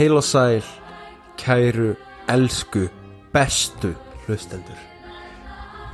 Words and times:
Heil 0.00 0.16
og 0.16 0.24
sæl 0.24 0.64
Kæru, 1.36 1.90
elsku, 2.32 2.86
bestu 3.34 3.90
hlustendur. 4.24 4.78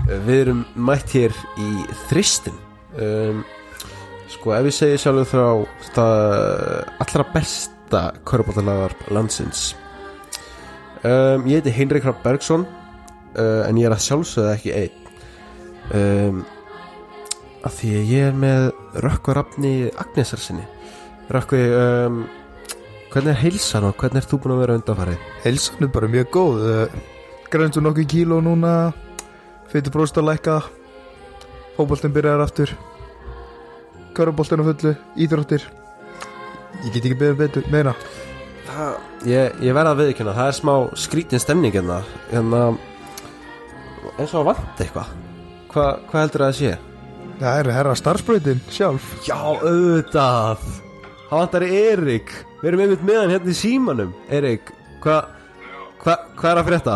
Við 0.07 0.31
erum 0.45 0.61
mætt 0.79 1.11
hér 1.17 1.35
í 1.59 1.71
þristin 2.07 2.55
um, 3.03 3.41
Sko 4.31 4.55
ef 4.55 4.69
ég 4.69 4.77
segi 4.77 5.01
sjálfur 5.03 5.59
það 5.97 6.23
allra 7.03 7.27
besta 7.34 8.05
körbáttalagar 8.31 8.95
landsins. 9.11 9.73
Um, 11.03 11.43
Ég 11.51 11.59
heiti 11.59 11.75
Heinrich 11.75 12.07
Rapp 12.07 12.23
Bergson 12.23 12.62
uh, 12.62 13.67
En 13.67 13.75
ég 13.75 13.91
er 13.91 13.99
að 13.99 14.07
sjálfsögða 14.07 14.55
ekki 14.55 14.77
einn. 14.84 15.12
Um, 15.91 16.43
Af 17.67 17.81
því 17.81 17.95
að 17.99 18.11
ég 18.15 18.31
er 18.31 18.43
með 18.47 18.71
Rökkva 19.03 19.41
Rafni 19.41 19.77
Agnesarsinni 19.99 20.62
Rökkvi, 21.34 21.67
um, 21.75 22.27
hvernig 23.12 23.33
er 23.33 23.41
heilsan 23.45 23.87
og 23.89 23.97
hvernig 24.01 24.23
ert 24.23 24.33
þú 24.33 24.41
búin 24.43 24.57
að 24.57 24.62
vera 24.65 24.81
undanfarið? 24.81 25.31
Heilsan 25.45 25.87
er 25.87 25.95
bara 25.95 26.11
mjög 26.11 26.33
góð 26.35 26.67
Grænstu 27.53 27.85
nokkuð 27.85 28.11
kíló 28.11 28.43
núna 28.43 28.75
Fyrir 29.71 29.95
bróst 29.95 30.19
að 30.19 30.31
lækka 30.33 30.61
Fótboltinn 31.77 32.15
byrjar 32.15 32.45
aftur 32.45 32.75
Köruboltinn 34.17 34.65
á 34.65 34.65
fullu 34.65 34.95
Íþróttir. 35.21 35.65
Ég 36.84 36.93
get 36.95 37.05
ekki 37.05 37.19
beðið 37.21 37.41
betur 37.43 37.67
meira. 37.73 37.93
Það, 38.67 38.95
ég, 39.29 39.59
ég 39.65 39.77
verða 39.77 39.93
að 39.93 40.01
viðkjöna, 40.03 40.34
það 40.37 40.49
er 40.51 40.57
smá 40.57 40.73
skrítin 41.05 41.43
stemning 41.43 41.77
hérna. 41.77 41.99
Hérna 42.31 42.62
eins 44.17 44.33
og 44.33 44.41
að 44.41 44.49
vant 44.51 44.83
eitthvað. 44.84 45.12
Hva, 45.73 45.87
hvað 46.09 46.23
heldur 46.23 46.45
það 46.45 46.53
að 46.53 46.59
sé? 46.61 46.73
Það 47.37 47.61
er 47.61 47.71
herra 47.77 47.95
starfsbreytin 48.01 48.65
sjálf. 48.73 49.12
Já, 49.29 49.37
auðvitað. 49.37 50.65
Það 51.27 51.41
vantar 51.43 51.67
Erik 51.69 52.33
Við 52.66 52.72
erum 52.72 52.81
einmitt 52.82 53.03
með 53.06 53.16
hann 53.21 53.31
hérna 53.31 53.53
í 53.53 53.54
símanum 53.54 54.09
Erik, 54.34 54.71
hvað 55.04 55.28
hva, 56.03 56.15
hva 56.34 56.49
er 56.50 56.59
að 56.59 56.65
frétta? 56.66 56.94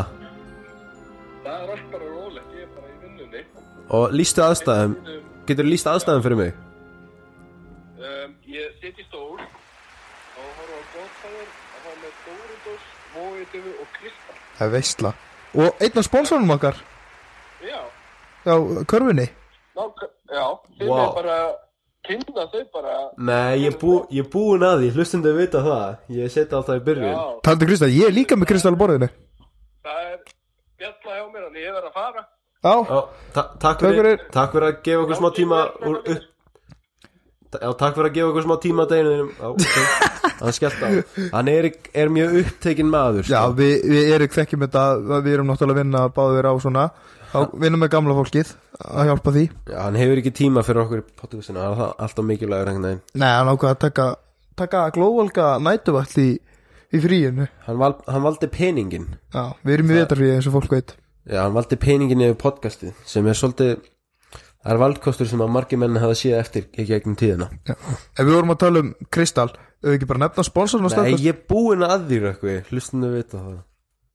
Það 1.45 1.53
er 1.55 1.69
allt 1.77 1.85
bara 1.93 2.09
rólegt, 2.09 2.49
ég 2.59 2.65
er 2.65 2.73
bara 2.75 2.89
í 2.91 2.97
vinnunni. 3.05 3.43
Og 3.95 4.17
lístu 4.19 4.43
aðstæðum 4.43 4.97
Getur 5.47 5.69
þú 5.69 5.71
líst 5.71 5.91
aðstæðum 5.93 6.25
fyrir 6.25 6.41
mig? 6.41 6.59
Um, 8.03 8.35
ég 8.51 8.75
sit 8.83 8.99
í 8.99 9.07
stól 9.07 9.39
og 9.39 10.51
horfa 10.59 10.75
á 10.75 10.83
Godfather 10.97 11.47
að 11.47 11.87
hafa 11.87 11.95
með 12.03 12.19
Dórindos, 12.27 12.91
Vóiðufu 13.15 13.77
og 13.77 13.95
Krista. 14.01 14.39
Það 14.59 14.67
er 14.67 14.75
veistla 14.75 15.15
Og 15.55 15.87
einn 15.87 16.03
af 16.03 16.11
sponsornum 16.11 16.57
okkar 16.59 16.83
Já, 17.63 17.79
Já, 18.43 18.55
körfunni 18.91 19.31
nák, 19.79 20.03
já, 20.35 20.47
þið 20.83 20.91
Vá. 20.91 20.99
er 20.99 21.15
bara, 21.23 21.39
kynna 22.07 22.47
þau 22.53 22.63
bara, 22.75 22.95
Nei, 23.19 23.61
ég, 23.67 23.77
bú, 23.81 24.01
ég 24.15 24.25
er 24.25 24.31
búin 24.33 24.65
að 24.67 24.85
því 24.85 24.91
Hlustundu 24.97 25.33
vita 25.37 25.61
það. 25.65 25.99
Ég 26.17 26.33
seti 26.33 26.57
alltaf 26.57 26.81
í 26.81 26.85
byrjun. 26.87 27.13
Já, 27.13 27.23
Taldi 27.47 27.69
Krista, 27.69 27.89
ég 27.93 28.09
er 28.09 28.17
líka 28.17 28.39
með 28.41 28.51
Krista 28.53 28.73
á 28.73 28.81
borðinu. 28.81 29.11
Það 29.85 30.03
er 30.09 30.19
bjalla 30.81 31.19
hjá 31.19 31.25
mér, 31.29 31.45
þannig 31.47 31.67
ég 31.67 31.77
verð 31.77 31.91
að 31.91 31.97
fara. 32.01 32.27
Já, 32.61 32.73
Já, 32.73 32.99
ta 33.33 33.43
takk, 33.43 33.61
Takk 33.65 33.87
fyrir, 33.87 34.25
takk 34.35 34.53
fyrir 34.57 34.69
að 34.71 34.81
gefa 34.85 35.05
okkur 35.07 35.19
smá 35.21 35.31
tíma 35.37 35.61
úr 35.89 36.01
upp. 36.01 36.27
Já, 37.51 37.69
takk 37.81 37.95
fyrir 37.97 38.09
að 38.11 38.17
gefa 38.19 38.33
okkur 38.33 38.45
smá 38.47 38.57
tíma 38.63 38.85
að 38.85 38.91
deginu 38.95 39.15
þínum 39.15 39.31
ok, 39.49 39.63
hann 40.41 40.57
skellt 40.57 40.83
á. 40.85 40.89
Hann 41.35 41.49
er, 41.51 41.71
er 42.05 42.13
mjög 42.13 42.37
upptekinn 42.45 42.93
maður 42.93 43.25
já 43.27 43.41
sko. 43.41 43.57
við, 43.59 43.73
við 43.91 44.13
erum 44.15 44.35
þekkjum 44.37 44.67
þetta 44.67 44.85
Við 45.25 45.33
erum 45.35 45.49
náttúrulega 45.51 45.75
að 45.75 45.81
vinna 45.83 46.03
báðir 46.15 46.47
á 46.47 46.55
svona 46.63 46.85
Þá 47.33 47.39
vinnum 47.65 47.83
við 47.83 47.91
gamla 47.97 48.17
fólkið 48.21 48.53
Að 48.81 49.11
hjálpa 49.11 49.33
því. 49.35 49.43
Já, 49.69 49.77
hann 49.85 49.99
hefur 50.01 50.21
ekki 50.23 50.33
tíma 50.41 50.63
fyrir 50.65 50.83
okkur 50.87 51.03
í 51.03 51.07
podcastinu 51.21 51.61
Það 51.61 51.83
er 51.85 51.95
alltaf 52.07 52.25
mikilvægur 52.25 52.71
einhvern 52.71 52.87
veginn. 52.89 53.03
Nei, 53.21 53.29
hann 53.37 53.51
ákvað 53.53 53.75
að 53.75 53.81
taka 53.85 54.07
Taka 54.61 54.81
glóvalga 54.95 55.47
nætuvall 55.63 56.21
í, 56.21 56.29
í 56.93 57.01
fríinu. 57.01 57.47
Hann, 57.67 57.79
val, 57.81 57.95
hann 58.09 58.25
valdi 58.25 58.49
peningin 58.53 59.07
Já, 59.35 59.45
við 59.65 59.75
erum 59.77 59.93
í 59.93 59.99
vetarfríi 60.01 60.35
eins 60.37 60.49
og 60.51 60.57
fólk 60.59 60.75
veit. 60.75 60.95
Já, 61.29 61.43
hann 61.45 61.55
valdi 61.57 61.79
peningin 61.81 62.25
yfir 62.27 62.39
podcastið 62.41 62.97
Sem 63.09 63.29
er 63.31 63.37
svolítið 63.39 63.77
Það 64.61 64.73
er 64.75 64.81
valdkostur 64.83 65.29
sem 65.31 65.41
að 65.41 65.53
margir 65.55 65.79
menn 65.81 65.97
hafa 65.97 66.17
séð 66.21 66.35
eftir 66.37 66.67
í 66.77 66.85
gegnum 66.85 67.15
tíðina. 67.17 67.47
Já. 67.65 67.73
Ef 68.13 68.21
við 68.27 68.35
vorum 68.35 68.53
að 68.53 68.59
tala 68.61 68.83
um 68.85 68.91
Kristal 69.13 69.47
Ef 69.55 69.87
við 69.89 69.95
ekki 69.97 70.09
bara 70.11 70.21
nefna 70.27 70.45
sponsorn 70.45 70.85
og 70.85 70.93
Nei, 70.93 70.97
stöðast 70.99 71.25
ég 71.25 71.33
er 71.39 71.47
búinn 71.49 71.85
að 71.87 72.05
því 72.11 72.19
rökkvi 72.27 72.57
Hlustundu 72.69 73.09
að 73.09 73.15
vita 73.23 73.41
það. 73.41 73.55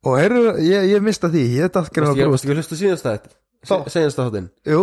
Og 0.05 0.19
heyrðu, 0.21 0.43
ég, 0.61 0.85
ég 0.93 1.01
mista 1.01 1.31
því 1.33 1.45
Ég 1.55 1.65
er 1.65 1.73
dætt 1.73 1.89
greið 1.95 2.11
ekki- 2.13 2.27
að 2.27 2.35
varstu 2.35 2.45
ekki 2.45 2.53
að 2.53 2.61
hlusta 2.61 2.77
síðast 2.83 3.07
þetta? 3.09 3.33
Segjast 3.65 4.17
það 4.19 4.27
þáttinn? 4.29 4.49
Jú, 4.69 4.81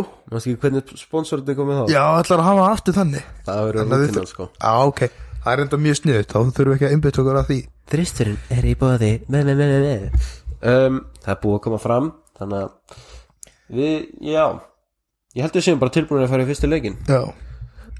hvernig 0.62 0.92
sponsorinn 0.98 1.48
er 1.52 1.58
komið 1.58 1.78
þá? 1.82 1.84
já, 1.92 2.02
ætlar 2.22 2.40
að 2.42 2.48
hafa 2.48 2.64
aftur 2.72 2.96
þannig. 2.96 3.26
Það 3.46 3.60
verður 3.68 3.80
Þannig 3.82 3.94
að 3.96 4.02
rútinan 4.02 4.24
við- 4.26 4.32
sko. 4.32 4.48
Já, 4.58 4.72
ok. 4.90 5.02
Það 5.42 5.52
er 5.56 5.62
enda 5.64 5.78
mjög 5.82 5.96
sniðut 5.98 6.28
Þá 6.32 6.38
þurfum 6.38 6.68
við 6.70 6.74
ekki 6.76 6.86
að 6.86 6.92
einbytta 6.96 7.22
okkur 7.22 7.38
að 7.40 7.48
því. 7.50 7.58
Þristurinn 7.92 8.36
er 8.56 8.66
í 8.70 8.74
bóði 8.78 9.12
ne, 9.28 9.40
ne, 9.42 9.54
ne, 9.58 9.66
ne, 9.66 9.78
ne. 9.82 10.20
Um, 10.62 11.00
Það 11.24 11.32
er 11.34 11.40
búið 11.42 11.56
að 11.58 11.62
koma 11.64 11.78
fram 11.82 12.12
Þannig 12.38 12.60
að 12.62 13.00
Við, 13.72 13.96
já. 14.22 14.44
Ég 15.34 15.42
held 15.46 15.56
við 15.58 15.64
séum 15.66 15.80
bara 15.82 15.94
tilbúin 15.96 16.22
að 16.22 16.30
fara 16.30 16.44
í 16.44 16.48
fyrstu 16.52 16.70
leikin 16.70 16.94
Já. 17.08 17.20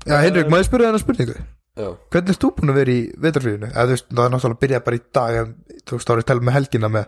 Já, 0.07 0.15
Henrik, 0.23 0.51
maður 0.53 0.69
spyrja 0.69 0.91
þennan 0.93 1.03
spurningu? 1.03 1.35
Já. 1.83 1.89
Hvernig 2.13 2.35
ert 2.37 2.43
þú 2.45 2.51
búin 2.61 2.71
að 2.73 2.79
vera 2.83 2.93
í 2.95 3.03
vetarfríinu? 3.27 3.69
Eða 3.73 3.87
þú 3.89 3.95
veist, 3.97 4.09
það 4.13 4.25
er 4.27 4.33
náttúrulega 4.37 4.55
að 4.59 4.63
byrja 4.67 4.81
bara 4.87 4.99
í 4.99 5.03
dag 5.19 5.39
En 5.43 5.53
þú 5.83 5.97
veist, 5.99 6.07
þá 6.07 6.13
er 6.13 6.19
ég 6.21 6.25
að 6.27 6.31
tala 6.33 6.47
með 6.47 6.57
helgina 6.59 6.91
með 6.93 7.07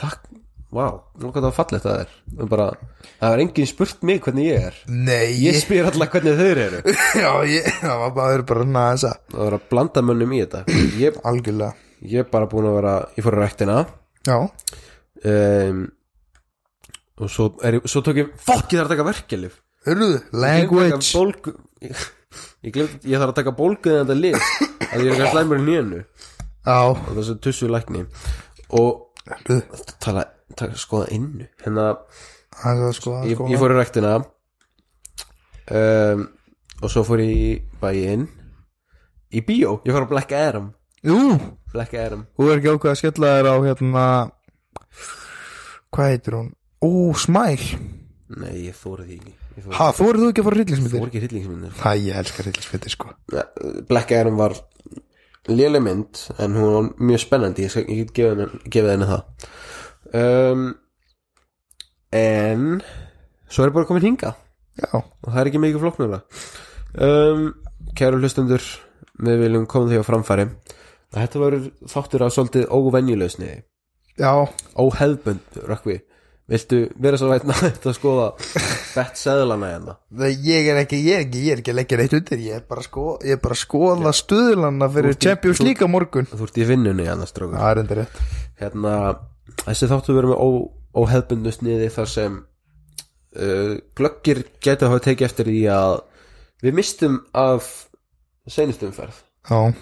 Takk 0.00 0.30
Nú 0.70 1.30
hvað 1.32 1.40
það 1.40 1.46
var 1.48 1.54
fallegt 1.56 1.82
það 1.86 2.00
er. 2.04 2.10
Um 2.38 2.48
bara, 2.52 2.66
Það 3.20 3.32
er 3.34 3.40
enginn 3.44 3.66
spurt 3.66 4.02
mig 4.06 4.20
hvernig 4.22 4.44
ég 4.46 4.66
er. 4.68 4.76
Nei, 4.86 5.32
Ég 5.42 5.56
spyr 5.58 5.88
alltaf 5.90 6.12
hvernig 6.14 6.36
þeir 6.38 6.60
eru. 6.66 6.82
Já, 7.24 7.30
ég, 7.50 7.66
það 7.80 7.96
var 8.04 8.12
bara, 8.20 8.44
bara 8.52 8.66
þessa 8.94 9.10
Það 9.32 9.46
er 9.48 9.56
að 9.58 9.64
blanda 9.72 10.04
mönnum 10.06 10.34
í 10.36 10.42
þetta. 10.44 10.60
Ég, 11.00 11.18
Algjörlega. 11.26 11.72
ég 12.12 12.22
er 12.22 12.28
bara 12.30 12.46
búin 12.52 12.68
að 12.70 12.76
vera 12.78 12.94
Ég 13.18 13.26
fór 13.26 13.36
að 13.38 13.42
ræktina. 13.44 13.78
Já, 14.28 14.36
um, 15.24 15.82
Og 17.20 17.28
svo, 17.34 17.50
er, 17.66 17.76
ég- 17.80 17.88
svo 17.90 18.00
tók 18.06 18.16
ég 18.22 18.30
Fokk, 18.40 18.70
ég 18.72 18.78
þarf 18.80 18.86
að 18.88 18.94
taka 18.94 19.04
verkelif 19.10 19.58
hörruðu, 19.86 20.20
language. 20.32 21.10
bólgu 21.16 21.52
ég, 21.84 22.00
ég, 22.64 22.72
gleymdi, 22.72 22.98
ég 23.10 23.20
þarf 23.20 23.32
að 23.32 23.38
taka 23.42 23.52
bólgu 23.58 23.92
en 23.92 24.02
þetta 24.04 24.16
lið 24.16 24.36
að 24.40 25.04
ég 25.04 25.10
er 25.10 25.14
ekki 25.16 25.30
slæmur 25.34 25.60
í 25.60 25.64
nýjanu 25.66 26.00
Já, 26.00 26.76
og 26.92 27.10
þessu 27.16 27.34
tussu 27.44 27.68
lækni. 27.72 28.02
Og 28.76 29.08
hörruðu 29.26 29.84
tala, 30.04 30.24
tala 30.60 30.78
skoða 30.80 31.08
innu. 31.16 31.46
Hérna, 31.64 31.86
Það 32.60 32.80
er 32.88 32.96
sko 32.98 33.12
ég, 33.30 33.40
ég 33.52 33.60
fór 33.62 33.72
í 33.72 33.78
ræktina 33.78 34.14
um, 35.70 36.24
og 36.82 36.90
svo 36.92 37.04
fór 37.06 37.22
ég 37.22 37.30
í 37.30 37.50
bæinn 37.80 38.26
í 39.30 39.42
bíó, 39.46 39.76
ég 39.86 39.94
fór 39.94 40.06
að 40.06 40.12
Black 40.14 40.32
Adam. 40.34 40.70
Jú, 41.06 41.18
Black 41.72 41.94
Adam. 41.96 42.24
Þú 42.36 42.48
er 42.50 42.58
ekki 42.60 42.72
ákveð 42.74 42.90
að 42.92 42.98
skella 43.00 43.30
þér 43.38 43.48
á 43.48 43.56
hérna 43.68 44.04
Hvað 45.90 46.10
heitir 46.12 46.36
hún? 46.38 46.50
Ó, 46.84 46.88
Smæl 47.18 47.62
nei, 48.40 48.66
ég 48.68 48.76
fór 48.78 49.00
því 49.02 49.16
ekki. 49.18 49.32
Ég 49.58 49.64
fór, 49.64 49.72
Ha, 49.78 49.86
þú 49.96 50.04
eru 50.10 50.20
þú 50.22 50.28
ekki 50.30 50.42
að 50.42 50.46
fara 50.46 50.54
fór 50.54 50.58
hryllingsmyndir? 50.60 51.06
ekki 51.08 51.22
hryllingsmyndir. 51.24 51.72
Hæ, 51.80 51.90
ég 51.98 52.18
elskar 52.20 52.46
hryllingsmyndir 52.46 52.92
sko. 52.94 53.14
Black 53.88 54.12
Adam 54.14 54.36
var 54.38 54.54
léleg 55.50 55.82
mynd 55.82 56.20
en 56.38 56.54
hún 56.58 56.70
var 56.76 56.90
mjög 57.10 57.22
spennandi. 57.24 57.64
Ég, 57.66 57.72
skal, 57.74 57.86
ég 57.90 58.04
get 58.04 58.14
gefið 58.20 58.30
henni, 58.44 58.62
gefið 58.70 58.92
henni 58.94 59.08
það 59.10 59.48
um, 60.16 60.68
en 62.16 62.68
svo 63.50 63.66
er 63.66 63.74
bara 63.74 63.88
komin 63.88 64.06
hinga 64.10 64.34
Já, 64.80 64.92
og 64.96 65.26
það 65.26 65.40
er 65.42 65.50
ekki 65.50 65.60
mikið 65.62 65.82
flóknura 65.82 66.22
um, 66.98 67.50
kæru 67.98 68.20
hlustundur 68.20 68.64
við 69.20 69.42
viljum 69.44 69.66
koma 69.68 69.90
því 69.90 70.00
á 70.00 70.04
framfæri. 70.06 70.46
Þetta 71.10 71.42
verður 71.42 71.66
þáttur 71.90 72.24
af 72.24 72.34
svolítið 72.34 72.70
óvenjulegsni 72.70 73.50
já, 74.20 74.30
óheðbund 74.78 75.60
rökkvi. 75.66 75.98
Viltu 76.50 76.80
vera 76.98 77.18
svo 77.18 77.28
vætna 77.30 77.54
að 77.62 77.92
skoða 77.94 78.30
bett 78.96 79.18
seðlana 79.18 79.68
hérna? 79.70 79.96
Ég 80.42 80.70
er 80.72 80.80
ekki, 80.80 80.98
ég 81.06 81.20
er 81.20 81.26
ekki, 81.26 81.42
ég 81.46 81.54
er 81.54 81.62
ekki 81.62 81.74
að 81.74 81.78
leggja 81.78 81.98
neitt 82.00 82.16
undir. 82.18 82.42
Ég 82.42 82.58
er 82.58 82.64
bara 82.66 82.82
að 82.82 82.88
skoða, 82.88 83.16
ég 83.30 83.42
bara 83.44 83.58
að 83.58 83.62
skoða 83.62 84.14
stuðlana 84.18 84.88
fyrir 84.96 85.18
Champions 85.26 85.62
League 85.62 85.86
á 85.86 85.88
morgun. 85.90 86.30
þú 86.30 86.48
ert 86.48 86.58
í 86.58 86.66
vinnunni 86.66 87.06
annars 87.10 87.34
strókur 87.34 87.60
Það 87.60 87.70
er 87.70 87.82
enda 87.84 87.98
rétt. 88.00 88.18
Hérna, 88.62 88.94
þessi 89.64 89.90
þáttu 89.90 90.16
verið 90.16 90.32
með 90.32 90.42
ó, 90.42 90.48
óheðbundu 91.02 91.52
sniði 91.54 91.90
þar 91.94 92.10
sem 92.14 92.38
uh, 92.40 93.74
glöggir 93.98 94.44
geta 94.62 94.90
hafa 94.90 95.04
tekið 95.08 95.28
eftir 95.28 95.50
því 95.50 95.60
að 95.74 95.96
við 96.64 96.78
mistum 96.80 97.20
af 97.36 97.70
seinustumferð 98.50 99.22
Já, 99.50 99.72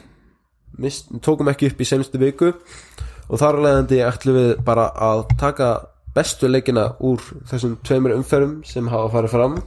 Mist, 0.78 1.08
tókum 1.24 1.48
ekki 1.50 1.72
upp 1.72 1.80
í 1.80 1.86
seinustu 1.88 2.20
viku 2.20 2.52
og 2.52 3.40
þar 3.40 3.56
að 3.56 3.64
leiðandi 3.64 4.02
ætlum 4.04 4.36
við 4.38 4.52
bara 4.64 4.90
að 5.08 5.24
taka 5.40 5.72
bestu 6.14 6.48
leikina 6.50 6.92
úr 7.04 7.22
þessum 7.48 7.78
tveimur 7.86 8.14
umferðum 8.14 8.60
sem 8.68 8.88
hafa 8.92 9.10
farið 9.16 9.34
fram 9.34 9.58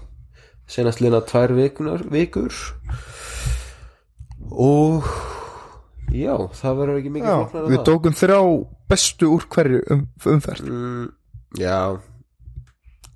senast 0.72 1.02
liðna 1.04 1.22
tvær 1.28 1.54
vikunar, 1.58 2.04
vikur. 2.12 2.56
Og 4.52 5.08
já, 6.12 6.34
það 6.62 6.78
verður 6.82 7.00
ekki 7.02 7.12
mikið 7.16 7.58
en 7.62 7.68
við 7.72 7.84
tókum 7.88 8.16
þrjá 8.20 8.40
bestu 8.92 9.30
úr 9.36 9.46
hverju 9.56 9.82
um, 9.96 10.02
umferð. 10.34 10.72
Mm, 10.72 11.06
Já. 11.62 11.78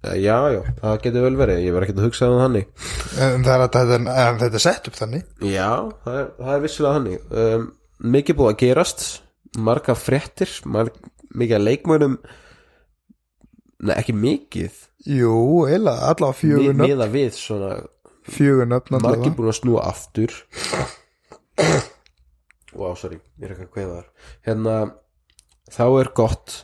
Eh, 0.06 0.20
Já, 0.22 0.36
já, 0.54 0.60
það 0.84 0.98
getur 1.02 1.24
vel 1.26 1.38
verið 1.40 1.64
Ég 1.66 1.74
verð 1.74 1.88
ekki 1.88 1.96
að 1.98 2.06
hugsa 2.06 2.28
um 2.30 2.42
þannig. 2.44 2.68
En 3.26 3.46
það 3.48 3.54
er 3.56 3.64
að 3.66 3.76
þetta, 3.76 4.00
en 4.28 4.40
þetta 4.44 4.60
er 4.60 4.64
sett 4.68 4.90
upp 4.92 5.00
þannig. 5.00 5.24
Já, 5.50 5.70
það 6.06 6.20
er, 6.22 6.28
það 6.40 6.54
er 6.58 6.64
vissilega 6.68 6.98
þannig. 7.00 7.24
Um, 7.44 7.68
Mikið 8.16 8.38
búið 8.42 8.52
að 8.52 8.60
gerast 8.62 9.06
marga 9.66 9.96
fréttir 9.96 10.52
marg, 10.68 10.98
mikið 11.32 11.56
að 11.58 11.64
leikmönum 11.70 12.18
Nei, 13.86 13.96
ekki 14.00 14.14
mikið. 14.18 14.78
Jú, 15.16 15.34
eila, 15.70 15.94
allavega 16.10 16.38
fjögur 16.40 16.74
nöfn. 16.76 16.86
Miða 16.90 17.08
við 17.12 17.34
svona 17.38 17.72
Fjögur 18.26 18.70
nöfn 18.72 18.96
allavega. 18.98 19.34
búin 19.38 19.52
að 19.52 19.58
snúa 19.60 19.84
aftur 19.90 20.34
Wow, 22.76 22.96
sorry, 23.00 23.20
ég 23.40 23.48
er 23.48 23.56
ekki 23.56 23.68
að 23.68 23.74
kveða 23.76 23.98
þar. 23.98 24.08
Hérna, 24.48 24.76
þá 25.72 25.86
er 26.02 26.12
gott 26.18 26.56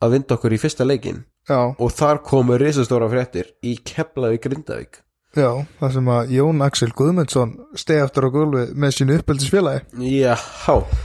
að 0.00 0.16
vinda 0.16 0.36
okkur 0.38 0.54
í 0.56 0.60
fyrsta 0.62 0.86
leikin 0.86 1.24
Já, 1.50 1.60
og 1.74 1.94
þar 1.96 2.20
komu 2.24 2.56
risastóra 2.60 3.08
fréttir 3.10 3.48
í 3.66 3.74
Keflavík 3.84 4.44
Grindavík. 4.44 5.00
Já, 5.36 5.62
það 5.78 5.92
sem 5.94 6.10
að 6.10 6.32
Jón 6.34 6.62
Axel 6.66 6.90
Guðmundsson 6.98 7.52
stegi 7.78 8.02
aftur 8.02 8.26
á 8.26 8.34
gólfi 8.34 8.62
með 8.74 8.94
sínu 8.96 9.18
uppeldisfélagi. 9.20 9.82
Já, 10.10 10.34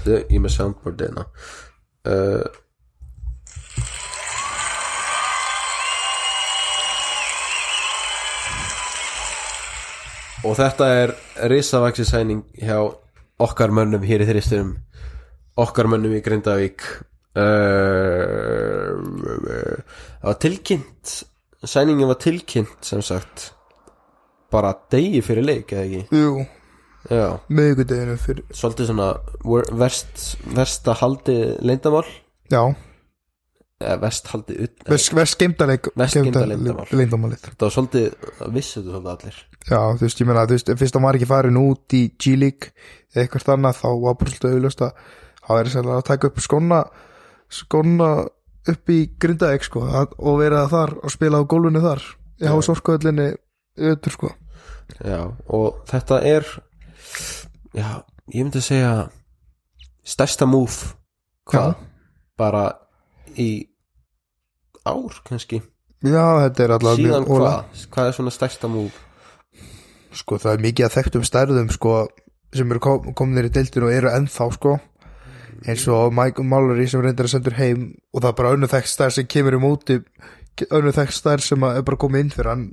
ég 0.05 0.39
með 0.41 0.55
soundboard 0.55 1.01
hérna. 1.05 1.25
Uh, 2.05 2.45
Og 10.45 10.53
þetta 10.59 10.87
er 10.93 11.11
risavaxi 11.49 12.03
sæning 12.05 12.43
hjá 12.61 12.77
okkar 13.41 13.73
mönnum 13.75 14.03
hér 14.07 14.23
í 14.23 14.27
þristunum 14.29 14.75
okkar 15.59 15.87
mönnum 15.91 16.13
í 16.17 16.21
Grindavík 16.23 16.83
uh, 17.39 18.95
Það 20.21 20.29
var 20.29 20.39
tilkynnt 20.43 21.15
sæningin 21.65 22.07
var 22.11 22.19
tilkynnt 22.21 22.85
sem 22.85 23.01
sagt 23.05 23.51
bara 24.53 24.73
degi 24.93 25.21
fyrir 25.25 25.43
leik 25.47 25.71
eða 25.73 25.83
ekki? 25.85 26.01
Jú, 26.15 26.45
Já. 27.09 27.25
miðvikudeginu 27.49 28.15
fyrir 28.21 28.43
svolítið 28.55 28.89
svona 28.91 29.07
wor- 29.45 29.71
verst, 29.77 30.37
versta 30.55 30.93
haldið 31.01 31.55
leyndamál 31.65 32.05
Já, 32.53 32.61
eða 33.81 33.97
verst 34.05 34.29
haldið 34.31 34.61
ut 34.67 34.85
verst 34.93 35.13
verst 35.17 35.39
geimdaleg 35.41 35.89
Verst 35.97 36.19
geymda 36.19 36.45
leyndarmál. 36.47 36.87
Leindamálið 36.93 37.43
það 37.49 37.65
var 37.67 37.75
svolítið, 37.79 38.07
það 38.39 38.55
vissu 38.59 38.83
þú 38.85 38.93
svolítið 38.95 39.13
allir 39.17 39.41
Já, 39.65 39.79
þú 39.97 40.03
veist, 40.03 40.19
ég 40.21 40.29
meina, 40.29 40.45
þú 40.45 40.57
veist, 40.57 40.71
fyrst 40.77 40.97
hann 40.97 41.05
var 41.07 41.17
ekki 41.17 41.29
farin 41.29 41.57
út 41.57 41.95
í 41.97 42.03
G-League 42.21 42.69
eða 43.15 43.23
eitthvað 43.23 43.53
annað 43.55 43.79
þá 43.79 43.87
var 44.03 44.17
bara 44.19 44.33
svolítið 44.33 44.57
auðlust 44.59 44.83
að 44.85 45.05
það 45.45 45.59
væri 45.59 45.73
sérlega 45.73 46.01
að 46.01 46.07
taka 46.09 46.29
upp 46.29 46.41
skona 46.43 46.79
skona 47.55 48.09
upp 48.65 48.91
í 48.93 48.99
Grindavík 49.21 49.65
sko 49.65 49.83
að, 49.87 50.15
og 50.17 50.39
vera 50.41 50.65
þar 50.69 50.95
og 51.01 51.13
spila 51.13 51.41
á 51.41 51.49
gólfinu 51.49 51.81
þar 51.83 52.03
í 52.05 52.45
Já. 52.45 52.51
hás 52.51 52.69
orkuðlinni 52.73 53.27
öður 53.75 54.15
sko. 54.15 54.31
Já, 55.01 55.19
og 55.49 55.81
þetta 55.89 56.19
er 56.25 56.47
já, 57.73 57.89
ég 58.33 58.45
myndi 58.45 58.61
að 58.61 58.67
segja 58.67 58.91
stærsta 60.05 60.47
move 60.49 60.93
hvað, 61.49 61.73
bara 62.37 62.67
í 63.33 63.65
ár 64.85 65.17
kannski. 65.25 65.63
Já, 66.05 66.25
þetta 66.45 66.65
er 66.67 66.75
allavega 66.77 67.01
síðan 67.01 67.27
hvað, 67.29 67.85
hvað 67.93 68.11
er 68.11 68.17
svona 68.19 68.33
stærsta 68.33 68.69
move 68.69 68.93
sko 70.15 70.37
það 70.41 70.53
er 70.57 70.63
mikið 70.65 70.87
að 70.87 70.95
þekktum 70.97 71.25
stærðum 71.27 71.69
sko 71.75 71.95
sem 72.55 72.71
eru 72.71 72.79
kom, 72.83 73.13
kominir 73.17 73.49
í 73.49 73.53
deildinu 73.55 73.89
og 73.89 73.95
eru 73.97 74.11
ennþá 74.15 74.47
sko. 74.55 74.77
Eins 75.65 75.85
og 75.91 76.13
Mike 76.15 76.43
Mallory 76.43 76.85
sem 76.91 77.01
reyndir 77.03 77.27
að 77.27 77.33
sendur 77.35 77.55
heim 77.59 77.85
og 78.13 78.21
það 78.21 78.29
er 78.31 78.37
bara 78.39 78.53
önnu 78.55 78.69
þekkt 78.71 78.91
stærð 78.91 79.15
sem 79.17 79.27
kemur 79.31 79.55
í 79.57 79.61
móti 79.63 79.99
önnu 80.71 80.91
þekkt 80.95 81.15
stærð 81.19 81.45
sem 81.45 81.63
er 81.67 81.83
bara 81.87 81.99
komið 81.99 82.25
inn 82.25 82.33
fyrir 82.35 82.51
hann 82.51 82.65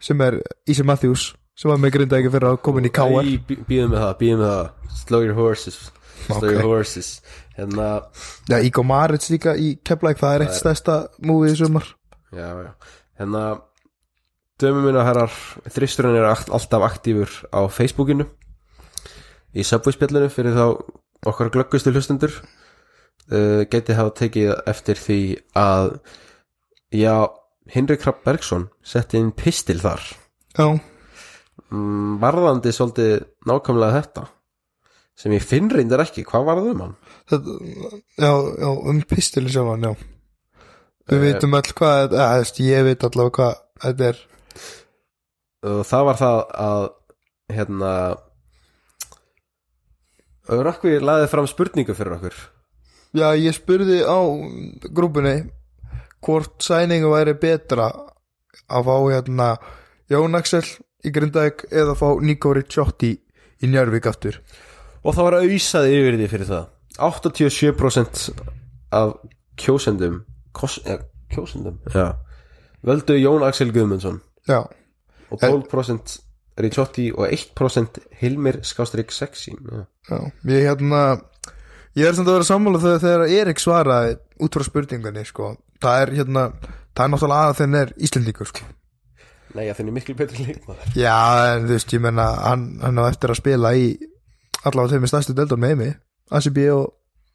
sem 0.00 0.20
er 0.24 0.38
Easy 0.68 0.84
Matthews 0.86 1.30
sem 1.58 1.68
var 1.72 1.80
með 1.80 1.94
grinda 1.96 2.16
ekki 2.20 2.32
fyrir 2.32 2.52
að 2.54 2.60
koma 2.64 2.80
inn 2.80 2.88
í 2.88 2.92
KR 2.96 3.30
býðum 3.68 3.90
með 3.92 4.04
það, 4.04 4.12
býðum 4.20 4.40
með 4.44 4.52
það. 4.52 4.68
Slow 5.00 5.24
your 5.26 5.36
horses 5.36 5.80
slow 6.26 6.36
Ok. 6.44 6.52
your 6.52 6.62
horses. 6.68 7.08
Hérna 7.56 7.88
Já, 8.48 8.58
Ígo 8.64 8.84
Maritz 8.86 9.30
líka 9.32 9.56
í 9.56 9.74
Keflæk 9.84 10.20
það 10.20 10.34
er 10.36 10.44
eitt 10.46 10.56
stærsta 10.58 10.96
múið 11.24 11.54
í 11.54 11.58
sumar. 11.60 11.88
Já, 12.36 12.48
já. 12.64 12.70
Hérna 13.20 13.44
dömum 14.60 14.84
minna 14.88 15.02
herrar 15.06 15.32
þristurinn 15.72 16.16
er 16.20 16.28
allt- 16.30 16.50
alltaf 16.54 16.84
aktífur 16.86 17.30
á 17.52 17.60
Facebookinu 17.72 18.26
í 19.56 19.64
Subway-spjallinu 19.66 20.28
fyrir 20.30 20.54
þá 20.54 20.66
okkar 21.26 21.50
glöggustu 21.52 21.92
hlustendur. 21.92 22.32
Uh, 23.30 23.62
geti 23.70 23.94
hafa 23.94 24.10
tekið 24.18 24.52
eftir 24.70 24.98
því 24.98 25.18
að 25.58 25.90
já, 26.96 27.14
Hinrik 27.70 28.02
Rapp 28.06 28.24
Bergson 28.26 28.64
setti 28.82 29.20
inn 29.20 29.30
pistil 29.36 29.78
þar. 29.82 30.02
Já, 30.58 30.66
mm, 31.70 32.16
varðandi 32.22 32.72
svolítið 32.74 33.20
nákvæmlega 33.46 34.00
þetta 34.00 34.24
sem 35.20 35.34
ég 35.36 35.44
finn 35.44 35.68
reyndar 35.70 36.00
ekki, 36.02 36.24
hvað 36.26 36.46
varðum 36.48 36.80
hann? 36.82 36.96
þetta, 37.30 37.54
já, 38.18 38.32
já, 38.64 38.70
um 38.90 39.00
pistili 39.06 39.52
sjálfan, 39.52 39.84
já. 39.84 39.94
Við 41.10 41.18
Eh, 41.20 41.24
vitum 41.26 41.54
öll 41.58 41.70
hvað, 41.76 42.14
eða, 42.16 42.42
ég 42.66 42.84
veit 42.86 43.04
allavega 43.04 43.36
hvað 43.36 43.54
þetta 43.84 44.08
er 44.10 44.20
og 45.66 45.84
það 45.86 46.06
var 46.08 46.20
það 46.20 46.40
að 46.64 46.88
hérna 47.50 47.92
Rökkvi 50.50 50.96
laði 50.98 51.28
fram 51.30 51.46
spurningu 51.46 51.94
fyrir 51.94 52.16
okkur? 52.16 52.36
Já, 53.14 53.28
ég 53.38 53.54
spurði 53.54 54.00
á 54.02 54.18
grúpunni 54.94 55.50
hvort 56.24 56.62
sæningu 56.62 57.10
væri 57.12 57.36
betra 57.38 57.90
að 58.70 58.88
fá 58.88 58.96
hérna 59.12 59.48
Jón 60.10 60.34
Axel 60.38 60.64
í 61.06 61.12
Grindavík 61.14 61.68
eða 61.70 61.94
fá 61.98 62.08
Nico 62.22 62.52
Ricciotti 62.56 63.12
í 63.60 63.70
Njörvík 63.70 64.08
aftur. 64.10 64.40
Og 65.04 65.14
það 65.16 65.26
var 65.28 65.38
auðsað 65.40 65.92
yfir 65.94 66.18
því 66.18 66.28
fyrir 66.32 66.50
það. 66.50 66.66
87% 67.00 68.24
af 68.96 69.14
kjósendum 69.60 70.18
kos, 70.56 70.80
ja, 70.84 70.98
kjósendum? 71.32 71.78
Já. 71.94 72.18
völdu 72.82 73.16
Jón 73.20 73.46
Axel 73.46 73.70
Guðmundsson. 73.72 74.20
Já, 74.48 74.64
og 75.30 75.40
12% 75.42 76.18
Ricciotti 76.60 77.08
og 77.14 77.28
1% 77.30 78.00
Hilmir 78.20 78.60
Skástrík 78.66 79.12
Sexy 79.14 79.52
já. 79.54 79.84
já, 80.10 80.18
ég 80.44 80.66
hérna 80.66 81.20
ég 81.96 82.06
er 82.06 82.14
samt 82.14 82.28
að 82.28 82.38
vera 82.38 82.48
sammála 82.48 82.82
þegar, 82.82 83.00
þegar 83.04 83.24
Erik 83.38 83.62
svaraði 83.62 84.18
út 84.40 84.56
frá 84.56 84.66
spurningunni 84.66 85.24
sko. 85.28 85.54
það 85.82 86.02
er 86.02 86.14
hérna, 86.20 86.44
það 86.94 87.04
er 87.04 87.14
náttúrulega 87.14 87.48
að 87.48 87.56
þenn 87.62 87.80
er 87.80 87.94
Íslendingur 87.96 88.50
sko. 88.50 88.68
nei, 89.54 89.64
ja, 89.66 89.74
þenni 89.78 89.96
miklu 89.96 90.16
betri 90.18 90.46
leikmaður 90.46 90.94
Já, 90.98 91.16
en 91.56 91.66
þú 91.66 91.76
veist, 91.78 91.96
ég 91.96 92.04
menna 92.04 92.28
hann, 92.44 92.68
hann 92.84 93.02
á 93.02 93.04
eftir 93.08 93.32
að 93.32 93.42
spila 93.42 93.74
í 93.74 93.90
allavega 94.64 94.94
þeim 94.94 95.06
með 95.06 95.14
stærstu 95.14 95.36
deildar 95.38 95.60
með 95.60 95.76
mig 95.80 95.96
ACB 96.30 96.62
og, 96.76 96.86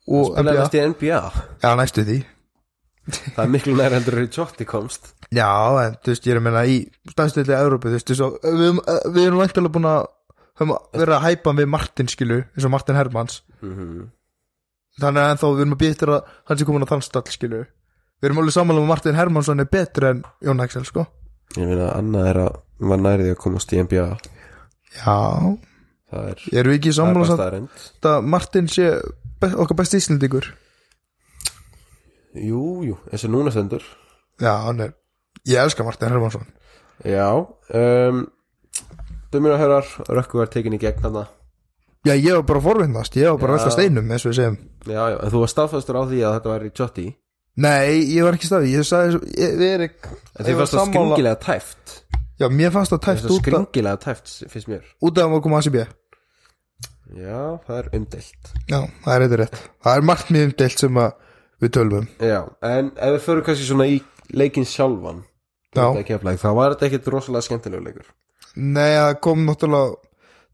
og 0.08 0.32
spilaði 0.32 0.56
NBA 0.56 0.62
næst 0.62 0.78
í 0.78 0.86
NBA 0.94 1.22
Já, 1.64 1.70
næstu 1.80 2.08
því 2.08 2.22
það 3.06 3.44
er 3.46 3.52
miklu 3.54 3.76
nær 3.78 3.94
heldur 3.98 4.18
Ricciotti 4.20 4.66
komst. 4.70 5.12
Já, 5.36 5.50
en 5.84 5.96
þú 6.02 6.12
veist, 6.14 6.26
ég 6.28 6.34
er 6.36 6.40
að 6.42 6.46
menna 6.48 6.64
í 6.70 6.78
stæðstildi 7.12 7.56
Európu, 7.58 7.90
þú 7.92 7.98
veist, 8.00 8.14
svo, 8.18 8.30
við, 8.44 8.66
erum- 8.70 8.84
við 9.16 9.24
erum 9.28 9.42
vantilega 9.44 9.74
búin 9.76 9.90
að 9.92 10.06
verið 10.96 11.16
að 11.18 11.26
hæpa 11.28 11.54
við 11.58 11.68
Martin 11.74 12.08
skilu, 12.08 12.38
eins 12.56 12.66
og 12.68 12.72
Martin 12.76 12.96
Hermans 13.00 13.42
mm 13.62 14.06
þannig 14.96 15.20
að 15.26 15.32
ennþá 15.34 15.48
við 15.52 15.62
erum 15.66 15.74
að 15.76 15.80
býta 15.82 16.06
að 16.08 16.28
hann 16.48 16.60
sé 16.62 16.66
komin 16.70 16.86
á 16.88 16.92
þann 16.94 17.02
stall 17.04 17.24
skilu 17.28 17.58
við 17.66 18.28
erum 18.30 18.38
alveg 18.40 18.54
samanlega 18.56 18.86
að 18.86 18.92
Martin 18.94 19.18
Hermansson 19.18 19.60
er 19.60 19.68
betri 19.68 20.08
en 20.08 20.22
Jón 20.48 20.64
Axel, 20.64 20.86
sko. 20.88 21.04
Ég 21.60 21.68
meina 21.68 21.90
annað 21.98 22.30
er 22.30 22.40
að 22.46 22.54
var 22.88 23.02
nærið 23.04 23.32
að 23.34 23.42
komast 23.44 23.74
í 23.76 23.82
NBA 23.84 24.06
Já, 24.96 25.18
það 26.14 26.30
er, 26.32 26.46
erum 26.56 26.72
við 26.72 26.78
ekki 26.80 26.94
er 26.94 26.98
samanlega 27.02 27.50
að 28.14 28.30
Martin 28.38 28.72
sé 28.72 28.88
okkar 29.52 29.80
besti 29.82 30.00
íslendingur 30.00 30.48
jú, 32.36 32.84
jú, 32.86 32.98
og 33.12 33.26
núna 33.32 33.54
stendur. 33.54 33.84
Já, 34.42 34.52
hann 34.68 34.82
er, 34.84 34.94
ég 35.48 35.62
elska 35.62 35.84
Martin 35.88 36.12
Hermansson 36.12 36.44
Já 37.08 37.30
um, 37.32 38.26
Dömur 39.32 39.56
og 39.56 39.60
herrar, 39.60 39.88
Rökku 40.12 40.40
var 40.40 40.52
tekin 40.52 40.76
í 40.76 40.80
gegn 40.80 41.02
þarna. 41.04 41.26
Já, 42.06 42.14
ég 42.14 42.36
var 42.38 42.44
bara 42.48 42.62
forvinnast, 42.62 43.16
ég 43.18 43.32
var 43.32 43.40
bara 43.42 43.58
velta 43.58 43.72
steinum 43.74 44.12
eins 44.12 44.24
og 44.28 44.32
við 44.32 44.38
segjum. 44.40 44.58
Já, 44.86 45.02
já, 45.12 45.18
en 45.18 45.32
þú 45.34 45.42
var 45.42 45.52
staðfæstur 45.52 45.98
á 46.00 46.04
því 46.06 46.20
að 46.22 46.36
þetta 46.38 46.52
væri 46.54 46.72
Jotti? 46.80 47.06
Nei, 47.66 48.04
ég 48.12 48.28
var 48.28 48.38
ekki 48.38 48.50
staði, 48.50 48.72
ég 48.76 48.88
sagði 48.88 49.20
ég, 49.40 49.56
við 49.60 49.86
En 49.88 50.46
þið 50.46 50.60
fannst 50.60 50.76
það 50.76 50.90
skringilega 50.92 51.40
tæft. 51.42 51.98
Já, 52.36 52.48
mér 52.52 52.74
fannst 52.76 52.92
það 52.92 53.04
tæft 53.08 53.28
út 53.30 53.38
af 53.40 53.44
skringilega 53.44 54.02
tæft, 54.04 54.34
finnst 54.52 54.72
mér. 54.72 54.88
út 55.00 55.18
af 55.18 55.24
að 55.26 55.32
maður 55.34 55.46
koma 55.48 55.62
að 55.62 55.70
CB 55.70 55.86
Já, 57.16 57.42
það 57.64 57.78
er 57.78 57.88
umdelt 57.96 58.50
Já, 58.68 58.80
það 59.06 59.12
er 59.14 59.26
eitthvað 59.26 59.40
rétt. 59.42 59.60
Það 59.86 60.00
er 60.00 60.08
margt 60.10 60.32
mjög 60.36 60.50
umdelt 60.50 60.84
sem 60.84 61.00
að 61.00 61.14
við 61.64 61.74
tölvum. 61.78 62.08
Já, 62.20 62.42
en 62.62 62.92
ef 62.96 63.16
við 63.16 63.24
förum 63.28 63.46
kannski 63.48 63.68
svona 63.70 63.88
í 63.92 64.00
leikinn 64.34 64.68
sjálfan 64.68 65.24
keflæk, 65.76 66.40
þá 66.40 66.50
var 66.56 66.74
þetta 66.76 66.88
ekkit 66.90 67.08
rosalega 67.12 67.46
skemmtilegur 67.50 67.84
leikur. 67.84 68.08
Nei, 68.56 68.94
það 68.96 69.20
kom 69.26 69.44
náttúrulega 69.46 69.96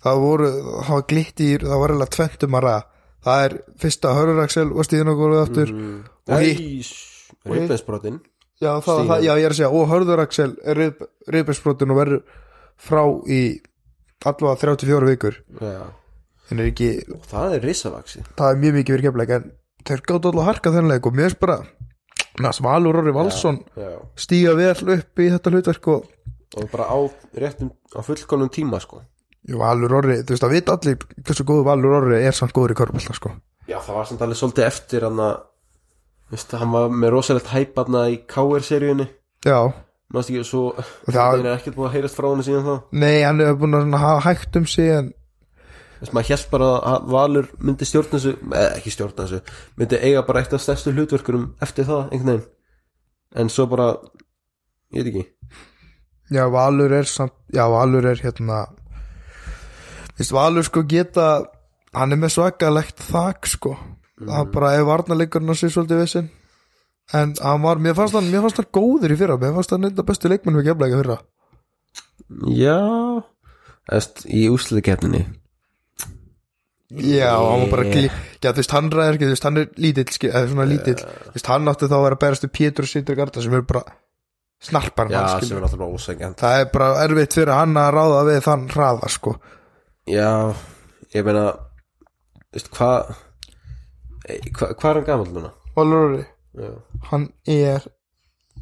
það 0.02 0.22
voru, 0.24 0.50
það 0.82 0.96
var 0.98 1.06
glitt 1.14 1.44
í 1.46 1.50
það 1.62 1.78
var 1.84 1.94
eiginlega 1.94 2.16
tventum 2.18 2.58
að 2.58 2.66
ræða. 2.66 2.84
Það 3.22 3.44
er 3.46 3.54
fyrsta 3.84 4.12
Höruraxel 4.18 4.68
og 4.74 4.86
stíðin 4.88 5.12
og 5.12 5.20
góðið 5.22 5.42
aftur. 5.44 5.72
Mm. 5.78 5.98
Og 6.32 6.42
hitt- 6.42 7.10
Rifbensbrotin 7.46 8.20
Já, 8.62 8.78
já, 9.26 9.34
ég 9.38 9.46
er 9.46 9.54
að 9.54 9.58
segja 9.58 9.70
og 9.74 9.88
Höruraxel 9.90 10.52
er 10.70 10.80
reyðbærsbrotin 11.34 11.94
og 11.94 11.98
verður 11.98 12.20
frá 12.78 13.02
í 13.26 13.40
allavega 14.26 14.76
34 14.78 15.08
vikur. 15.10 15.38
Já, 15.62 15.82
en 16.52 16.60
er 16.62 16.70
ekki, 16.70 16.90
og 17.16 17.24
það 17.30 17.56
er 17.56 17.66
risavaksi 17.66 18.22
það 18.38 18.52
er 18.52 18.60
mjög 18.62 18.78
mikið 18.78 18.96
verið 18.98 19.08
kefleik 19.08 19.34
en 19.38 19.48
þeir 19.88 20.04
gátt 20.08 20.26
alltaf 20.26 20.42
að 20.42 20.50
harka 20.50 20.74
þennan 20.74 20.94
leik 20.96 21.08
og 21.08 21.16
mér 21.18 21.30
finnst 21.30 21.42
bara 21.42 21.60
næst 22.42 22.64
Valur 22.64 23.00
Orri 23.02 23.14
Valsson 23.16 23.62
stíga 24.20 24.56
vel 24.58 24.74
upp 24.96 25.22
í 25.22 25.30
þetta 25.34 25.54
hlutverk 25.54 25.92
og 25.96 26.10
og 26.58 26.68
bara 26.72 26.90
á 26.92 27.00
réttum 27.38 27.72
á 27.96 28.04
fullkonum 28.04 28.50
tíma 28.52 28.80
sko. 28.84 29.02
Valur 29.48 29.94
Orri, 30.02 30.20
þú 30.22 30.36
veist 30.36 30.44
að 30.46 30.54
vita 30.54 30.76
allir 30.76 30.98
hversu 31.24 31.46
góðu 31.48 31.64
Valur 31.66 31.96
Orri 32.02 32.20
er 32.22 32.36
samt 32.36 32.54
góður 32.54 32.76
í 32.76 32.78
körbólta 32.82 33.16
sko. 33.16 33.32
já 33.68 33.80
það 33.80 33.96
var 33.96 34.06
samt 34.10 34.22
alveg 34.22 34.38
svolítið 34.38 34.68
eftir 34.68 35.06
hann 35.08 35.22
að 35.22 35.38
veist, 36.32 36.52
hann 36.52 36.72
var 36.72 36.92
með 36.92 37.14
rosalegt 37.16 37.48
hæp 37.54 37.80
hann 37.80 37.98
í 38.12 38.20
KR-seríunni 38.28 39.08
já, 39.46 39.72
ekki 40.20 40.44
svo 40.44 40.76
það, 41.08 41.40
er 41.46 41.54
ekkert 41.56 41.78
búið 41.78 41.88
að 41.88 41.96
heyrast 41.96 42.20
frá 42.20 42.28
hann 42.30 42.44
síðan 42.44 42.68
þá. 42.68 42.76
Nei, 42.92 43.24
hann 43.24 43.42
er 43.42 43.56
búin 43.56 43.80
að 43.80 44.22
hægt 44.28 44.60
um 44.60 44.68
sig 44.68 45.14
Þess, 46.02 46.14
maður 46.18 46.32
held 46.32 46.46
bara 46.50 46.68
að 46.90 47.04
Valur 47.14 47.48
myndi 47.62 47.86
stjórna 47.86 48.18
þessu 48.18 48.32
eða 48.42 48.70
ekki 48.80 48.92
stjórna 48.96 49.26
þessu 49.28 49.58
myndi 49.78 49.98
eiga 50.02 50.24
bara 50.26 50.42
eitt 50.42 50.54
af 50.58 50.64
stærstu 50.64 50.94
hlutverkurum 50.96 51.44
eftir 51.62 51.86
það 51.86 52.08
einhvern 52.08 52.32
veginn. 52.32 52.48
En 53.38 53.52
svo 53.54 53.68
bara 53.70 53.92
ég 54.96 55.06
veit 55.06 55.10
ekki. 55.12 55.26
Já, 56.34 56.42
Valur 56.50 56.96
er 56.98 57.06
samt, 57.06 57.36
já, 57.54 57.62
Valur 57.70 58.08
er 58.10 58.22
hérna 58.24 58.64
veist, 60.18 60.34
Valur 60.34 60.66
sko 60.66 60.82
geta 60.90 61.28
hann 61.94 62.16
er 62.16 62.22
með 62.24 62.34
svakalegt 62.34 63.04
þak 63.12 63.50
sko. 63.52 63.76
Það 64.22 64.50
bara 64.56 64.72
er 64.80 64.88
varnarleikurinn 64.90 65.54
að 65.54 65.60
sér 65.60 65.76
svolítið 65.76 66.02
vissin 66.02 66.32
en 67.14 67.36
hann 67.44 67.62
var, 67.62 67.78
mér 67.84 67.94
fannst 67.98 68.18
hann 68.18 68.32
mér 68.32 68.42
fannst 68.46 68.58
hann 68.62 68.74
góður 68.74 69.14
í 69.14 69.20
fyrra, 69.20 69.38
mér 69.38 69.54
fannst 69.54 69.76
hann 69.76 69.86
eitthvað 69.86 70.10
bestu 70.10 70.32
leikmenn 70.32 70.58
við 70.58 70.72
gefla 70.72 70.90
ekki 70.90 71.00
fyrra. 71.04 71.20
Já 72.58 72.80
Þess, 73.92 74.26
í 74.30 74.46
úsliðkeppninni 74.54 75.26
Já, 76.92 77.32
hann 77.40 77.62
var 77.64 77.70
bara 77.72 77.84
Yeah. 77.88 77.94
glí 77.96 78.06
Já, 78.42 78.50
þú 78.52 78.58
veist, 78.60 78.72
hann 78.76 78.90
ræðir 78.92 79.16
ekki, 79.16 79.26
þú 79.30 79.34
veist, 79.36 79.46
hann 79.48 79.58
er 79.62 79.68
lítill 79.78 80.06
eða 80.32 80.48
svona 80.52 80.66
lítill, 80.68 80.96
þú 81.00 81.34
veist, 81.38 81.48
hann 81.48 81.68
átti 81.72 81.88
þá 81.88 81.96
að 81.98 82.04
vera 82.06 82.18
að 82.18 82.24
berast 82.26 82.44
við 82.48 82.52
Pétur 82.58 82.84
og 82.88 82.92
Sýtur 82.92 83.16
Garda 83.20 83.42
sem 83.46 83.54
eru 83.56 83.68
bara 83.70 83.84
snarpar 84.62 85.10
já 85.10 85.22
sem 85.30 85.46
skil 85.48 85.58
er 85.58 85.64
náttúrulega 85.64 85.96
ósengjant 85.96 86.42
Það 86.44 86.60
er 86.60 86.68
bara 86.74 86.90
erfitt 87.06 87.34
fyrir 87.38 87.54
hann 87.56 87.78
að 87.80 87.90
ráða 87.96 88.20
við 88.28 88.42
þann 88.46 88.68
hraða, 88.74 89.10
sko. 89.10 89.36
Já 90.10 90.28
ég 91.16 91.26
meina 91.26 91.46
veist 92.52 92.70
hvað 92.76 93.16
hva, 94.52 94.70
hvað 94.76 94.90
er 94.92 95.00
hann 95.00 95.08
gamall 95.08 95.32
núna? 95.34 95.52
Valur 95.76 96.06
Orri, 96.10 96.26
já, 96.60 96.72
hann 97.12 97.30
er 97.48 97.88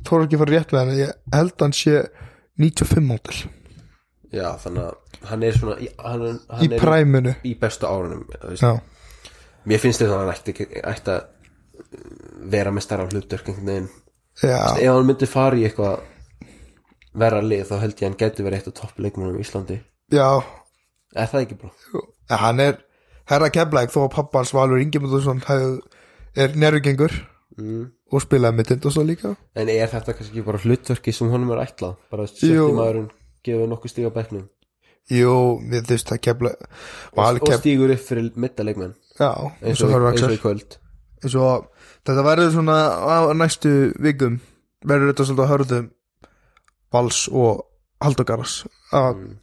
þú 0.06 0.16
er 0.20 0.26
ekki 0.28 0.38
að 0.38 0.44
fara 0.46 0.54
rétt 0.56 0.72
með 0.76 0.80
hann 0.86 1.00
ég 1.00 1.16
held 1.36 1.66
hann 1.66 1.76
sé 1.76 2.04
95 2.60 3.04
mótil 3.10 3.42
já 4.36 4.48
þannig 4.62 4.84
að 4.86 5.26
hann 5.30 5.44
er 5.44 5.58
svona 5.58 5.76
í, 5.82 5.90
hann, 5.98 6.26
í 6.28 6.60
hann 6.60 6.74
er 6.78 6.84
præminu. 6.84 7.34
í 7.46 7.54
bestu 7.60 7.90
árunum 7.90 8.26
mér 9.70 9.82
finnst 9.82 10.02
þetta 10.04 10.16
að 10.16 10.22
hann 10.24 10.34
ætti, 10.36 10.68
ætti 10.84 11.16
að 11.16 12.50
vera 12.54 12.72
með 12.74 12.86
stærra 12.86 13.08
hlutverk 13.10 13.50
ef 13.50 13.60
hann 14.94 15.08
myndi 15.10 15.28
fara 15.30 15.58
í 15.60 15.66
eitthvað 15.68 16.00
verra 17.20 17.42
lið 17.44 17.66
þá 17.72 17.76
held 17.82 17.96
ég 17.98 18.04
að 18.06 18.10
hann 18.10 18.20
gæti 18.22 18.46
verið 18.46 18.60
eitt 18.62 18.70
af 18.72 18.78
toppleikmunum 18.80 19.40
í 19.40 19.44
Íslandi. 19.44 19.80
Já. 20.14 20.30
Er 21.18 21.28
það 21.32 21.42
ekki 21.48 21.58
ja, 22.30 22.38
hann 22.38 22.62
er 22.64 22.78
herra 23.30 23.50
keflæk 23.54 23.92
þó 23.94 24.04
að 24.06 24.14
pappans 24.14 24.54
Valur 24.54 24.82
Ingemyndarsson 24.84 25.42
er 26.38 26.56
nærvigengur 26.56 27.18
Mm. 27.60 27.90
og 28.14 28.22
spilaði 28.24 28.56
með 28.56 28.68
Tindastól 28.70 29.04
líka. 29.10 29.34
En 29.58 29.68
er 29.68 29.90
þetta 29.92 30.14
kannski 30.16 30.44
bara 30.46 30.62
hlutverki 30.64 31.12
sem 31.12 31.28
honum 31.28 31.50
er 31.52 31.66
ætlað? 31.66 31.98
Bara 32.12 32.24
sjötti 32.30 32.56
maðurinn 32.78 33.10
gefur 33.46 33.70
nokkuð 33.72 33.94
stíga 33.94 34.14
bekknum. 34.16 34.48
Jú, 35.10 35.36
við 35.66 35.88
þú 35.88 35.96
veist 35.96 36.12
að 36.14 36.22
kefla 36.28 36.52
og, 37.16 37.40
og 37.42 37.54
stígur 37.58 37.94
upp 37.96 38.04
fyrir 38.06 38.30
middaleikmenn 38.38 38.94
já, 39.18 39.32
eins 39.64 39.82
og, 39.82 39.96
eins 40.12 40.26
og 40.28 40.36
í 40.36 40.42
kvöld. 40.42 40.78
Eins 41.24 41.36
og 41.40 41.70
þetta 42.08 42.26
verður 42.28 42.54
svona 42.54 42.78
á 43.00 43.18
næstu 43.36 43.74
vikum 44.00 44.38
verður 44.86 45.12
þetta 45.12 45.26
svolítið 45.28 45.46
að 45.46 45.52
hörðum 45.54 45.90
Vals 46.94 47.26
og 47.30 47.66
Haldogaras 48.02 48.62
að 48.96 49.10
mm. 49.12 49.34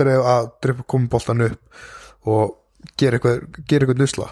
dreif 0.00 0.28
að 0.30 0.50
dreif 0.64 0.84
koma 0.88 1.10
boltan 1.12 1.44
upp 1.48 2.30
og 2.30 2.54
gera 3.00 3.18
eitthvað, 3.18 3.42
gera 3.68 3.84
eitthvað 3.84 4.00
nusla. 4.00 4.28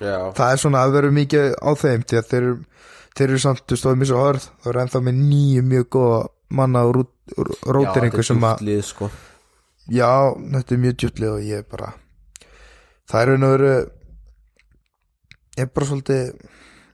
Já, 0.00 0.32
það 0.34 0.48
er 0.48 0.62
svona 0.62 0.82
að 0.82 0.94
vera 0.96 1.12
mikið 1.14 1.48
á 1.60 1.70
þeim 1.78 2.04
því 2.08 2.18
að 2.18 2.28
þeir, 2.30 2.46
eru- 2.46 3.10
þeir 3.18 3.26
eru 3.28 3.42
samt 3.42 3.66
þú 3.68 3.78
stóðum 3.78 4.04
í 4.04 4.08
svo 4.08 4.22
hörð 4.22 4.46
þá 4.48 4.70
eru 4.72 4.82
ennþá 4.82 5.02
með 5.06 5.20
nýju 5.20 5.64
mjög 5.68 5.88
góða 5.96 6.20
manna 6.52 6.84
og 6.86 6.98
rótir 7.76 8.06
einhver 8.06 8.26
sem 8.26 8.44
að 8.48 8.62
lið, 8.68 8.82
sko. 8.86 9.08
já, 9.92 10.10
þetta 10.54 10.76
er 10.76 10.82
mjög 10.84 10.96
djútlið 11.02 11.32
og 11.32 11.46
ég 11.48 11.62
er 11.62 11.68
bara 11.70 11.92
það 13.10 13.22
er 13.22 13.32
veru 13.54 13.72
ég 15.52 15.64
er 15.66 15.70
bara 15.74 15.88
svolítið 15.90 16.22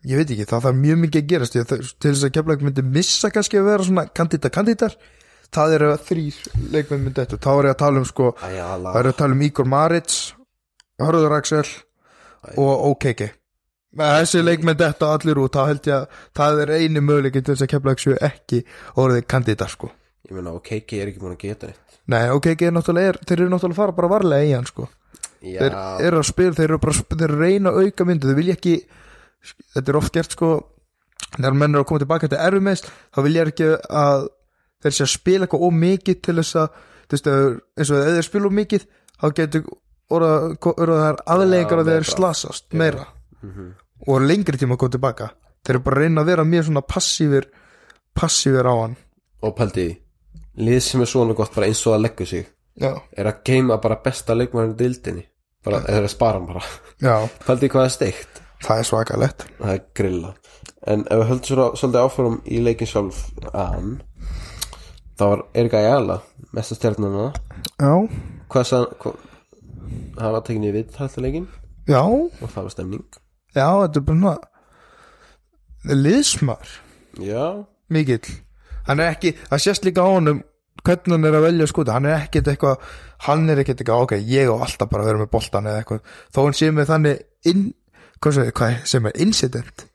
ég 0.08 0.20
veit 0.20 0.30
ekki, 0.34 0.46
það 0.48 0.64
þarf 0.66 0.78
mjög 0.78 0.98
mikið 1.02 1.22
að 1.22 1.30
gerast. 1.32 1.56
Það- 1.58 1.94
til 1.98 2.12
þess 2.12 2.24
að 2.28 2.34
keflaug 2.36 2.62
myndi 2.62 2.82
missa 2.86 3.30
kannski 3.34 3.58
að 3.58 3.68
vera 3.68 3.86
svona 3.86 4.06
kandida 4.14 4.50
kandidatar 4.50 4.96
það 5.52 5.74
eru 5.78 5.90
þrýr 6.06 6.38
leikmenn 6.72 7.04
myndi 7.04 7.20
þetta 7.24 7.38
þá 7.40 7.50
er 7.58 7.64
ég 7.68 7.74
að 7.74 7.78
tala 7.82 7.98
um 7.98 8.04
sko, 8.08 8.32
Æjala, 8.42 8.92
það 8.92 9.00
eru 9.00 9.12
að 9.12 9.18
tala 9.18 9.32
um 9.32 9.44
Ígor 9.48 9.66
Marits 9.66 10.18
Hörður 11.00 11.36
Axel 11.38 11.64
og 12.56 12.74
með 12.92 13.30
þessi 13.96 14.42
leikmenn 14.44 14.78
þetta 14.78 15.12
allir 15.16 15.40
út 15.40 15.56
þá 15.56 15.62
held 15.70 15.88
ég 15.88 15.94
að 15.96 16.22
það 16.36 16.62
er 16.64 16.74
eini 16.76 17.00
möguleikin 17.00 17.44
til 17.44 17.54
þess 17.54 17.66
að 17.66 17.72
keflaug 17.72 18.02
séu 18.02 18.18
ekki 18.20 18.62
orðið 19.00 19.26
kandidat 19.32 19.72
sko. 19.72 19.90
Ég 20.28 20.36
meina 20.36 20.52
og 20.52 20.62
Keiki 20.66 21.00
er 21.00 21.08
ekki 21.08 21.22
múin 21.22 21.36
að 21.38 21.44
geta 21.46 21.70
neitt. 21.70 21.98
Nei, 22.08 22.24
OKK 22.32 22.62
er 22.68 22.72
náttúrulega, 22.72 23.12
er, 23.12 23.18
þeir 23.24 23.42
eru 23.42 23.50
náttúrulega 23.52 23.78
fara 23.78 23.96
bara 23.96 24.10
varlega 24.12 24.48
í 24.48 24.54
hann 24.56 24.68
sko. 24.68 24.88
Já, 25.44 25.60
þeir 25.62 25.76
eru 26.08 26.20
að 26.20 26.28
spila, 26.28 26.56
þeir 26.56 26.66
eru 26.68 26.80
bara 26.82 26.94
þeir 26.98 27.26
eru 27.28 27.38
reyna 27.40 27.72
auka 27.78 28.06
myndu, 28.08 28.28
þeir 28.28 28.38
vilja 28.40 28.56
ekki 28.58 28.74
þetta 29.74 29.92
er 29.92 29.98
oft 30.00 30.14
gert 30.14 30.34
sko 30.34 30.50
þegar 31.36 31.58
menn 31.58 31.74
eru 31.76 31.84
að 31.84 31.88
koma 31.90 32.02
tilbaka 32.02 32.30
til 32.30 32.40
erfumest 32.42 32.88
þá 32.88 33.20
vilja 33.26 33.44
ekki 33.48 33.68
að 34.02 34.24
þeir 34.82 34.96
sé 34.96 35.04
að 35.04 35.12
spila 35.12 35.46
eitthvað 35.46 35.66
ómikið 35.68 36.22
til 36.26 36.36
þess 36.40 36.58
að 36.62 36.80
þú 37.08 37.16
veist, 37.16 37.30
eins 37.78 37.92
og 37.92 38.00
ef 38.00 38.16
þeir 38.16 38.28
spila 38.28 38.50
ómikið 38.52 38.88
þá 39.18 39.28
getur 39.38 39.70
orða 40.18 40.98
þær 41.04 41.22
aðleggingar 41.34 41.82
að 41.84 41.92
þeir 41.92 42.08
slasast 42.08 42.68
meira 42.78 43.06
Mhm. 43.42 43.74
og 44.08 44.20
lengri 44.22 44.58
tíma 44.58 44.74
að 44.74 44.78
koma 44.78 44.90
tilbaka. 44.90 45.30
Þeir 45.64 45.74
eru 45.74 45.84
bara 45.84 45.96
að 45.96 46.02
reyna 46.02 46.20
að 46.22 46.26
vera 46.26 46.44
mjög 46.44 46.64
svona 46.64 46.82
passífir 46.82 47.44
passífir 48.14 48.66
á 48.66 48.74
hann. 48.82 48.96
Og 49.42 49.56
pældi 49.56 49.86
því, 49.88 49.98
lið 50.64 50.80
sem 50.82 51.00
er 51.00 51.06
svona 51.06 51.34
gott 51.34 51.54
bara 51.54 51.66
eins 51.66 51.86
og 51.86 51.94
að 51.94 52.02
leggja 52.02 52.26
sig 52.26 52.46
já, 52.80 53.00
er 53.16 53.26
að 53.26 53.42
geima 53.44 53.80
bara 53.80 54.00
besta 54.04 54.34
leikmærin 54.34 54.76
dildinni 54.76 55.26
bara, 55.64 55.80
eða 55.80 56.04
að 56.04 56.14
spara 56.14 56.38
hann 56.38 56.46
bara. 56.46 56.62
Því 57.00 57.68
hvað 57.68 57.84
er 57.84 57.88
steikt? 57.88 58.42
Það 58.62 58.78
er 58.78 58.82
svakalegt. 58.82 59.46
Það 59.58 59.72
er 59.74 59.82
grilla. 59.94 60.34
En 60.86 61.00
ef 61.00 61.18
við 61.18 61.28
höldum 61.28 61.44
svona, 61.44 61.76
svolítið 61.76 62.04
áfram 62.04 62.40
í 62.46 62.62
leikin 62.62 62.86
sjálf 62.86 63.24
an 63.54 64.02
þá 65.18 65.24
var 65.26 65.40
Erika 65.58 65.80
Jala 65.82 66.20
mesta 66.54 66.76
stjarnana 66.78 67.32
já, 67.78 67.92
hvað 68.48 68.70
hva, 69.02 69.14
hann? 70.18 70.34
Var 70.34 70.44
tekinni 70.46 70.70
við 70.74 70.92
já, 71.88 72.02
og 72.02 72.50
það 72.52 72.62
var 72.62 72.70
stemning 72.74 73.04
já, 73.56 73.68
þetta 73.84 74.00
er 74.00 74.06
bara 74.08 74.36
liðsmar 75.98 76.76
já, 77.22 77.64
mikill. 77.92 78.36
Hann 78.88 79.00
er 79.00 79.12
ekki, 79.12 79.34
það 79.50 79.64
sést 79.64 79.84
líka 79.84 80.04
á 80.04 80.08
honum 80.08 80.42
hvernig 80.84 81.14
hann 81.16 81.28
er 81.28 81.36
að 81.36 81.46
velja 81.48 81.68
skúti, 81.68 81.92
hann 81.92 82.08
er 82.08 82.22
ekkit 82.22 82.48
eitthvað 82.52 82.84
hann 83.26 83.48
er 83.50 83.60
ekkit 83.62 83.82
eitthvað, 83.82 84.04
ok, 84.06 84.14
ég 84.30 84.48
á 84.48 84.54
alltaf 84.56 84.90
bara 84.90 85.04
að 85.04 85.10
vera 85.10 85.22
með 85.22 85.30
boltan 85.34 85.68
eða 85.68 85.82
eitthvað, 85.82 86.14
þó 86.34 86.40
hann 86.44 86.56
sé 86.56 86.70
með 86.72 86.90
þannig 86.92 87.22
inn, 87.50 87.64
hvað 88.22 88.36
sem, 88.36 88.50
hvað 88.60 88.76
sem 88.92 89.08
er 89.10 89.20
incident, 89.24 89.86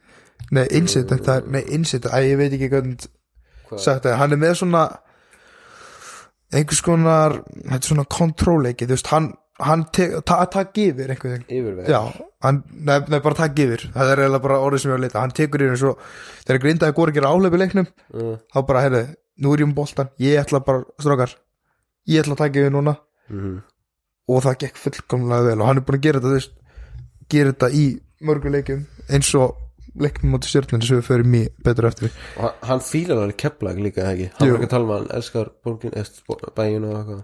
nei 0.53 0.65
incident 0.69 1.25
það 1.25 1.39
er, 1.39 1.48
nei 1.55 1.63
incident, 1.77 2.13
æ, 2.13 2.17
ég 2.27 2.39
veit 2.41 2.57
ekki 2.57 2.72
hvernig 2.74 3.07
sagt 3.74 4.05
það, 4.05 4.17
hann 4.19 4.36
er 4.36 4.41
með 4.43 4.57
svona 4.60 4.83
einhvers 6.53 6.83
konar 6.86 7.39
þetta 7.55 7.79
er 7.79 7.89
svona 7.89 8.10
kontróleiki, 8.19 8.86
þú 8.86 8.98
veist, 8.98 9.10
hann 9.13 9.31
hann 9.67 9.84
takk 9.93 10.77
yfir 10.84 11.12
einhvern 11.13 11.34
veginn. 11.48 11.88
Já, 11.89 12.00
hann, 12.46 12.62
nei, 12.74 13.00
bara 13.20 13.36
takk 13.39 13.60
yfir. 13.65 13.86
Það 13.96 14.12
er 14.13 14.22
eiginlega 14.24 14.43
bara 14.46 14.60
orðið 14.65 14.84
sem 14.84 14.89
ég 14.89 14.93
var 14.96 15.01
að 15.01 15.05
leita. 15.08 15.22
Hann 15.24 15.36
tekur 15.39 15.63
yfir 15.65 15.75
eins 15.75 15.86
og 15.89 16.00
þegar 16.48 16.62
grindaði 16.65 16.96
góri 17.00 17.13
að 17.13 17.17
gera 17.20 17.32
áhlaup 17.34 17.58
í 17.58 17.62
leiknum 17.63 17.88
uh, 17.89 18.36
þá 18.53 18.60
bara, 18.70 18.84
heyrðu, 18.88 19.03
nú 19.43 19.53
er 19.55 19.63
ég 19.63 19.67
um 19.70 19.75
boltan 19.77 20.10
ég 20.24 20.39
ætla 20.43 20.63
bara, 20.67 20.84
strókar 21.01 21.36
ég 22.12 22.22
ætla 22.24 22.38
að 22.38 22.41
taka 22.46 22.63
yfir 22.63 22.74
núna. 22.75 22.96
Mm, 23.34 23.58
og 24.34 24.43
það 24.46 24.60
gekk 24.65 24.77
fullkomlega 24.84 25.50
vel 25.50 25.60
og 25.62 25.67
hann 25.72 25.82
er 25.82 25.88
búin 25.88 26.00
að 26.00 26.05
gera 26.08 26.22
þetta, 26.24 26.38
veist 26.38 26.55
gera 27.34 27.51
þetta 27.55 27.70
í 27.75 27.86
mörgu 28.24 28.51
leikum 28.53 28.86
eins 29.12 29.29
og 29.39 29.60
leiknum 30.00 30.32
móti 30.34 30.50
stjórnir 30.50 30.82
sem 30.88 30.98
við 30.98 31.05
förum 31.05 31.34
í 31.38 31.41
betur 31.63 31.86
eftir. 31.89 32.10
Og 32.39 32.43
hann- 32.48 32.63
hann 32.70 32.79
fílar 32.82 33.20
alveg 33.22 33.38
kepplag 33.43 33.77
líka 33.84 34.08
ekki? 34.10 34.29
Hann 34.39 34.50
var 34.50 34.58
ekki 34.58 34.65
að 34.70 34.72
tala 34.72 34.84
um 34.88 34.93
hann 34.96 35.12
elskar 35.20 35.51
bæin 36.58 36.88
og 36.88 36.96
eitthvað 36.98 37.20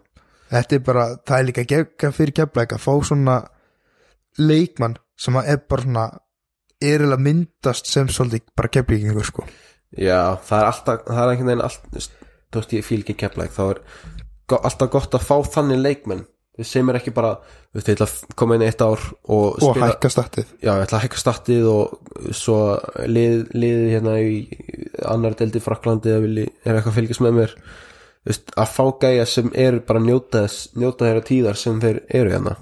þetta 0.50 0.78
er 0.78 0.84
bara, 0.86 1.06
það 1.28 1.38
er 1.38 1.48
líka 1.50 1.68
gegga 1.70 2.12
fyrir 2.16 2.36
keflæk 2.42 2.76
að 2.76 2.84
fá 2.86 2.92
svona 3.10 3.38
leikmann 4.40 4.98
sem 5.20 5.38
að 5.40 5.54
er 5.54 5.62
bara 5.70 5.86
svona 5.86 6.06
er 6.80 7.04
eiginlega 7.04 7.26
myndast 7.26 7.90
sem 7.92 8.08
svolítið 8.08 8.46
bara 8.56 8.72
keflíkingur 8.72 9.28
sko. 9.28 9.46
Já, 9.98 10.38
það 10.46 10.60
er 10.60 10.68
alltaf, 10.70 11.06
það 11.08 11.22
er 11.22 11.32
einhvern 11.34 11.50
veginn 11.52 11.66
allt, 11.66 11.88
þú 11.90 12.62
veist, 12.62 12.76
ég 12.78 12.86
fíl 12.88 13.02
ekki 13.04 13.18
kepplag 13.20 13.52
þá 13.56 13.64
er 13.68 13.82
alltaf 14.60 14.92
gott 14.94 15.18
að 15.18 15.26
fá 15.28 15.36
þannig 15.58 15.82
leikmenn. 15.84 16.28
Sem 16.66 16.90
er 16.92 16.98
ekki 17.00 17.14
bara 17.16 17.38
þú 17.70 17.78
veist, 17.78 17.90
ég 17.90 17.96
ætla 17.96 18.08
að 18.10 18.38
koma 18.40 18.56
inn 18.58 18.66
eitt 18.66 18.82
ár 18.84 19.04
og, 19.32 19.60
og 19.64 19.78
hækka 19.80 20.10
statið 20.12 20.48
já, 20.58 20.72
ég 20.74 20.86
ætla 20.88 20.98
að 20.98 21.04
hækka 21.06 21.22
startið 21.22 21.68
og 21.72 22.34
svo 22.36 22.58
lið, 23.08 23.44
liðið 23.54 23.92
hérna 23.94 24.16
í 24.20 24.40
annar 25.08 25.38
deldi 25.40 25.62
Fraklandi 25.64 26.12
eða 26.12 26.24
vilji, 26.26 26.48
er 26.66 26.74
eitthvað 26.74 26.92
að 26.92 26.98
fylgjast 26.98 27.24
með 27.24 27.38
mér 27.38 27.56
veist, 28.28 28.52
að 28.58 28.74
fá 28.74 28.84
gæja 29.02 29.26
sem 29.30 29.52
er 29.56 29.80
bara 29.86 30.02
njóta 30.04 30.46
njóta 30.76 31.08
þeirra 31.08 31.24
tíðar 31.30 31.60
sem 31.60 31.80
þeir 31.82 32.02
eru 32.10 32.34
hérna. 32.36 32.56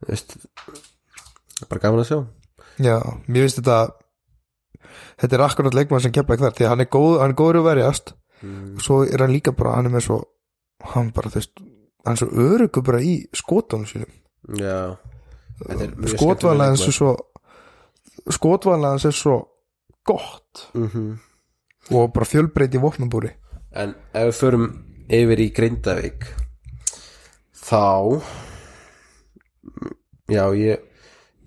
Þú 0.00 0.12
veist 0.12 0.36
bara 1.68 1.82
gaman 1.82 2.04
að 2.04 2.10
sjá. 2.10 2.20
Já, 2.80 2.96
mér 3.26 3.46
finnst 3.46 3.60
þetta 3.60 3.78
þetta 5.20 5.36
er 5.36 5.44
akkurat 5.44 5.76
leikmann 5.76 6.02
sem 6.04 6.12
kemla 6.12 6.36
ekki 6.36 6.46
þar 6.46 6.56
því 6.56 6.66
að 6.66 6.72
hann 6.72 6.84
er 6.84 6.90
góð, 6.96 7.14
hann 7.20 7.34
er 7.34 7.38
góður 7.40 7.60
að 7.60 7.68
verjast. 7.70 8.14
Mm. 8.40 8.76
og 8.78 8.80
svo 8.80 9.02
er 9.04 9.20
hann 9.20 9.34
líka 9.34 9.52
bara, 9.52 9.74
hann 9.76 9.90
er 9.90 9.92
með 9.92 10.06
svo 10.06 10.22
hann 10.94 11.10
bara, 11.12 11.28
þú 11.28 11.42
veist, 11.42 11.58
hann 12.06 12.16
er 12.16 12.20
svo 12.22 12.46
örugur 12.46 12.84
bara 12.86 13.02
í 13.04 13.18
skotunum 13.36 13.84
sínum. 13.84 14.14
Já. 14.56 14.96
Þetta 15.60 15.90
er 15.90 16.88
svo 16.88 17.10
skotvalega 18.30 18.94
hans 18.94 19.04
er 19.04 19.12
svo 19.16 19.36
gott. 20.08 20.70
Mhm. 20.74 21.18
og 21.90 22.12
bara 22.12 22.26
fjölbreyti 22.28 22.76
í 22.76 22.80
vopnabúri 22.80 23.30
En 23.70 23.94
ef 24.12 24.30
við 24.30 24.36
förum 24.40 24.68
yfir 25.10 25.42
í 25.42 25.48
Grindavík 25.54 26.26
þá 27.54 28.18
já, 30.30 30.44
ég 30.58 30.86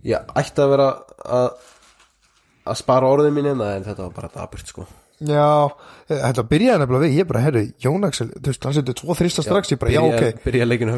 ég 0.04 0.34
ætti 0.40 0.64
að 0.64 0.74
vera 0.76 0.90
að 1.24 1.48
að 2.64 2.80
spara 2.80 3.10
orðin 3.12 3.36
mín 3.36 3.50
hérna 3.50 3.74
en 3.76 3.84
þetta 3.84 4.06
var 4.06 4.14
bara 4.16 4.30
daburt 4.32 4.70
sko. 4.72 4.86
Já, 5.24 5.68
þetta 6.10 6.46
byrjaði 6.48 6.82
nefnilega 6.82 7.04
við 7.04 7.18
ég 7.20 7.28
bara, 7.30 7.42
herru, 7.44 7.64
Jón 7.84 8.08
Axel, 8.08 8.30
þú 8.34 8.50
veist, 8.50 8.68
hann 8.68 8.76
setur 8.76 8.96
tvo 8.98 9.16
þrista 9.20 9.44
strax, 9.46 9.72
ég 9.72 9.80
bara, 9.82 9.92
já, 9.94 10.00
ok. 10.04 10.40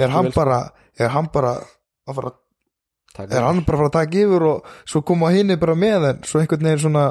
er 0.05 0.13
hann 0.13 0.29
bara, 0.35 0.59
er 1.01 1.11
hann 1.13 1.29
bara 1.33 1.55
að 2.05 2.19
fara, 2.19 2.31
er 3.25 3.45
hann 3.45 3.63
bara 3.65 3.77
að 3.77 3.81
fara 3.81 3.89
að 3.89 3.97
taka 3.97 4.21
yfir 4.21 4.45
og 4.51 4.71
svo 4.85 5.01
koma 5.09 5.33
hinni 5.33 5.57
bara 5.61 5.75
með 5.77 6.07
en 6.11 6.23
svo 6.25 6.41
einhvern 6.41 6.69
veginn 6.69 6.83
svona 6.85 7.05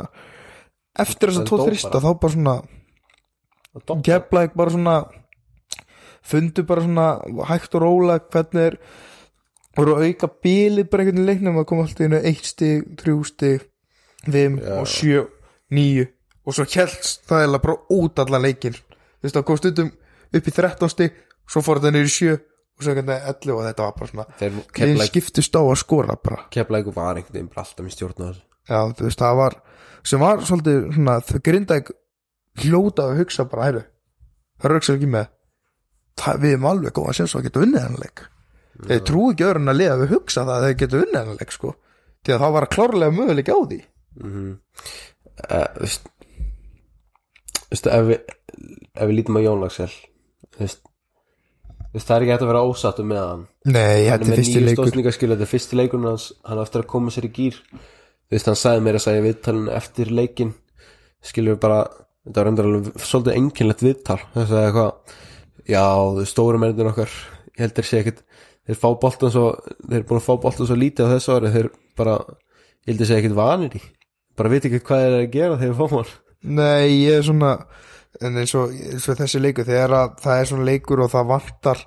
eftir 1.05 1.31
þess 1.33 1.43
að 1.43 1.51
tvo 1.51 1.61
þrista 1.69 2.03
þá 2.03 2.09
bara 2.23 2.35
svona 2.37 2.57
keflæk 3.83 4.55
bara 4.57 4.71
svona 4.71 4.97
fundu 6.25 6.65
bara 6.67 6.85
svona 6.85 7.09
hægt 7.49 7.75
og 7.75 7.83
róla 7.83 8.19
hvernig 8.19 8.69
er 8.69 8.79
voru 9.77 9.97
að 9.99 10.09
auka 10.09 10.31
bílið 10.45 10.89
bara 10.91 11.05
einhvern 11.05 11.25
í 11.25 11.29
leiknum 11.29 11.61
að 11.61 11.69
koma 11.71 11.87
alltaf 11.87 12.07
inn 12.07 12.17
á 12.17 12.23
eitt 12.23 12.47
stig, 12.47 12.87
þrjú 13.01 13.19
stig 13.29 13.67
fimm 14.25 14.61
Já. 14.63 14.79
og 14.81 14.89
sjö 14.89 15.27
níu. 15.75 16.07
Og 16.45 16.55
svo 16.55 16.67
helst 16.69 17.25
það 17.29 17.45
er 17.45 17.59
bara 17.59 17.77
út 17.91 18.19
allan 18.23 18.45
leikin 18.45 18.77
þú 18.77 19.27
veist 19.27 19.37
það 19.37 19.47
kom 19.49 19.61
stundum 19.61 19.93
upp 20.35 20.49
í 20.49 20.55
13 20.55 20.93
stig 20.93 21.21
svo 21.51 21.63
fór 21.65 21.81
þetta 21.81 21.95
niður 21.95 22.11
í 22.11 22.15
sjö 22.15 22.35
og 22.35 22.83
svo 22.83 22.93
einhvern 22.93 23.11
veginn 23.11 23.31
11 23.35 23.55
og 23.55 23.63
þetta 23.69 23.87
var 23.87 23.95
bara 23.99 24.11
svona 24.13 24.27
þeir 24.41 24.59
keflæk 24.79 25.13
skiptust 25.13 25.59
á 25.59 25.63
að 25.63 25.79
skora 25.83 26.17
bara. 26.17 26.43
Keflæk 26.55 26.91
var 26.95 27.19
einhvern 27.19 27.39
veginn 27.39 27.53
alltaf 27.55 27.85
með 27.85 27.97
stjórn 27.97 28.21
á 28.21 28.27
þessu 28.29 28.45
já 28.65 28.81
þú 28.97 29.07
veist 29.09 29.21
það 29.21 29.39
var 29.41 29.57
sem 30.05 30.23
var 30.23 30.43
svolítið 30.45 30.81
svona 30.97 31.17
grindæk 31.49 31.91
hljóta 32.63 33.09
að 33.09 33.23
hugsa 33.23 33.49
bara 33.51 33.71
hæru 33.71 33.83
það 34.63 34.71
er 34.71 34.95
ekki 34.95 35.11
með. 35.11 35.33
Það, 36.15 36.37
við 36.45 36.53
erum 36.55 36.69
alveg 36.71 36.95
góða 36.95 37.11
að 37.11 37.17
sé 37.19 37.27
svo 37.27 37.41
að 37.41 37.49
geta 37.49 37.65
unnið 37.65 37.83
hennar 37.83 38.05
leik. 38.05 38.21
Þeir 38.85 39.01
trú 39.09 39.25
ekki 39.33 39.47
öðrun 39.49 39.73
að 39.73 39.81
liða 39.81 39.97
við 40.03 40.13
hugsa 40.15 40.45
það 40.45 40.55
að 40.55 40.67
þeir 40.69 40.77
geta 40.83 41.01
unnið 41.01 41.19
hennar 41.19 41.41
leik 41.41 41.55
sko. 41.55 41.73
Því 42.25 42.35
að 42.35 42.45
það 42.45 42.55
var 42.55 42.67
klárlega 42.75 43.17
möguleik 43.19 43.51
á 43.51 43.59
því. 43.59 43.81
Mm 44.23 44.53
þú 45.35 45.85
veist 45.85 46.11
þú 47.59 47.71
veist, 47.75 47.87
ef 47.91 48.09
við 48.09 48.19
ef 48.95 49.09
við 49.09 49.17
lítum 49.19 49.39
á 49.39 49.45
Jón 49.45 49.63
Lagsel 49.65 49.91
þú 49.91 50.61
veist 50.61 50.85
þú 51.95 52.03
það 52.03 52.15
er 52.17 52.25
ekki 52.25 52.35
hægt 52.35 52.45
að 52.45 52.51
vera 52.51 52.63
ósattu 52.67 53.07
með 53.07 53.21
hann. 53.23 53.43
Nei, 53.71 54.07
hann 54.09 54.23
þetta 54.23 54.31
er 54.31 54.41
fyrsti 54.41 54.63
nýju 54.63 54.77
stóðsningaskil 54.77 55.31
þetta 55.33 55.47
er 55.47 55.51
fyrsti 55.51 55.79
leikurinn 55.79 56.09
hans 56.11 56.29
hann 56.47 56.63
á 56.63 56.65
eftir 56.65 56.85
að 56.85 56.91
koma 56.95 57.15
sér 57.15 57.29
í 57.29 57.33
gýr 57.35 57.59
þú 57.59 58.35
veist 58.35 58.51
hann 58.51 58.61
sagði 58.61 58.87
mér 58.87 58.99
að 58.99 59.05
segja 59.07 59.27
viðtalin 59.27 59.71
eftir 59.75 60.15
leikin 60.15 60.55
skilur 61.25 61.57
við 61.57 61.63
bara 61.67 61.81
þetta 62.25 62.41
var 62.41 62.51
endur 62.51 62.69
alveg 62.71 63.05
svolítið 63.05 63.39
einkennlegt 63.39 63.85
viðtal. 63.85 64.19
Það 64.35 64.51
sagði 64.51 64.69
eitthvað 64.69 65.17
já 65.75 65.85
þú 66.19 66.27
stóru 66.29 66.61
mennir 66.61 66.91
okkar 66.91 67.15
ég 67.55 67.63
held 67.63 67.77
þeir 67.79 67.89
sé 67.89 68.03
ekkit 68.03 68.23
þeir 68.65 68.81
fá 68.81 68.89
boltan 69.01 69.33
svo 69.33 69.47
þeir 69.85 69.99
eru 70.01 70.09
búin 70.11 70.21
að 70.21 70.27
fá 70.27 70.35
boltan 70.45 70.71
svo 70.71 70.79
lítið 70.79 71.09
á 71.09 71.13
þessu 71.15 71.37
ári 71.37 71.55
þeir 71.55 71.71
bara 71.99 72.19
ég 72.25 72.93
held 72.93 73.03
þeir 73.03 73.11
sé 73.11 73.21
ekkit 73.21 73.39
vanir 73.39 73.79
í. 73.79 73.83
Bara 74.35 74.51
veit 74.51 74.67
ekki 74.67 74.83
hvað 74.85 75.05
þeir 75.05 75.13
eru 75.13 75.23
að 75.23 75.35
gera 75.37 75.59
þegar 75.61 75.75
þeir 75.75 75.81
fá 75.81 75.97
hann. 75.97 76.15
Nei, 76.45 76.89
ég 77.05 77.21
er 77.21 77.25
svona 77.25 77.53
en 78.23 78.37
eins 78.39 78.53
og, 78.59 78.75
eins 78.75 79.07
og 79.11 79.19
þessi 79.19 79.41
leikur 79.43 79.67
þegar 79.67 79.95
að 79.99 80.19
það 80.23 80.41
er 80.41 80.51
svona 80.51 80.69
leikur 80.69 81.03
og 81.05 81.11
það 81.13 81.31
vantar 81.31 81.81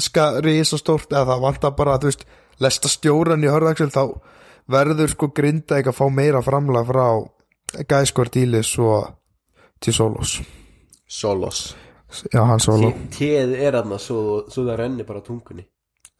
ska, 0.00 0.28
risa 0.44 0.78
stórt 0.80 1.12
eða 1.12 1.26
það 1.32 1.42
vantar 1.46 1.74
bara, 1.76 1.98
þú 2.00 2.10
veist, 2.10 2.24
lesta 2.62 2.90
stjóran 2.90 3.44
í 3.44 3.50
hörðaksel 3.50 3.90
þá 3.92 4.04
verður 4.72 5.12
sko 5.12 5.28
grinda 5.34 5.80
ekki 5.80 5.92
að 5.92 5.98
fá 5.98 6.06
meira 6.14 6.42
framlega 6.44 6.88
frá 6.88 7.06
gæskvart 7.88 8.38
og 8.84 9.10
til 9.82 9.94
Solos. 9.96 10.36
Solos. 11.08 11.62
Já, 12.32 12.42
hann 12.44 12.60
Solo, 12.60 12.90
Téð 13.14 13.54
er 13.56 13.76
aðna 13.80 13.96
svo, 14.00 14.42
svo 14.52 14.66
það 14.66 14.80
renni 14.82 15.04
bara 15.08 15.22
tungunni. 15.24 15.64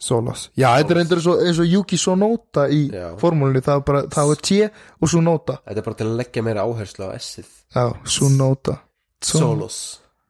Solos. 0.02 0.48
Já, 0.58 0.70
þetta 0.80 0.94
er 0.96 1.00
endur 1.04 1.20
eins 1.20 1.26
og, 1.30 1.42
eins 1.46 1.58
og 1.62 1.68
Yuki 1.68 1.98
Sonota 2.00 2.64
í 2.72 2.80
Já. 2.90 3.12
formúlinni, 3.20 3.60
það 3.62 3.76
er 3.76 3.84
bara, 3.86 4.00
það 4.10 4.32
er 4.34 4.40
T 4.48 4.56
og 4.98 5.10
Sonota 5.12 5.58
þetta 5.62 5.78
er 5.78 5.86
bara 5.86 5.98
til 6.00 6.06
að 6.08 6.16
leggja 6.18 6.42
meira 6.42 6.64
áherslu 6.66 7.06
á 7.06 7.10
S-ið. 7.20 7.50
Já, 7.76 7.84
Sonota 8.16 8.78
Solos. 9.22 9.76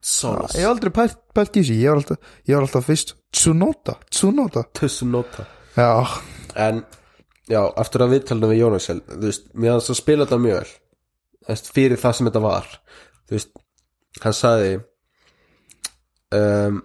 Solos. 0.02 0.52
Ég 0.58 0.66
hef 0.66 0.72
aldrei 0.74 0.92
pælt, 0.92 1.16
pælt 1.32 1.56
í 1.56 1.62
þessu, 1.62 1.78
ég 1.78 1.88
var 1.94 2.00
alltaf, 2.02 2.18
ég 2.50 2.58
var 2.58 2.66
alltaf 2.66 2.84
fyrst. 2.90 3.14
Tsunota, 3.32 3.94
Tsunota 4.12 4.64
Tussunota 4.76 5.46
Já, 5.78 5.88
En, 6.60 6.82
já, 7.48 7.62
aftur 7.80 8.04
að 8.04 8.18
viðtalinu 8.18 8.50
við 8.50 8.58
Jónaksel 8.60 8.98
Þú 9.08 9.22
veist, 9.24 9.46
mér 9.56 9.72
hans 9.78 9.88
að 9.88 9.96
spila 10.02 10.26
þetta 10.26 10.40
mjög 10.42 10.58
vel. 10.58 10.72
Þú 11.46 11.48
veist, 11.54 11.70
Fyrir 11.72 12.02
það 12.02 12.18
sem 12.18 12.28
þetta 12.28 12.42
var 12.44 12.68
Þú 13.32 13.38
veist, 13.38 13.52
hann 14.20 14.34
sagði 14.36 14.72
um, 16.36 16.82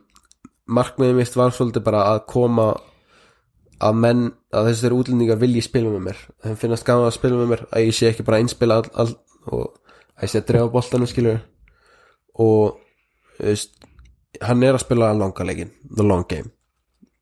Markmiðið 0.67 1.17
mitt 1.17 1.35
var 1.35 1.51
svolítið 1.51 1.83
bara 1.83 2.05
að 2.13 2.21
koma 2.31 2.69
að 3.83 3.99
menn, 3.99 4.21
að 4.55 4.69
þessir 4.69 4.95
útlendingar 4.95 5.41
vilji 5.41 5.65
spila 5.65 5.91
með 5.91 6.05
mér, 6.05 6.21
þeim 6.45 6.55
finnast 6.61 6.87
gaman 6.87 7.09
að 7.09 7.17
spila 7.17 7.41
með 7.41 7.51
mér 7.51 7.63
að 7.67 7.83
ég 7.83 7.97
sé 7.97 8.07
ekki 8.07 8.25
bara 8.27 8.39
einspila 8.39 8.79
all, 8.79 8.87
all, 9.03 9.13
og 9.51 9.91
að 10.15 10.23
ég 10.23 10.31
sé 10.31 10.39
að 10.39 10.47
drefa 10.53 10.71
boltanum 10.77 11.11
skilur 11.11 11.41
og 12.39 12.79
þú 13.35 13.49
veist, 13.49 13.75
hann 14.47 14.63
er 14.63 14.77
að 14.77 14.85
spila 14.85 15.11
langa 15.19 15.47
leikin, 15.51 15.75
the 15.83 16.07
long 16.07 16.23
game. 16.31 16.55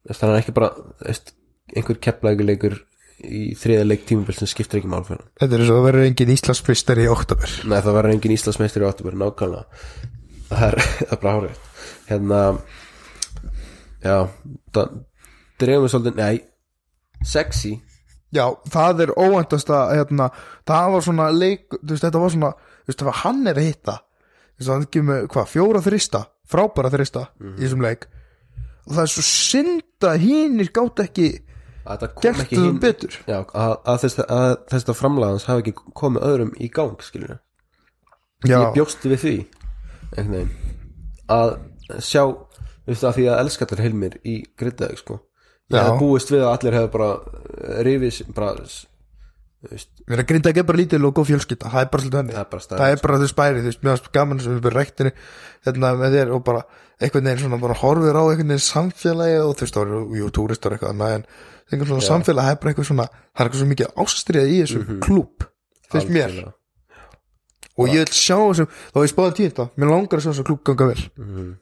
Þú 0.06 0.14
veist, 0.14 0.22
hann 0.22 0.36
er 0.36 0.44
ekki 0.44 0.56
bara 0.62 0.72
þú 0.78 1.10
veist, 1.10 1.34
einhver 1.74 2.02
kepplæguleikur 2.08 2.78
í 3.24 3.44
þriða 3.60 3.86
leik 3.88 4.04
tímabil 4.10 4.36
sem 4.38 4.50
skiptir 4.52 4.82
ekki 4.82 4.92
mál 4.92 5.06
fyrir 5.08 5.24
hann. 5.24 5.32
Þetta 5.40 5.56
er 5.56 5.64
eins 5.64 5.72
og 5.72 5.80
það 5.80 5.88
verður 5.90 6.08
engin 6.10 6.34
Íslandsfristar 6.36 7.02
í 7.02 7.08
oktober. 7.12 7.56
Nei, 7.66 7.78
það 7.80 7.98
verður 8.00 8.16
engin 8.16 8.36
Íslandsmeistur 8.36 8.86
í 8.86 8.90
oktober 8.90 9.18
nákvæmlega. 9.22 9.82
Það 10.50 10.66
er, 10.68 10.80
það 11.00 11.16
er 11.16 11.22
bara 11.24 11.36
hárið 11.40 11.64
hérna 12.06 12.42
já, 14.06 14.18
það 14.76 14.98
dreifum 15.62 15.86
við 15.86 15.94
svolítið, 15.94 16.20
nei 16.20 17.26
sexy, 17.26 17.72
Já, 18.36 18.50
það 18.72 19.06
er 19.06 19.14
óvæntasta 19.16 19.78
hérna, 19.94 20.30
það 20.68 20.90
var 20.96 21.04
svona 21.06 21.28
leik 21.32 21.78
veist, 21.82 22.04
þetta 22.04 22.20
var 22.20 22.34
svona, 22.34 22.52
veist, 22.88 23.00
það 23.00 23.10
var 23.10 23.20
hann 23.22 23.42
er 23.48 23.60
að 23.62 23.68
hitta. 23.70 23.96
Þú 24.56 24.66
veist, 24.66 24.72
hann 24.74 25.08
með, 25.10 25.28
hvað, 25.32 25.52
fjóra 25.54 25.82
þrista? 25.86 26.22
Frábæra 26.46 26.92
þrista 26.94 27.24
í 27.40 27.64
þessum 27.64 27.86
leik. 27.86 28.08
Og 28.86 28.92
það 28.98 29.04
er 29.06 29.14
svo 29.14 29.24
synd 29.26 30.08
að 30.10 30.26
hinnir 30.26 30.72
gátt 30.76 31.02
ekki 31.06 31.30
að 31.86 32.04
það 32.04 32.16
kom 32.22 32.42
ekki 32.44 32.62
hinn 32.62 32.80
já, 33.30 33.40
að, 33.54 33.74
að 33.86 34.00
þess 34.04 34.24
að 34.26 34.48
þess 34.72 34.90
að 34.90 35.00
framlagans 35.00 35.48
hafi 35.50 35.66
ekki 35.66 35.76
komið 36.02 36.28
öðrum 36.32 36.56
í 36.58 36.70
gang 36.74 37.06
skilur 37.06 37.38
ég 38.46 38.72
bjósti 38.76 39.12
við 39.14 39.22
því 39.26 39.36
veginn 40.16 40.52
að 41.32 41.56
sjá, 42.04 42.24
veist 42.86 43.06
að 43.06 43.20
því 43.20 43.30
að 43.30 43.40
elskatar 43.44 43.84
Hilmir 43.84 44.18
í 44.26 44.36
Grindavík 44.60 45.02
sko. 45.02 45.22
Ég 45.74 45.82
hef 45.82 46.02
búist 46.02 46.30
við 46.34 46.44
að 46.46 46.52
allir 46.52 46.78
hefur 46.78 46.92
bara 46.94 47.82
rifis, 47.86 48.22
bara 48.36 48.54
mér 50.10 50.20
er 50.22 50.28
grinda 50.30 50.50
ekki 50.52 50.64
bara 50.68 50.78
lítil 50.80 51.06
og 51.08 51.14
góð 51.18 51.30
fjölskylda 51.32 51.70
það 51.74 51.82
er 51.82 51.90
bara 51.94 52.04
svolítið 52.04 52.20
henni 52.22 52.34
það 52.82 52.92
er 52.96 53.02
bara 53.04 53.20
þess 53.22 53.36
bæri, 53.38 53.62
þú 53.64 53.70
veist, 53.72 53.84
varst 53.84 54.12
gaman 54.16 54.40
sem 54.40 54.54
við 54.56 54.62
byrjum 54.66 54.80
rektinni 54.80 55.12
hérna 55.66 55.92
með 56.00 56.18
þér 56.18 56.34
og 56.36 56.44
bara 56.46 56.62
einhvern 57.02 57.26
veginn 57.30 57.44
svona 57.46 57.60
bara 57.62 57.74
horfir 57.82 58.16
á 58.16 58.24
einhvern 58.26 58.52
veginn 58.54 58.66
samfélagi 58.68 59.40
og 59.42 59.56
þú 59.56 59.66
veist, 59.66 59.76
það 59.76 59.86
eru, 59.86 60.02
jú, 60.20 60.30
túristar 60.36 60.76
eitthvað 60.76 60.94
en 60.96 61.26
einhvern 61.72 61.90
svona 61.90 62.06
samfélagi, 62.06 62.46
það 62.46 62.52
er 62.56 62.62
bara 62.62 62.74
eitthvað 62.74 62.90
svona 62.92 63.08
það 63.10 63.42
er 63.42 63.46
eitthvað 63.46 63.62
svo 63.64 63.70
mikið 63.74 63.88
ástriða 64.06 64.46
í 64.46 64.58
þessum 64.62 64.84
Mhm. 64.86 65.00
klúb 65.02 65.48
finnst 65.92 66.10
mér, 66.10 66.54
og 67.78 67.88
ég 67.90 68.00
vil 68.06 68.14
sjá 68.16 68.38
þessum 68.38 68.68
þá 68.70 68.96
er 68.96 69.06
ég 69.06 69.14
spáðið 69.16 69.36
títa, 69.40 69.70
mér 69.78 69.90
langar 69.90 70.20
að 70.20 70.24
sjá 70.24 70.32
þessum 70.32 70.48
klúb 70.50 70.64
ganga 70.64 70.86
vel. 70.94 71.02
Mhm. 71.18 71.58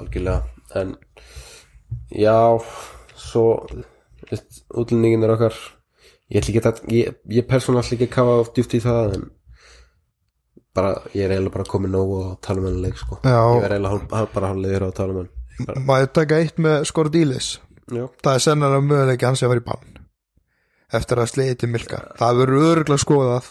algjörlega 0.00 0.42
ég 6.30 6.40
ætla 6.40 6.52
ekki 6.54 6.62
að 6.70 6.80
ég, 6.94 7.14
ég 7.40 7.46
persónulega 7.50 7.86
ætla 7.86 7.96
ekki 7.98 8.08
að 8.08 8.14
kafa 8.16 8.38
of 8.44 8.50
djúpt 8.56 8.74
í 8.78 8.82
það 8.84 9.14
en 9.18 9.24
bara, 10.76 10.92
ég 11.16 11.24
er 11.26 11.34
eiginlega 11.34 11.54
bara 11.56 11.68
komið 11.70 11.94
nóg 11.96 12.12
og 12.20 12.26
tala 12.46 12.62
um 12.62 12.68
henni 12.70 12.84
leik 12.86 12.98
sko. 13.00 13.18
Já. 13.24 13.40
ég 13.58 13.64
er 13.66 13.74
eiginlega 13.76 14.26
bara 14.34 14.50
hálf 14.52 14.62
leiður 14.64 14.86
á 14.86 14.88
að 14.90 14.96
tala 15.00 15.14
um 15.14 15.22
henni 15.24 15.84
maður 15.90 16.12
taka 16.16 16.38
eitt 16.40 16.60
með 16.62 16.84
Skordílis 16.88 17.48
Já, 17.90 18.04
það 18.22 18.34
er 18.38 18.44
sennilega 18.46 18.84
möguleiki 18.86 19.26
hans 19.26 19.42
að 19.44 19.50
vera 19.54 19.60
í 19.64 19.66
bann 19.66 19.96
eftir 21.00 21.20
að 21.22 21.28
sleiði 21.30 21.56
til 21.60 21.68
Milka. 21.70 21.98
Það 22.18 22.38
verður 22.40 22.64
öruglega 22.70 23.02
skoðað 23.02 23.50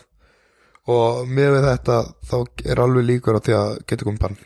og 0.92 1.20
með 1.32 1.54
við 1.56 1.68
þetta 1.70 1.98
þá 2.32 2.34
er 2.74 2.82
alveg 2.84 3.06
líkur 3.08 3.38
á 3.40 3.42
því 3.46 3.54
að 3.56 3.70
getur 3.88 4.08
komið 4.10 4.24
bann. 4.26 4.40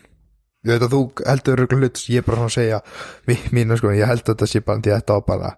Ég 0.64 0.70
veit 0.76 0.84
að 0.86 0.92
þú 0.94 1.00
heldur 1.26 1.54
öruglega 1.64 1.80
hlut 1.80 2.02
ég 2.12 2.20
er 2.22 2.26
bara 2.28 2.38
svona 2.38 2.50
að 2.52 2.54
segja 2.58 2.78
mí- 3.30 3.48
mínu 3.56 3.78
sko, 3.80 3.90
ég 3.96 4.06
held 4.10 4.22
að 4.22 4.30
þetta 4.34 4.50
sé 4.52 4.62
bann 4.66 4.82
því 4.84 4.92
að 4.94 5.00
þetta 5.00 5.16
var 5.18 5.24
bara 5.32 5.50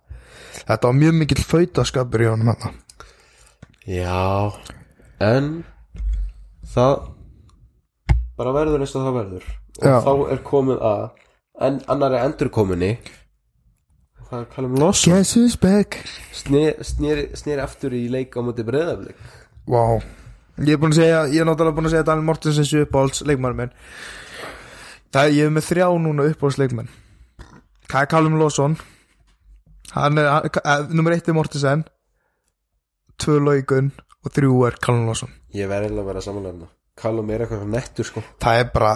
þetta 0.64 0.88
var 0.88 0.98
mjög 1.02 1.14
mikill 1.20 1.44
fautaskapur 1.44 2.24
í 2.24 2.30
honum 2.30 2.52
hann 2.54 2.80
Já 3.86 4.52
En 5.22 5.50
Það 6.66 6.96
Bara 8.36 8.52
verður 8.52 8.82
eins 8.84 8.92
og 8.98 9.04
það 9.06 9.14
verður. 9.16 9.44
Og 9.78 9.86
Já. 9.86 9.94
þá 10.04 10.12
er 10.34 10.42
komið 10.44 10.82
að 10.84 11.04
En 11.66 11.78
annari 11.92 12.18
endurkominni 12.20 12.90
Það 14.26 14.40
er 14.42 14.48
Sneri, 16.34 16.84
sneri, 16.84 17.24
sneri 17.38 17.62
aftur 17.62 17.94
í 17.96 18.06
leik 18.12 18.34
á 18.36 18.40
móti 18.44 18.64
breyðaflik 18.66 19.16
Vá. 19.70 20.02
Ég 20.62 20.72
er 20.74 20.80
búin 20.80 20.92
að 20.94 21.00
segja, 21.00 21.22
ég 21.30 21.42
er 21.42 21.46
náttúrulega 21.48 21.76
búin 21.76 21.88
að 21.88 21.94
segja 21.94 22.06
Daniel 22.08 22.26
Mortensens 22.26 22.70
uppáhalds 22.80 23.22
leikmann 23.28 23.56
minn. 23.58 23.72
Það 25.12 25.26
er, 25.26 25.32
ég 25.36 25.48
er 25.48 25.52
með 25.52 25.66
þrjá 25.68 25.88
núna 26.00 26.28
uppáhalds 26.30 26.58
leikmann 26.60 26.88
Það 27.86 28.00
er 28.02 28.10
Callum 28.12 28.38
Lawson 28.40 28.76
Hann 29.94 30.18
er, 30.18 30.30
hann, 30.32 30.48
eh, 30.50 30.88
nummer 30.90 31.14
eitt 31.14 31.28
er 31.28 31.36
Mortensen 31.36 31.84
Tvö 33.22 33.38
laugun 33.40 33.92
og 34.24 34.32
þrjú 34.34 34.56
er 34.66 34.80
Callum 34.82 35.06
Lawson 35.08 35.30
Ég 35.56 35.70
verði 35.70 35.90
eiginlega 35.90 36.04
að 36.04 36.10
vera 36.10 36.24
samanlega 36.24 36.72
Callum 36.96 37.28
er 37.28 37.42
eitthvað 37.44 37.66
nettur 37.68 38.06
sko. 38.08 38.22
Það 38.40 38.58
er 38.62 38.70
bara, 38.72 38.94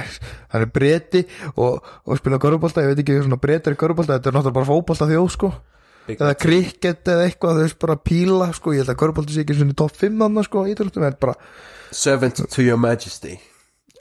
hann 0.54 0.62
er 0.64 0.70
breti 0.72 1.20
og, 1.52 1.82
og 2.08 2.16
spila 2.16 2.38
körubólta, 2.40 2.80
ég 2.80 2.94
veit 2.94 3.02
ekki 3.02 3.18
svona 3.18 3.36
bretar 3.42 3.76
í 3.76 3.80
körubólta, 3.80 4.16
þetta 4.16 4.30
er 4.30 4.36
náttúrulega 4.38 4.56
bara 4.56 4.68
fótbolta 4.70 5.08
þjóð 5.10 5.28
sko. 5.34 5.50
Big 6.06 6.22
eða 6.24 6.38
krikket 6.40 7.10
eða 7.12 7.26
eitthvað, 7.28 7.58
þau 7.60 7.66
veist 7.66 7.78
bara 7.84 7.98
píla 8.00 8.48
sko, 8.56 8.72
ég 8.72 8.80
held 8.82 8.94
að 8.94 9.00
körubólta 9.04 9.36
sé 9.36 9.44
ekki 9.44 9.58
svona 9.58 9.76
í 9.76 9.78
topp 9.82 10.00
5 10.00 10.16
þannig 10.24 10.48
sko, 10.48 10.64
íþróttum 10.72 11.04
er 11.10 11.18
bara 11.20 11.36
Servant 11.92 12.40
to 12.48 12.64
your 12.64 12.80
majesty. 12.80 13.36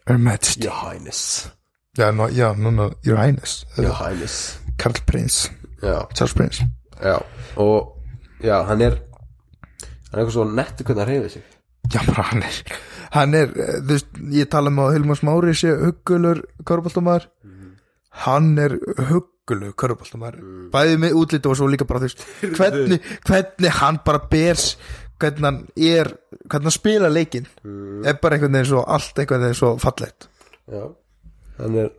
Her 0.07 0.17
Majesty. 0.17 0.63
Your 0.63 0.73
highness. 0.73 1.51
Já, 1.97 2.11
no, 2.15 2.29
já, 2.31 2.53
núna, 2.55 2.93
Your 3.03 3.17
Highness. 3.17 3.65
Your 3.77 3.91
highness. 3.91 4.57
Karl 4.77 4.95
Prins, 5.05 5.49
Charles 6.13 6.35
Prince. 6.37 6.67
Já 7.01 7.17
Og 7.57 7.97
Já, 8.43 8.61
hann 8.67 8.81
er 8.81 8.99
Hann 10.11 10.19
er 10.19 10.23
eitthvað 10.23 10.35
svo 10.35 10.45
nettur 10.45 10.85
hvernig 10.85 11.01
hann 11.05 11.11
reyfið 11.13 11.33
sig. 11.37 11.43
Já, 11.91 11.99
bara 12.07 12.23
hann 12.31 12.43
er 12.43 12.61
Hann 13.11 13.35
er, 13.35 13.51
eh, 13.59 13.77
þú 13.81 13.95
veist, 13.95 14.09
ég 14.31 14.49
tala 14.51 14.71
um 14.71 14.79
að 14.79 14.93
Hilmar 14.95 15.19
Smári 15.19 15.53
sé 15.57 15.73
huggulur 15.75 16.43
köruboltamæður 16.63 17.27
Hann 18.25 18.57
er 18.59 18.77
huggulur 19.09 19.73
köruboltamæður 19.75 20.41
Bæði 20.71 20.97
með 21.01 21.17
útlit 21.19 21.47
og 21.47 21.57
svo 21.59 21.67
líka 21.71 21.87
bara, 21.87 21.99
þú 22.03 22.09
veist 22.09 22.25
hvernig, 22.59 23.01
hvernig 23.27 23.79
hann 23.81 23.99
bara 24.05 24.21
bers 24.31 24.75
hvernig 25.21 25.45
hann 25.45 25.59
er 25.77 26.09
hvernig 26.49 26.69
hann 26.69 26.73
spila 26.75 27.09
leikinn 27.11 27.47
er 28.07 28.17
bara 28.21 28.37
einhvern 28.37 28.55
veginn 28.57 28.71
svo, 28.71 28.83
allt 28.87 29.19
einhvern 29.21 29.43
veginn 29.45 29.59
svo 29.59 29.75
fallegt. 29.81 30.27
Já, 30.71 30.87
hann 31.59 31.77
er 31.77 31.91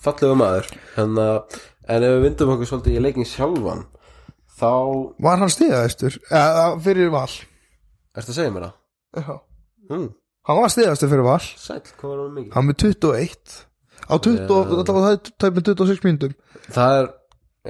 fallegu 0.00 0.38
maður. 0.40 0.70
En, 1.00 1.18
uh, 1.20 1.60
en 1.90 2.04
ef 2.06 2.12
við 2.14 2.24
vindum 2.26 2.52
okkur 2.54 2.70
svolítið 2.70 2.96
í 2.98 3.02
leikin 3.04 3.28
sjálfan 3.28 3.84
þá, 4.60 4.70
Var 5.26 5.42
hann 5.42 5.52
stigaðistur? 5.52 6.18
Eða, 6.30 6.66
fyrir 6.84 7.12
val 7.14 7.28
ertu 7.30 8.32
að 8.32 8.36
segja 8.36 8.52
mér 8.54 8.66
það? 8.68 8.76
Já. 9.20 9.34
Mm, 9.90 10.08
Hann 10.48 10.60
var 10.60 10.72
stigaðistur 10.72 11.12
fyrir 11.12 11.26
val 11.26 11.40
sæll, 11.42 11.82
hvað 12.00 12.12
var 12.12 12.22
hann 12.22 12.36
mikið? 12.38 12.52
Hann 12.56 12.68
með 12.68 12.78
21 12.84 13.58
Á 14.10 14.14
20, 14.16 14.38
Já. 14.40 14.84
það 14.88 15.10
er 15.10 15.20
tæpum 15.44 15.66
26 15.68 16.06
mínútum 16.06 16.34
Það 16.70 16.96
er, 17.00 17.10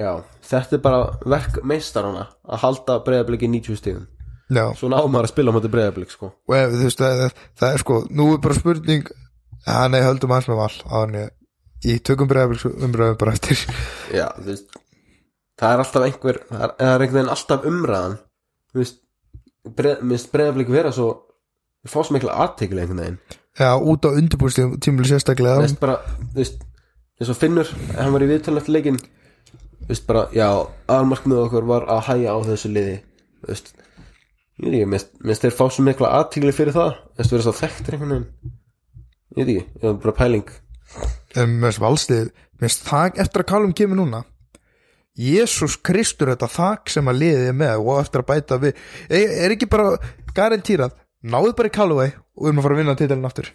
já, 0.01 0.11
þetta 0.47 0.77
er 0.77 0.83
bara 0.85 1.01
verk 1.35 1.59
meistarana 1.67 2.27
að 2.47 2.63
halda 2.65 2.97
breyðabliki 3.05 3.49
90 3.51 3.81
stíðum 3.81 4.07
Já, 4.51 4.65
Svona 4.79 4.99
ámar 5.03 5.27
að 5.27 5.31
spila 5.33 5.51
á 5.51 5.55
móti 5.55 5.71
breyðablik 5.71 6.11
sko 6.13 6.31
og 6.31 6.55
ef, 6.57 6.73
þú 6.75 6.87
veist, 6.87 7.03
það, 7.03 7.67
er 7.71 7.83
sko 7.83 7.99
Nú 8.11 8.31
er 8.35 8.41
bara 8.43 8.57
spurning 8.57 9.11
er 10.01 10.07
höldum 10.07 10.33
aðeins 10.33 10.49
með 10.51 10.59
val 10.59 10.73
Áðan 10.91 11.19
ég 11.21 11.29
Í 11.81 11.97
tökum 12.05 12.29
umræðum 12.29 13.17
bara 13.17 13.33
eftir. 13.33 13.61
Já, 14.13 14.27
þú 14.37 14.49
veist 14.51 14.79
Það 15.61 15.73
er 15.75 15.81
alltaf 15.83 16.05
einhver, 16.07 16.37
það 16.49 16.61
er, 16.65 16.71
það 16.77 16.91
er 16.91 17.03
einhvern 17.03 17.17
veginn 17.19 17.31
alltaf 17.35 17.65
umræðan. 17.69 18.15
Þú 18.71 18.79
veist, 18.81 18.95
minnst 20.01 20.31
breyðablik 20.33 20.71
vera 20.73 20.93
svo 20.95 21.09
Við 21.81 21.93
fá 21.95 22.03
svo 22.05 22.13
mikla 22.13 22.33
aðtekli 22.43 22.81
einhvern 22.83 22.99
veginn. 23.01 23.21
Já, 23.57 23.69
út 23.73 24.05
á 24.05 24.09
undirbúrstíðum 24.13 24.75
tímuli 24.85 25.09
sérstaklega 25.09 25.63
veist 25.63 25.79
bara, 25.81 25.95
þú 26.21 26.37
veist 26.37 26.61
eins 27.19 27.31
og 27.33 27.37
Finnur, 27.41 27.71
hann 27.97 28.13
var 28.13 28.23
í 28.23 28.29
viðtölu 28.29 28.61
eftir 28.61 28.75
leikin 28.77 28.99
þú 29.01 29.89
veist 29.89 30.05
bara, 30.07 30.27
já 30.35 30.45
aðmarkmið 30.93 31.41
okkur 31.47 31.65
var 31.71 31.87
að 31.89 32.03
hæja 32.07 32.35
á 32.37 32.39
þessu 32.51 32.71
liði. 32.71 32.93
Þú 33.41 33.49
veist 33.49 33.73
ég 33.73 34.61
veit 34.61 34.77
ekki, 34.77 34.91
minnst, 34.93 35.41
þeir 35.41 35.57
fá 35.57 35.63
svo 35.65 35.87
mikla 35.87 36.13
aðtígli 36.19 36.53
fyrir 36.55 36.77
það. 36.77 36.91
Þess 37.17 37.27
að 37.27 37.35
vera 37.35 37.47
svo 37.47 37.55
þekktir 37.63 37.97
um, 41.39 41.55
valstið 41.81 42.31
minnst 42.61 42.83
þak 42.87 43.17
eftir 43.23 43.43
að 43.43 43.49
kálum 43.53 43.73
kemur 43.77 43.99
núna 44.01 44.23
Jésús 45.21 45.75
Kristur 45.83 46.31
þetta 46.31 46.47
þak 46.49 46.89
sem 46.93 47.07
að 47.11 47.19
liðið 47.21 47.47
er 47.51 47.57
með 47.59 47.81
og 47.83 47.97
eftir 48.01 48.21
að 48.23 48.29
bæta 48.31 48.57
við 48.61 48.75
er, 49.11 49.33
er 49.45 49.55
ekki 49.55 49.67
bara 49.69 49.97
garantírað? 50.37 50.93
Náðu 51.21 51.51
bara 51.57 51.69
í 51.69 51.73
Callaway 51.75 52.13
og 52.15 52.45
við 52.45 52.47
erum 52.49 52.61
að 52.61 52.65
fara 52.65 52.75
að 52.77 52.79
vinna 52.81 52.95
titilin 52.97 53.27
aftur. 53.27 53.49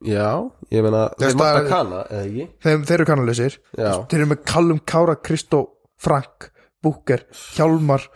Já, 0.00 0.28
ég 0.72 0.84
meina, 0.84 1.00
þeir 1.20 1.34
það 1.36 1.56
er- 1.60 1.68
kana, 1.68 2.02
eða 2.08 2.20
ekki? 2.28 2.44
Þeir, 2.64 2.78
þeir 2.88 2.94
eru 2.98 3.06
kannalausir. 3.08 3.56
Já, 3.76 3.90
þeir 4.08 4.20
eru 4.20 4.28
með 4.30 4.44
Callum 4.52 4.78
Kára, 4.92 5.16
Kristó 5.20 5.60
Frank, 6.00 6.46
Búker, 6.84 7.24
Hjálmar 7.56 8.06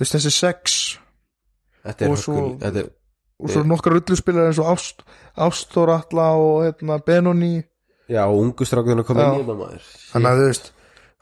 veist 0.00 0.16
þessi 0.18 0.32
sex 0.34 0.74
þetta 1.84 2.04
er 2.08 2.16
svo- 2.20 2.58
þetta 2.60 2.82
er, 2.82 2.90
og 3.40 3.50
svo 3.50 3.64
nokkra 3.66 3.96
rulluspilar 3.96 4.50
eins 4.50 4.60
og 4.62 4.70
Ást, 4.74 5.04
Ástór 5.36 5.92
Atla 5.94 6.30
og 6.38 6.64
hérna, 6.66 7.00
Benoni. 7.02 7.56
Já, 8.10 8.24
og 8.28 8.40
ungu 8.42 8.66
strákuðin 8.68 9.02
að 9.02 9.10
koma 9.10 9.24
Já. 9.24 9.28
inn 9.32 9.44
í 9.44 9.48
það 9.48 9.60
maður. 9.62 9.92
Þannig 10.12 10.30
að 10.30 10.40
þú 10.40 10.48
veist 10.50 10.72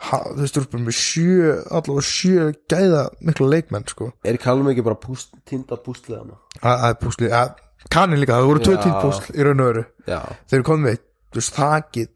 ha, 0.03 0.19
þú 0.27 0.41
veist, 0.43 0.57
þú 0.57 0.65
bara 0.73 0.87
með 0.87 0.97
sjö 0.99 1.53
allavega 1.79 2.07
sjö 2.09 2.47
gæða 2.71 3.03
miklu 3.29 3.49
leikmenn 3.51 3.87
sko. 3.91 4.09
Er 4.27 4.39
Callum 4.43 4.71
ekki 4.73 4.85
bara 4.87 4.99
púst, 4.99 5.37
tinda 5.49 5.79
pústlið 5.79 6.33
það 6.59 6.89
er 6.89 6.99
púsli, 7.01 7.31
að 7.31 7.55
kanni 7.93 8.19
líka, 8.19 8.39
það 8.39 8.51
voru 8.51 8.65
tvö 8.67 8.77
Já. 8.77 8.83
tínt 8.83 8.99
púsl 9.03 9.31
í 9.37 9.47
raun 9.47 9.63
og 9.63 9.71
öru 9.73 9.85
já, 10.07 10.21
þeir 10.51 10.59
eru 10.59 10.69
komið 10.69 11.01
þú 11.33 11.41
veist, 11.41 11.57
þakið 11.57 12.11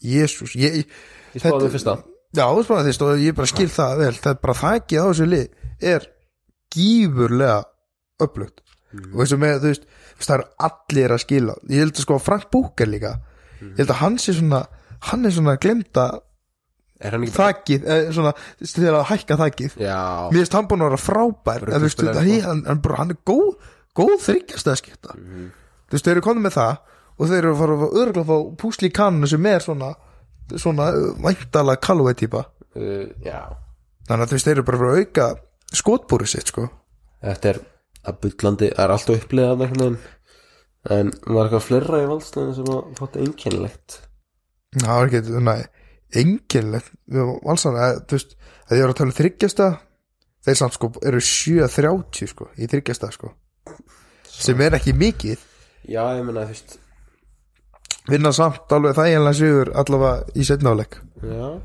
Jésús, 0.00 0.54
ég, 0.56 0.78
ég 1.34 1.42
spáði 1.42 1.66
mig 1.66 1.74
fyrsta. 1.74 1.96
Já, 2.36 2.44
þú 2.46 2.62
bara 2.70 2.84
því 2.86 2.94
og 3.04 3.24
ég 3.24 3.36
bara 3.36 3.50
skil 3.50 3.68
það 3.72 3.98
vel, 4.00 4.14
það 4.16 4.32
er 4.32 4.40
bara 4.46 4.58
þakið 4.60 5.00
á 5.00 5.04
þessu 5.10 5.28
lið 5.28 5.90
er 5.90 6.06
gífurlega 6.70 7.58
upplugt 8.20 8.62
Mhm. 8.92 9.12
og 9.14 9.38
með, 9.38 9.60
þú 9.62 9.68
veist, 9.70 9.84
það 10.20 10.34
er 10.38 10.44
allir 10.68 11.10
að 11.14 11.22
skila 11.24 11.54
ég 11.70 11.78
held 11.84 11.94
að 11.94 12.00
sko 12.06 12.18
Frank 12.18 12.50
Búker 12.50 12.86
líka 12.90 13.12
Mhm. 13.60 13.70
ég 13.74 13.78
held 13.78 13.90
að 13.90 14.00
hann 14.02 14.16
sé 14.18 14.32
svona 14.34 14.66
hann 15.10 15.24
er 15.26 15.30
svona 15.30 15.56
glemta 15.60 16.20
er 17.00 17.12
þakið, 17.12 17.84
eh, 17.88 18.10
svona 18.12 18.34
þegar 18.60 18.98
að 19.00 19.06
hækka 19.12 19.36
þakið 19.40 19.76
já, 19.80 20.28
mér 20.30 20.40
finnst 20.42 20.52
hann 20.52 20.66
búin 20.68 20.82
að 20.82 20.90
vera 20.90 21.04
frábær 21.04 21.74
en, 21.74 21.80
veist, 21.82 22.00
hann, 22.02 22.64
hann, 22.66 22.82
hann 22.96 23.10
er 23.10 23.16
góð 23.24 23.54
góð 23.96 24.18
þryggjast 24.26 24.66
að 24.68 24.76
skipta 24.82 25.14
Mhm. 25.16 25.50
þú 25.88 25.92
veist, 25.92 26.04
þeir 26.04 26.10
eru 26.16 26.20
konið 26.20 26.44
með 26.46 26.56
það 26.58 26.78
og 27.20 27.28
þeir 27.28 27.38
eru 27.38 27.54
að 27.54 27.58
fara 27.58 27.74
að 27.76 27.94
örgulega 28.00 28.24
að 28.24 28.30
fá 28.30 28.56
púsli 28.56 28.88
í 28.88 28.92
kanninu 28.92 29.28
sem 29.28 29.46
er 29.46 29.60
svona 29.60 29.94
svona 30.56 30.88
uh, 30.90 31.14
væntalega 31.22 31.80
Callaway 31.80 32.14
típa 32.14 32.44
uh, 32.74 33.06
þannig 34.08 34.24
að 34.24 34.28
þú 34.28 34.34
veist, 34.34 34.46
þeir 34.46 34.56
eru 34.58 34.62
bara 34.66 34.78
að 34.78 34.98
auka 34.98 35.26
skotbúrið 35.72 36.28
sitt 36.28 36.48
sko 36.50 36.68
Þetta 37.22 37.48
er 37.54 37.60
að 38.06 38.18
bullandi, 38.24 38.70
það 38.76 38.84
er 38.84 38.94
alltaf 38.94 39.20
upplegað 39.24 39.66
en 40.88 41.10
var 41.28 41.44
eitthvað 41.44 41.66
fleira 41.66 42.00
í 42.00 42.08
valstöðinu 42.08 42.56
sem 42.56 42.68
var 42.70 42.84
fótt 42.96 43.18
einkennilegt? 43.20 43.98
Það 44.78 44.96
var 44.96 45.10
ekki, 45.10 45.40
næ, 45.44 45.54
engilegt 46.22 46.92
valsan, 47.44 47.76
að, 47.76 48.02
þú 48.08 48.16
veist 48.16 48.36
að 48.70 48.78
ég 48.78 48.84
var 48.86 48.94
að 48.94 49.00
tala 49.00 49.12
um 49.12 49.18
þryggjasta 49.18 49.70
þeir 50.46 50.60
samt 50.62 50.76
sko 50.78 50.92
eru 51.10 51.24
7-30 51.30 52.30
sko 52.32 52.48
í 52.56 52.68
þryggjasta 52.70 53.10
sko. 53.12 53.34
Sem 54.30 54.62
er 54.64 54.78
ekki 54.78 54.94
mikið. 54.96 55.42
Já, 55.90 56.00
ég 56.16 56.24
meina, 56.24 56.46
þú 56.46 56.54
veist. 56.54 56.78
Vinna 58.08 58.32
samt 58.34 58.72
alveg 58.72 58.96
þægilega 58.96 59.36
sigur 59.36 59.70
allavega 59.76 60.32
í 60.34 60.46
setnáleik 60.48 60.96
Já. 61.20 61.60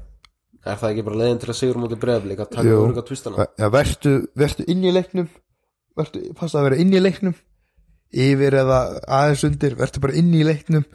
Er 0.66 0.80
það 0.82 0.90
ekki 0.90 1.04
bara 1.06 1.20
leiðin 1.22 1.40
til 1.42 1.50
að 1.52 1.58
sigur 1.60 1.80
mútið 1.80 2.00
breyðablik 2.02 2.42
að 2.42 2.52
taka 2.56 2.68
Jú. 2.68 2.78
örga 2.82 3.04
tvistana? 3.06 3.46
Ja, 3.62 3.70
vertu, 3.74 4.14
vertu 4.36 4.66
inn 4.72 4.84
í 4.84 4.92
leiknum 4.94 5.30
vertu, 6.00 6.22
passa 6.38 6.60
að 6.60 6.70
vera 6.70 6.80
inn 6.84 6.94
í 6.94 7.02
leiknum 7.02 7.36
yfir 8.16 8.60
eða 8.62 8.80
aðeins 9.18 9.46
undir 9.48 9.78
vertu 9.80 10.02
bara 10.04 10.18
inn 10.20 10.34
í 10.36 10.44
leiknum 10.46 10.86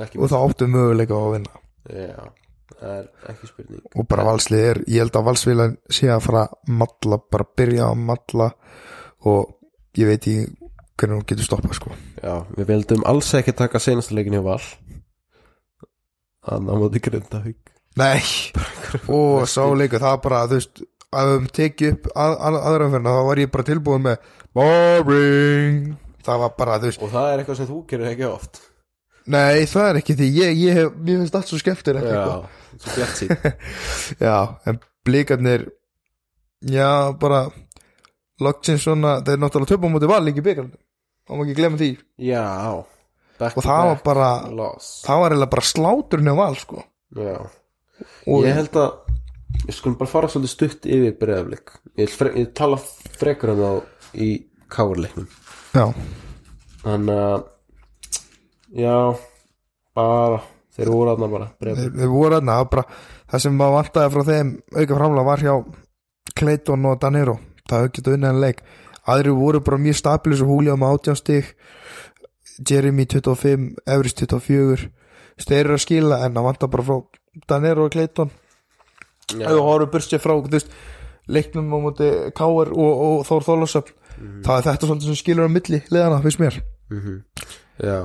og 0.00 0.30
þá 0.30 0.36
áttu 0.40 0.68
möguleika 0.70 1.16
að 1.16 1.34
vinna. 1.34 1.62
Já, 1.90 2.22
það 2.78 2.94
er 2.94 3.08
ekki 3.32 3.50
spurning. 3.50 3.82
Og 3.94 4.08
bara 4.08 4.26
valslið 4.28 4.66
er, 4.70 4.82
ég 4.88 5.04
held 5.04 5.18
að 5.18 5.26
valsvilan 5.28 5.76
sé 5.92 6.08
að 6.12 6.24
fara 6.28 6.44
að 6.46 6.76
matla, 6.80 7.20
bara 7.32 7.48
byrja 7.60 7.90
að 7.90 8.04
matla 8.10 8.50
og 9.28 9.56
ég 9.98 10.08
veit 10.08 10.20
ekki 10.20 10.36
hvernig 11.00 11.18
hún 11.18 11.26
getur 11.28 11.48
stoppað 11.48 11.76
sko. 11.76 11.96
Já, 12.20 12.44
við 12.56 12.70
vildum 12.70 13.04
alls 13.08 13.32
ekki 13.36 13.56
taka 13.56 13.80
senasta 13.82 14.16
leikin 14.16 14.36
hjá 14.38 14.44
Val. 14.46 14.62
Hann 16.48 16.68
á 16.68 16.74
móti 16.80 17.02
Grindavík. 17.04 17.74
Nei, 18.00 18.22
og 19.10 19.44
sá 19.50 19.64
leikur 19.76 20.00
það 20.00 20.20
bara, 20.24 20.44
þú 20.48 20.60
veist 20.60 20.82
að 21.10 21.26
við 21.26 21.34
höfum 21.34 21.48
tekið 21.58 21.94
upp 21.94 22.08
að, 22.14 22.34
að, 22.48 22.58
aðraferna 22.70 23.14
þá 23.16 23.22
var 23.28 23.40
ég 23.42 23.52
bara 23.54 23.66
tilbúin 23.70 24.04
með 24.04 24.28
boring. 24.58 25.80
Það 26.26 26.42
var 26.44 26.52
bara, 26.58 26.76
þú 26.80 26.90
veist, 26.90 27.02
Og 27.02 27.12
það 27.14 27.30
er 27.30 27.42
eitthvað 27.42 27.58
sem 27.60 27.68
þú 27.70 27.78
gerir 27.90 28.10
ekki 28.12 28.28
oft. 28.28 28.60
Nei 29.30 29.66
það 29.70 29.88
er 29.88 29.98
ekki 30.00 30.16
því. 30.18 30.28
Ég, 30.36 30.60
ég 30.60 30.78
hef, 30.80 30.94
mér 31.00 31.20
finnst 31.22 31.36
allt 31.38 31.50
svo 31.50 31.58
skemmtir 31.60 31.98
Já, 32.00 32.22
svo 32.80 32.94
bjart 32.96 33.18
sín 33.18 33.34
já, 34.26 34.36
en 34.68 34.78
blikarnir 35.06 35.66
já, 36.66 36.90
bara 37.20 37.42
loksins 38.40 38.86
svona, 38.86 39.18
þeir 39.24 39.40
náttúrulega 39.42 39.74
töpum 39.74 39.92
á 39.92 39.94
móti 39.96 40.08
val 40.10 40.22
ekki 40.32 40.44
byggarnir, 40.46 40.80
þá 41.28 41.36
má 41.36 41.44
ekki 41.44 41.58
glemma 41.58 41.80
því. 41.80 41.90
Já 42.30 42.44
back 43.40 43.56
og 43.56 43.64
to 43.64 43.68
það 43.68 43.86
var 43.86 43.94
back 43.94 44.04
bara 44.04 44.30
loss. 44.52 44.88
það 45.06 45.22
var 45.22 45.32
eiginlega 45.34 45.54
bara 45.54 45.68
sláturinn 45.70 46.32
á 46.32 46.34
val 46.40 46.58
sko. 46.60 46.84
Já. 47.16 47.36
Og 48.28 48.44
Ég 48.46 48.56
held 48.56 48.76
að 48.80 48.90
Ég 49.66 49.74
skulum 49.76 49.98
bara 50.00 50.10
fara 50.10 50.30
svolítið 50.30 50.54
stutt 50.54 50.86
yfir 50.88 51.16
breyðaflik 51.20 51.74
Ég, 52.00 52.12
fre 52.12 52.32
ég 52.38 52.52
tala 52.56 52.78
frekar 53.18 53.54
um 53.54 53.60
þá 53.60 54.20
í 54.20 54.30
káurleiknum 54.72 55.28
já, 55.74 55.90
Þannig 56.84 57.20
að 57.26 57.44
Já 58.80 58.96
Bara 59.98 60.40
Þeir 60.80 60.90
voru 60.94 61.12
aðna 61.12 61.28
bara 61.28 61.46
þeir, 61.60 61.90
þeir 61.92 62.08
voru 62.08 62.36
aðna 62.38 62.56
bara, 62.70 62.84
það 63.28 63.42
sem 63.44 63.56
maður 63.58 63.74
vantaði 63.74 64.12
frá 64.14 64.22
þeim 64.28 64.52
auka 64.78 64.96
framlega 64.96 65.26
var 65.26 65.42
hjá 65.44 65.54
Clayton 66.40 66.86
og 66.88 67.00
Danero 67.02 67.34
það 67.66 67.82
hefði 67.82 67.92
getað 67.98 68.16
unnið 68.16 68.30
en 68.30 68.40
leik. 68.44 68.62
Aðri 69.10 69.34
voru 69.34 69.60
bara 69.66 69.80
mjög 69.82 69.98
stabilis 69.98 70.42
og 70.44 70.52
húlið 70.52 70.78
með 70.80 70.94
18 70.96 71.18
stig 71.20 71.50
Jeremy 72.70 73.06
25 73.08 73.66
Everest 73.86 74.22
24 74.22 74.88
þeir 75.40 75.60
eru 75.64 75.76
að 75.76 75.84
skila 75.84 76.20
en 76.24 76.36
það 76.36 76.48
vantar 76.48 76.72
bara 76.72 76.86
frá 76.86 76.96
Danero 77.48 77.86
og 77.86 77.94
Clayton 77.94 78.32
ef 79.38 79.52
þú 79.54 79.62
horfum 79.66 79.92
burstið 79.94 80.22
frá 80.24 80.34
veist, 80.50 80.70
leiknum 81.30 81.70
á 81.72 81.78
móti 81.84 82.08
Káar 82.36 82.72
og, 82.74 83.02
og 83.06 83.26
Þór 83.28 83.46
Þólasöfn 83.48 83.94
það 84.44 84.56
er 84.58 84.64
þetta 84.68 84.86
svolítið 84.88 85.06
sem 85.10 85.18
skilur 85.20 85.48
á 85.48 85.54
milli 85.54 85.78
leðana, 85.88 86.20
finnst 86.24 86.40
mér. 86.42 86.56
Mhm. 86.90 87.20
Já. 87.80 87.98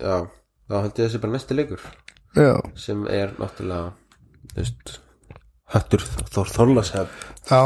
Já. 0.00 0.16
Þá 0.68 0.74
held 0.84 0.98
ég 1.00 1.04
þessi 1.08 1.20
bara 1.20 1.32
næsti 1.34 1.56
leikur. 1.56 1.80
Já, 2.36 2.54
Sem 2.76 3.06
er 3.08 3.32
náttúrulega 3.40 3.92
veist 4.54 4.98
Höttur 5.72 6.00
Þór 6.32 6.48
Þorlashef 6.54 7.08
já. 7.48 7.60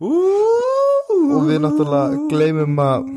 Og 0.00 1.44
við 1.48 1.60
náttúrulega 1.64 2.28
gleymum 2.30 2.78
að 2.80 3.08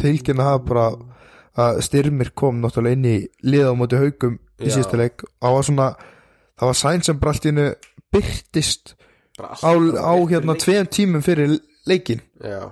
tilkynna 0.00 0.46
það 0.52 0.64
bara 0.68 0.86
að 1.60 1.80
styrmir 1.86 2.30
kom 2.38 2.60
náttúrulega 2.62 2.98
inn 2.98 3.08
í 3.10 3.16
liða 3.46 3.72
á 3.74 3.78
móti 3.78 3.98
haugum 4.00 4.38
í 4.60 4.70
síðustu 4.70 5.00
leik. 5.00 5.24
Og 5.42 5.56
var 5.56 5.66
svona, 5.66 5.88
það 6.60 6.70
var 6.70 6.78
sæn 6.82 7.06
sem 7.06 7.20
bara 7.20 7.32
allt 7.34 7.46
í 7.46 7.50
hennu 7.50 7.68
byrtist 8.12 8.94
á, 9.40 9.72
á 9.72 10.14
hérna 10.28 10.56
tveim 10.60 10.88
tímum 10.92 11.24
fyrir 11.24 11.56
leikin 11.88 12.20
Já 12.44 12.68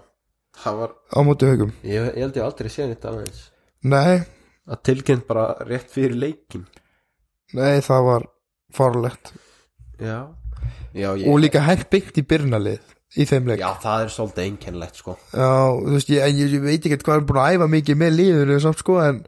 var 0.64 0.92
á 1.14 1.18
móti 1.24 1.48
haugum 1.48 1.72
Ég, 1.83 2.03
ég 2.12 2.20
held 2.20 2.37
ég 2.37 2.44
aldrei 2.44 2.70
séð 2.72 2.92
nýtt 2.92 3.07
aðeins 3.09 3.44
nei, 3.88 4.24
Að 4.68 4.83
tilkynnt 4.90 5.27
bara 5.29 5.55
rétt 5.64 5.88
fyrir 5.92 6.16
leikin 6.18 6.66
nei 7.57 7.81
það 7.85 8.05
var 8.11 8.29
farlegt 8.74 9.33
Já. 9.98 10.29
Já, 10.92 11.14
ég, 11.16 11.27
og 11.31 11.40
líka 11.40 11.62
hent 11.64 11.88
beint 11.92 12.18
í 12.20 12.24
byrnalið 12.27 12.83
í 13.16 13.25
þeim 13.29 13.47
leik. 13.49 13.62
Já, 13.62 13.71
það 13.81 14.03
er 14.05 14.11
svolítið 14.12 14.44
einkennlegt 14.44 14.99
sko. 15.01 15.14
Já, 15.33 15.49
þú 15.81 15.94
veist, 15.94 16.11
ég, 16.12 16.37
ég, 16.37 16.53
ég 16.59 16.64
veit 16.66 16.88
ekki 16.88 16.99
hvað 17.07 17.21
er 17.21 17.27
búin 17.31 17.40
að 17.40 17.57
æfa 17.57 17.68
mikið 17.73 18.01
með 18.03 18.14
lífinu 18.18 18.59
samt 18.64 18.83
sko, 18.83 18.99
en, 19.01 19.21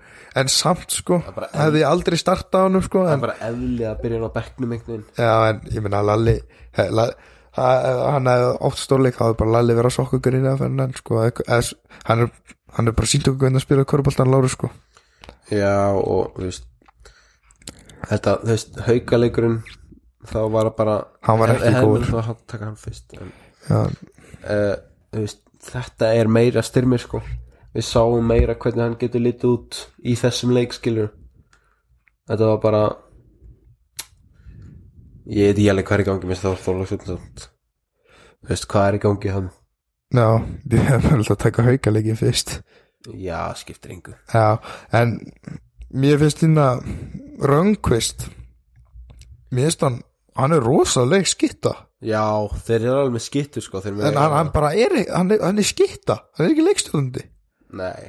en 0.42 0.52
samt 0.52 0.96
sko, 0.98 1.20
hefði 1.54 1.84
aldrei 1.88 2.18
startað 2.20 2.60
á 2.60 2.64
hann 2.68 2.84
sko, 2.84 3.04
Það 3.06 3.12
en, 3.14 3.18
er 3.18 3.24
bara 3.24 3.48
eðlið 3.48 3.88
að 3.88 4.02
byrja 4.04 4.20
á 4.20 4.36
bekknum 4.36 4.74
einhvern 4.76 4.92
veginn. 4.92 5.06
Já, 5.16 5.32
en 5.48 5.62
ég 5.72 5.86
minna 5.86 6.02
Lalli, 6.10 6.36
he, 6.76 6.86
la, 7.00 7.08
ha, 7.56 7.70
hann 8.16 8.30
hefði 8.34 8.52
oft 8.70 8.84
stórleik, 8.84 9.16
þá 9.16 9.24
hefði 9.30 9.40
bara 9.42 9.56
Lalli 9.56 9.78
verið 9.80 9.92
að 9.92 9.96
sokka 9.96 10.20
ykkur 10.20 10.38
inn 10.40 10.50
að 10.52 10.62
fennan, 10.66 10.92
en 10.92 11.00
sko, 11.00 11.24
hann, 11.24 12.24
er, 12.26 12.56
hann 12.76 12.92
er 12.92 12.98
bara 13.00 13.12
sínt 13.14 13.32
okkur 13.32 13.46
hvernig 13.46 13.62
að 13.62 13.68
spila 13.68 13.88
korfbaltan 13.94 14.32
Láru 14.34 14.52
sko, 14.52 14.70
Já, 15.50 15.96
og 15.96 16.36
þú 16.36 16.46
veist 16.46 16.66
Þetta, 18.00 18.36
þú 18.44 18.48
veist, 18.54 18.78
haukaleikurinn 18.86 19.58
Þá 20.30 20.38
var 20.52 20.70
bara 20.76 20.94
Hann 21.26 21.38
var 21.40 21.52
ekki 21.56 21.72
góður. 21.80 22.10
Uh, 23.68 24.74
veist, 25.12 25.44
Þetta 25.60 26.14
er 26.16 26.30
meira 26.32 26.62
styrmir 26.64 27.02
sko. 27.02 27.20
Við 27.74 27.84
sáum 27.84 28.24
meira 28.26 28.56
hvernig 28.56 28.82
hann 28.82 28.98
getur 28.98 29.22
litið 29.22 29.52
út 29.52 29.80
Í 30.02 30.16
þessum 30.18 30.54
leikskilur 30.56 31.12
Þetta 32.30 32.48
var 32.48 32.60
bara 32.64 32.82
Ég 35.30 35.52
veit 35.52 35.60
ég 35.62 35.70
alveg 35.70 35.86
hvað 35.86 36.00
er 36.00 36.02
í 36.02 36.08
gangi 36.08 36.30
með 36.30 36.42
Þór 36.42 36.60
Þorlagsson 36.64 37.04
Þú 37.06 37.18
veist, 38.48 38.66
hvað 38.72 38.88
er 38.88 38.96
í 38.96 39.02
gangi 39.04 39.34
hann 39.36 39.50
já, 40.10 40.26
við 40.70 40.86
hefum 40.88 41.18
alltaf 41.18 41.36
að 41.36 41.42
taka 41.44 41.66
haukaleikin 41.68 42.18
fyrst, 42.18 42.60
Já, 43.16 43.54
skiptir 43.56 43.94
engu. 43.94 44.12
Já, 44.28 44.60
en 44.92 45.14
mér 45.88 46.18
finnst 46.20 46.42
hérna 46.44 46.66
Röngvist, 47.40 48.26
mér 49.50 49.70
finnst 49.70 49.84
hann, 49.86 50.02
hann 50.36 50.52
er 50.52 50.60
rosaleg 50.64 51.24
skitta, 51.30 51.72
Já, 52.00 52.22
þeir 52.64 52.78
eru 52.80 52.92
alveg 52.96 53.16
með 53.18 53.24
skittur 53.26 53.64
sko 53.64 53.80
en 53.84 53.96
með- 53.98 54.14
hann, 54.16 54.32
hann 54.32 54.52
bara 54.54 54.70
er, 54.72 54.94
hann 55.12 55.32
er, 55.34 55.42
hann 55.44 55.58
er 55.60 55.66
skitta, 55.68 56.16
hann 56.38 56.46
er 56.46 56.54
ekki 56.54 56.64
leikstjóðandi. 56.64 57.24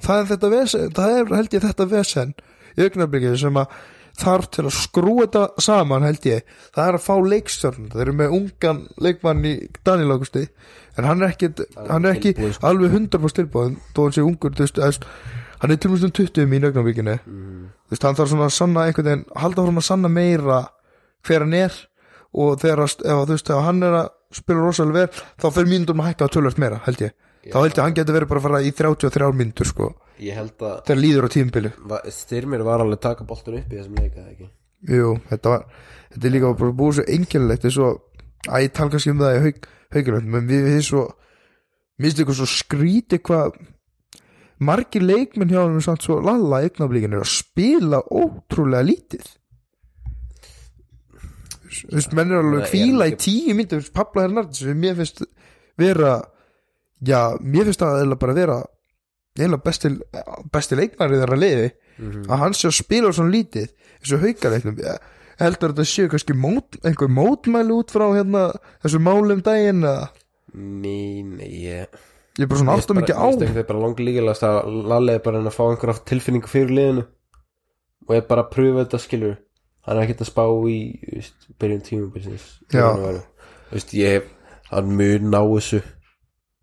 Það 0.02 0.22
er 0.22 0.30
þetta 0.30 0.52
vesen, 0.54 0.94
það 0.96 1.18
er 1.18 1.34
held 1.36 1.58
ég 1.58 1.66
þetta 1.66 1.88
vesen 1.92 2.32
í 2.78 2.86
augnablikið 2.86 3.36
sem 3.42 3.60
að 3.60 3.76
þarf 4.22 4.48
til 4.52 4.66
að 4.68 4.78
skrúa 4.78 5.26
þetta 5.26 5.44
saman 5.66 6.04
held 6.08 6.26
ég, 6.30 6.48
það 6.76 6.88
er 6.88 6.98
að 6.98 7.06
fá 7.06 7.14
leikstjörn 7.34 7.92
þeir 7.92 8.02
eru 8.06 8.16
með 8.16 8.34
ungan 8.38 8.82
leikmann 9.02 9.46
í 9.48 9.54
Daniel 9.88 10.16
Augusti, 10.16 10.46
en 10.98 11.08
hann 11.08 11.22
er 11.22 11.36
ekki 11.36 11.52
hann 11.76 12.06
er 12.08 12.16
ekki 12.16 12.34
tilbúinn, 12.34 12.56
sko. 12.58 12.68
alveg 12.72 12.96
100% 12.98 13.40
tilbúin 13.42 13.78
þó 13.96 14.02
hann 14.08 14.16
sé 14.18 14.26
ungur, 14.26 14.56
veist, 14.58 15.06
hann 15.62 15.72
er 15.72 15.80
til 15.80 15.92
mjög 15.92 16.12
20 16.18 16.48
í 16.48 16.64
augnablikinu. 16.72 17.20
Mm, 17.28 17.64
þú 17.88 17.96
veist, 17.96 18.08
hann 18.08 18.18
þarf 18.20 18.32
svona 18.34 18.48
að 18.50 18.56
sanna 18.56 18.88
halda 19.36 19.62
fórum 19.62 19.82
að 19.84 19.88
sanna 19.92 20.12
meira 20.12 20.62
hver 21.28 21.46
hann 21.46 21.54
er 21.54 21.76
og 22.32 22.62
þegar 22.62 22.86
að, 22.86 22.96
ef, 23.04 23.24
þú 23.26 23.36
veist, 23.36 23.52
ef 23.52 23.66
hann 23.68 23.84
er 23.84 23.98
að 24.04 24.12
spila 24.32 24.64
rosalega 24.64 25.02
vel 25.02 25.26
þá 25.42 25.48
fyrir 25.58 25.72
mínútum 25.74 26.02
að 26.04 26.12
hækka 26.12 26.28
að 26.28 26.34
tölvöld 26.38 26.62
meira, 26.64 26.80
held 26.86 27.04
ég. 27.04 27.18
Þá 27.42 27.58
held 27.58 27.72
ég 27.72 27.80
að 27.80 27.88
hann 27.88 27.98
getur 27.98 28.16
verið 28.16 28.30
bara 28.30 28.42
að 28.42 28.46
fara 28.46 28.62
í 28.62 28.72
33 28.78 29.32
mínútur 29.34 29.68
sko, 29.72 29.88
ég 30.22 30.38
held 30.38 30.62
að 30.62 30.76
þegar 30.86 31.00
líður 31.02 31.26
á 31.26 31.30
tímbili 31.34 31.72
Styrmir 32.14 32.64
var 32.68 32.84
alveg 32.84 33.00
að 33.00 33.06
taka 33.08 33.26
boltan 33.26 33.58
upp 33.58 33.72
í 33.74 33.80
þessum 33.80 33.98
leika 33.98 34.26
ekki? 34.28 34.50
Jú, 34.92 35.16
þetta 35.32 35.54
var 35.56 35.66
þetta 36.14 36.28
er 36.28 36.36
líka 36.36 36.54
bara 36.60 36.78
búið 36.78 37.00
svo 37.00 37.06
einkennilegt 37.16 37.66
eins 37.66 37.80
og 37.82 38.00
að 38.46 38.66
ég 38.68 38.76
tala 38.78 38.94
kannski 38.94 39.14
um 39.14 39.22
það 39.24 39.36
í 39.38 39.42
haug, 39.48 39.68
haugilegt 39.96 40.32
menn 40.36 40.50
við 40.50 40.68
við 40.70 40.82
svo 40.86 41.04
minnst 42.02 42.22
ykkur 42.22 42.38
svo 42.38 42.50
skríti 42.50 43.22
hvað 43.26 43.60
margir 44.62 45.06
leikmenn 45.06 45.50
hjá 45.50 45.64
hann 45.64 45.82
samt 45.82 46.06
svo 46.06 46.20
lalla 46.22 46.62
eignablíkin 46.66 47.18
er 47.18 47.26
að 47.26 47.34
spila 47.34 48.04
ótrúlega 48.06 48.86
lítið 48.86 49.30
þú 51.72 51.96
veist, 51.96 52.14
menn 52.18 52.32
er 52.32 52.42
alveg 52.42 52.60
Það 52.60 52.62
að 52.62 52.68
er 52.68 52.74
kvíla 52.76 53.08
í 53.08 53.12
ekki- 53.16 53.24
tíu 53.28 53.56
myndir 53.58 53.90
Pabla 53.96 54.26
Hernandez 54.28 54.60
sem 54.66 54.82
mér 54.82 54.96
finnst 55.00 55.24
vera 55.80 56.14
já, 57.04 57.22
mér 57.42 57.66
finnst 57.70 57.80
það 57.84 57.98
eiginlega 58.02 58.20
bara 58.26 58.34
vera 58.38 58.58
eiginlega 59.40 59.64
besti, 59.64 59.90
besti 60.52 60.76
leikmæri 60.76 61.22
þeirra 61.22 61.38
liði. 61.40 61.72
Mhm. 62.02 62.24
að 62.32 62.38
hann 62.42 62.54
sé 62.58 62.68
að 62.68 62.78
spila 62.82 63.12
svona 63.14 63.32
lítið 63.36 63.68
haukaleiknum 64.22 64.78
Ég 64.82 64.98
heldur 65.40 65.70
að 65.72 65.76
þetta 65.76 65.86
séu 65.90 66.10
kannski 66.10 66.34
mót, 66.38 66.78
einhver 66.84 67.10
mótmæli 67.10 67.74
út 67.76 67.92
frá 67.94 68.08
hérna 68.16 68.52
þessu 68.84 69.00
málum 69.02 69.42
daginn 69.42 69.84
eða? 69.84 70.10
Nei, 70.54 71.22
nei, 71.24 71.50
ég 71.66 71.88
ég 72.40 72.44
er 72.46 72.48
bara 72.48 72.60
svona 72.60 72.76
aftur 72.78 72.96
mikið 72.98 73.16
á 73.22 73.28
Mér 73.32 73.48
finnst 73.54 73.68
bara 73.68 73.80
langt 73.84 74.00
líkilegast 74.00 74.44
að 74.48 74.86
Lalli 74.88 75.14
er 75.14 75.20
bara 75.20 75.38
að 75.38 75.42
reyna 75.42 75.52
að 75.52 75.58
fá 75.60 75.64
einhverja 75.70 76.06
tilfinningu 76.12 76.48
fyrir 76.52 76.74
liðinu 76.78 77.06
og 78.08 78.16
er 78.16 78.22
bara 78.28 78.44
að 78.46 78.52
pröfa 78.56 78.84
þetta 78.86 79.00
skilur 79.06 79.38
hann 79.92 80.00
er 80.00 80.08
ekkert 80.08 80.24
að 80.24 80.32
spá 80.32 80.46
í 80.72 80.78
veist, 81.12 81.50
byrjun 81.60 81.84
tímubilsins 81.86 82.46
ég 84.00 84.30
hann 84.72 84.94
mun 84.96 85.28
ná 85.34 85.42
þessu. 85.44 85.82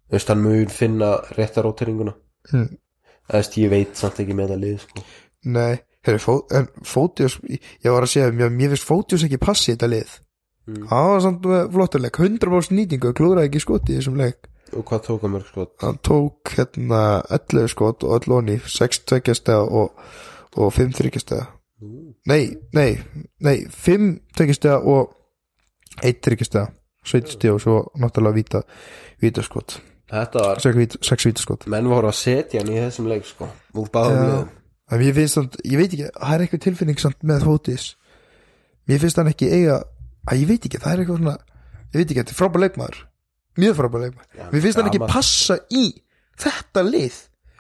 Veist, 0.09 0.31
hann 0.33 0.41
mun 0.41 0.73
finna 0.73 1.19
rétta 1.37 1.65
róterinnguna 1.65 2.17
Hm. 2.49 2.79
Þú 3.29 3.37
veist, 3.37 3.57
ég 3.61 3.73
veit 3.73 3.99
samt 3.99 4.21
ekki 4.23 4.37
með 4.37 4.55
það 4.55 4.63
lið 4.63 4.77
sko. 4.85 5.03
nei, 5.53 5.81
herri, 6.07 6.21
fó, 6.23 6.39
en 6.57 6.69
Fótius 6.81 7.37
ég 7.45 7.93
var 7.93 8.07
að 8.07 8.13
segja, 8.15 8.31
mér, 8.33 8.49
mér 8.55 8.73
finnst 8.73 8.89
Fótius 8.89 9.25
ekki 9.27 9.41
passi 9.43 9.75
þetta 9.75 9.91
lið. 9.93 10.15
Mm. 10.69 10.87
það 10.89 11.07
var 11.09 11.21
samt 11.25 11.47
með 11.49 11.69
flottuleik 11.73 12.19
100% 12.21 12.77
nýtingu, 12.77 13.13
klúðraði 13.17 13.49
ekki 13.49 13.63
skoti 13.65 13.95
í 13.95 13.99
þessum 14.01 14.19
leik. 14.21 14.49
Og 14.77 14.85
hvað 14.89 15.05
tók 15.07 15.23
hann 15.25 15.33
mörg 15.33 15.49
skot? 15.49 15.71
Hann 15.81 16.01
tók 16.05 16.53
hérna 16.57 17.03
11 17.33 17.71
skot 17.73 18.05
og 18.05 18.17
öll 18.19 18.35
onni 18.37 18.59
6 18.61 19.05
tveggjastega 19.09 19.63
og, 19.65 20.03
og 20.61 20.75
5 20.77 20.93
þryggjastega 20.99 21.47
Ú, 21.79 22.08
nei, 22.29 22.57
nei, 22.77 22.99
nei 23.45 23.67
5 23.73 24.09
tveggjastega 24.37 24.81
og 24.85 25.15
1 26.03 26.21
þryggjastega 26.25 26.69
17 27.09 27.37
stíð 27.37 27.55
og 27.55 27.63
svo 27.65 27.77
náttúrulega 28.01 28.37
víta, 28.37 28.65
víta 29.23 29.45
skot 29.47 29.79
Þetta 30.09 30.45
var 30.45 30.63
6 30.65 31.29
víta 31.29 31.43
skot 31.45 31.69
menn 31.69 31.89
voru 31.91 32.11
að 32.11 32.19
setja 32.21 32.63
hann 32.63 32.73
í 32.73 32.81
þessum 32.81 33.11
leik 33.11 33.27
sko, 33.29 33.49
úr 33.77 33.91
báðum 33.93 34.23
liðum. 34.25 34.55
Að 34.89 35.03
ég 35.05 35.17
finnst 35.19 35.37
samt, 35.37 35.57
ég 35.69 35.77
veit 35.77 35.93
ekki, 35.93 36.07
það 36.17 36.35
er 36.35 36.45
eitthvað 36.45 36.63
tilfinning 36.65 37.01
samt 37.03 37.27
með 37.29 37.45
Fótis 37.45 37.91
mér 38.89 39.03
finnst 39.03 39.21
hann 39.21 39.31
ekki 39.31 39.51
eiga 39.53 39.83
að 40.29 40.43
ég 40.43 40.49
veit 40.49 40.69
ekki, 40.69 40.81
það 40.81 40.95
er 40.95 41.03
eitthvað 41.03 41.21
svona 41.21 41.35
ég 41.89 41.99
veit 41.99 42.07
ekki, 42.07 42.21
þetta 42.23 42.35
er 42.35 42.39
frábær 42.39 42.65
leikmaður. 42.65 43.03
Mjög 43.59 43.77
frábær 43.81 44.05
leikmaður, 44.05 44.47
mér 44.53 44.65
finnst 44.65 44.81
hann 44.81 44.91
ekki 44.91 45.03
gaman. 45.03 45.13
passa 45.13 45.59
í 45.69 45.85
þetta 46.39 46.85
lið. 46.89 47.19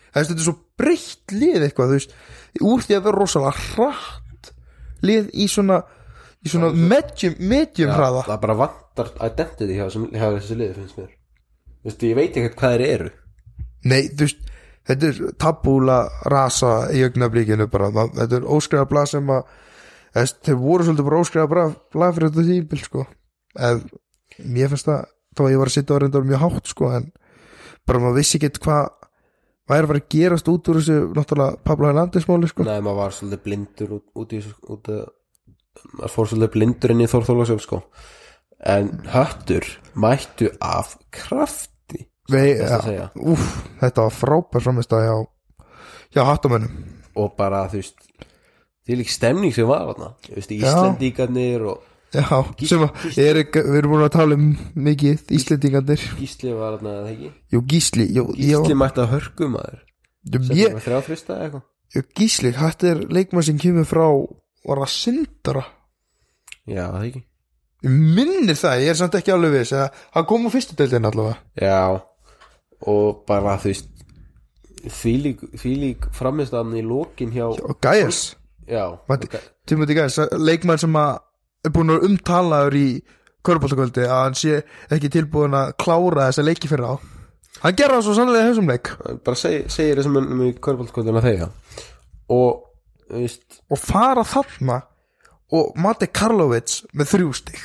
Það 0.09 0.20
er 0.22 0.28
þetta 0.31 0.42
er 0.42 0.46
svo 0.46 0.57
breytt 0.81 1.35
lið 1.35 1.66
eitthvað, 1.66 1.92
þú 1.92 1.98
veist. 1.98 2.16
Úr 2.64 2.85
því 2.85 2.96
að 2.96 3.07
vera 3.09 3.20
rosalega 3.20 3.66
hratt 3.74 4.27
lið 5.02 5.30
í 5.34 5.46
svona 5.50 5.82
í 6.46 6.50
svona 6.52 6.70
medium, 6.72 7.34
medium 7.38 7.90
hraða. 7.90 8.24
það 8.28 8.40
bara 8.44 8.54
vantar 8.54 9.08
identity 9.26 9.74
hjá, 9.74 9.87
þessum- 9.88 10.11
hjá 10.12 10.26
þessu 10.37 10.56
liði 10.58 10.74
finnst 10.76 10.98
mér. 10.98 11.08
Veist, 11.84 12.02
ég 12.02 12.14
veit 12.18 12.37
ekki 12.37 12.54
hvað 12.58 12.76
þeir 12.76 12.84
eru. 12.88 13.11
Nei, 13.84 14.02
þú 14.08 14.26
veist, 14.26 14.40
þetta 14.88 15.08
er 15.08 15.32
tabúla 15.38 15.98
rasa 16.30 16.72
í 16.94 17.02
augnablíkinu 17.06 17.68
bara, 17.70 17.90
þetta 17.90 18.37
er 18.40 18.46
óskrifa 18.56 18.88
blað 18.90 19.08
sem 19.14 19.26
að 19.34 19.42
þeir 20.14 20.58
voru 20.58 20.84
svolítið 20.87 21.08
bara 21.08 21.22
óskrifa 21.22 21.48
blað, 21.52 22.14
fyrir 22.16 22.30
þetta 22.30 22.46
tíbil, 22.48 22.82
sko. 22.82 23.06
En 23.58 23.82
mér 24.44 24.68
finnst 24.72 24.87
það, 24.90 25.04
þá 25.34 25.42
að 25.44 25.50
ég 25.52 25.58
var 25.58 25.70
að 25.70 25.76
sitja 25.76 25.94
á 25.94 26.00
reyndar 26.02 26.26
mjög 26.26 26.42
hátt, 26.46 26.66
sko, 26.66 26.90
en 26.96 27.12
bara 27.87 27.98
maður 28.02 28.18
vissi 28.20 28.38
ekki 28.38 28.62
hvað 28.62 28.88
hvað 29.68 29.78
er 29.78 29.87
að 29.87 29.90
fara 29.92 30.00
að 30.02 30.11
gerast 30.14 30.48
út 30.48 30.68
úr 30.72 30.81
þessu 30.81 30.98
náttúrulega 31.12 31.61
Pablo 31.68 31.90
Hernández-máli, 31.90 32.48
sko. 32.48 32.64
Nei, 32.64 32.78
maður 32.81 33.00
var 33.02 33.16
svolítið 33.16 33.42
blindur 33.44 33.94
út, 33.98 34.04
út 34.16 34.33
í 34.33 34.40
þessu 34.40 34.74
út 34.74 34.92
að 34.94 35.02
maður 35.98 36.14
fór 36.14 36.31
svolítið 36.31 36.54
blindur 36.57 36.94
inn 36.94 37.04
í 37.04 37.11
Þórþólasöf 37.12 37.64
sko. 37.64 37.81
En 38.59 38.88
höttur 39.12 39.68
mættu 39.94 40.48
af 40.64 40.96
krafti 41.14 42.09
Vei, 42.28 42.57
best 42.59 42.88
að 42.88 42.96
ja, 42.96 43.04
úf, 43.24 43.44
þetta 43.81 44.09
var 44.09 44.16
frábær 44.16 44.64
framist 44.64 44.92
hjá, 44.92 45.14
hjá 46.16 46.22
hattamönnum. 46.28 46.81
Og 47.18 47.31
bara 47.38 47.62
þú 47.70 47.81
veist 47.81 48.02
því 48.88 48.98
lík 49.02 49.12
stemning 49.12 49.54
sem 49.54 49.68
var 49.68 49.87
þarna. 49.92 50.11
Íslendingarnir 50.33 51.64
og 51.70 51.87
Já, 52.14 52.25
Gísli- 52.57 52.68
sem 52.71 52.85
að 52.87 53.18
er, 53.21 53.38
við 53.53 53.75
erum 53.83 53.92
búin 53.92 54.05
að 54.07 54.14
tala 54.14 54.37
um 54.38 54.44
mikið 54.81 55.33
Íslendingandir 55.37 56.05
Gísli 56.16 56.53
var 56.57 56.79
þarna 56.79 56.94
eða 57.03 57.11
ekki? 57.12 57.33
Jú, 57.53 57.61
Gísli, 57.68 58.07
jú, 58.16 58.25
Gísli 58.38 58.77
mætti 58.81 59.03
að 59.05 59.11
hörku 59.12 59.49
maður 59.53 59.83
jú, 60.25 60.40
sem 60.47 60.57
ég, 60.57 60.73
var 60.79 60.87
þrjá 60.87 61.01
þrista 61.09 61.35
eða 61.37 61.44
eitthvað. 61.49 61.66
Jú, 61.94 62.03
Gísli, 62.21 62.53
þetta 62.57 62.88
er 62.94 63.03
leikmann 63.18 63.47
sem 63.51 63.61
kemur 63.61 63.88
frá 63.88 64.07
var 64.68 64.83
það 64.85 64.94
syndara 64.94 65.66
Já, 66.68 66.85
það 66.92 67.05
ekki. 67.11 67.23
Ég 67.85 67.92
minni 68.16 68.57
það, 68.59 68.81
ég 68.83 68.90
er 68.92 68.99
samt 68.99 69.14
ekki 69.21 69.33
alveg 69.37 69.55
viss 69.59 69.77
hann 69.77 70.27
kom 70.29 70.49
á 70.49 70.51
fyrstu 70.53 70.75
deildin 70.81 71.07
allavega. 71.09 71.37
Já, 71.61 72.01
og 72.88 73.23
bara 73.29 73.55
þú 73.61 73.71
veist 73.71 73.92
þvílík, 74.88 75.44
þvílík 75.61 76.09
framistaðan 76.16 76.77
í 76.81 76.83
lokin 76.87 77.33
hjá 77.35 77.47
Gæjas, 77.85 78.35
Já. 78.68 78.85
Timothy 79.68 79.97
Gæjas 79.97 80.18
leikmann 80.37 80.81
sem 80.81 80.97
að 80.97 81.18
er 81.68 81.74
búin 81.76 81.94
að 81.94 82.09
umtalaður 82.09 82.78
í 82.78 82.88
körbóltakvöldi 83.46 84.04
að 84.07 84.24
hann 84.24 84.37
sé 84.38 84.61
ekki 84.94 85.11
tilbúin 85.12 85.57
að 85.57 85.74
klára 85.81 86.28
þessa 86.28 86.44
leiki 86.46 86.70
fyrir 86.70 86.90
á. 86.90 86.94
Hann 87.62 87.78
gerði 87.78 87.96
það 87.96 88.04
svo 88.07 88.16
sannlega 88.18 88.50
þessum 88.50 88.70
leik. 88.70 88.90
Bara 89.26 89.38
seg, 89.38 89.70
segir 89.72 89.98
þessum 89.98 90.18
mönnum 90.18 90.44
í 90.46 90.52
körbáltkvölduna 90.62 91.22
þegar 91.24 91.54
og 92.28 92.64
veist, 93.09 93.62
og 93.72 93.81
fara 93.81 94.24
þarna 94.28 94.83
og 95.57 95.78
Mati 95.81 96.11
Karlovits 96.12 96.83
með 96.92 97.14
þrjú 97.14 97.31
stig. 97.38 97.62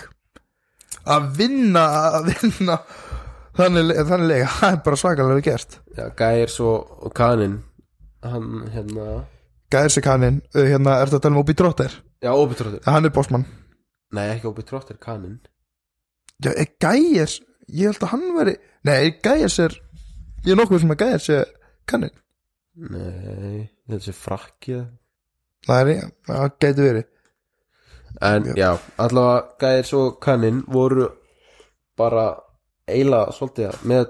Að 1.04 1.34
vinna 1.36 1.84
að 2.16 2.30
vinna 2.32 2.78
þannig, 3.58 3.92
þannig 4.08 4.30
leik, 4.30 4.48
það 4.62 4.70
er 4.70 4.82
bara 4.88 5.02
svakalega 5.02 5.46
gert. 5.50 5.78
Já, 5.98 6.06
Gæir 6.18 6.54
svo 6.54 6.78
og 7.04 7.14
Kanin 7.18 7.60
hann 8.24 8.70
hérna 8.72 9.26
Gæðsikanin, 9.74 10.40
hérna 10.54 11.00
er 11.02 11.10
þetta 11.10 11.18
að 11.18 11.26
tala 11.26 11.36
um 11.36 11.42
Obi 11.42 11.56
Trotter? 11.58 11.94
Já, 12.24 12.30
Óbi 12.32 12.56
Tróttir, 12.56 12.84
hann 12.88 13.10
er 13.10 13.14
bossmann 13.14 13.44
nei 14.14 14.28
ekki 14.36 14.50
Óbi 14.50 14.66
Tróttir, 14.68 15.00
Kanin 15.02 15.40
Já, 16.44 16.52
er 16.52 16.68
Gæjers, 16.82 17.40
ég 17.68 17.92
held 17.92 18.04
að 18.04 18.14
hann 18.14 18.28
veri 18.38 18.58
Nei, 18.84 18.98
er 18.98 19.16
Gæjers 19.24 19.60
er 19.64 19.78
Ég 20.44 20.54
er 20.54 20.60
nokkuð 20.60 20.84
sem 20.84 20.94
að 20.96 21.02
Gæjers 21.04 21.30
er 21.38 21.56
kannin 21.90 22.14
nei, 22.74 23.70
þessi 23.90 24.14
frakkið 24.18 24.84
Það 25.64 25.90
er, 25.94 26.08
það 26.28 26.56
gæti 26.60 26.84
verið. 26.84 27.06
En 28.28 28.48
já, 28.60 28.70
allavega 29.00 29.44
Gæir 29.62 29.88
svo 29.88 30.02
og 30.10 30.18
Kanin 30.24 30.60
voru 30.68 31.08
bara 31.98 32.26
eila 32.90 33.26
svolítið 33.32 33.78
með 33.88 34.10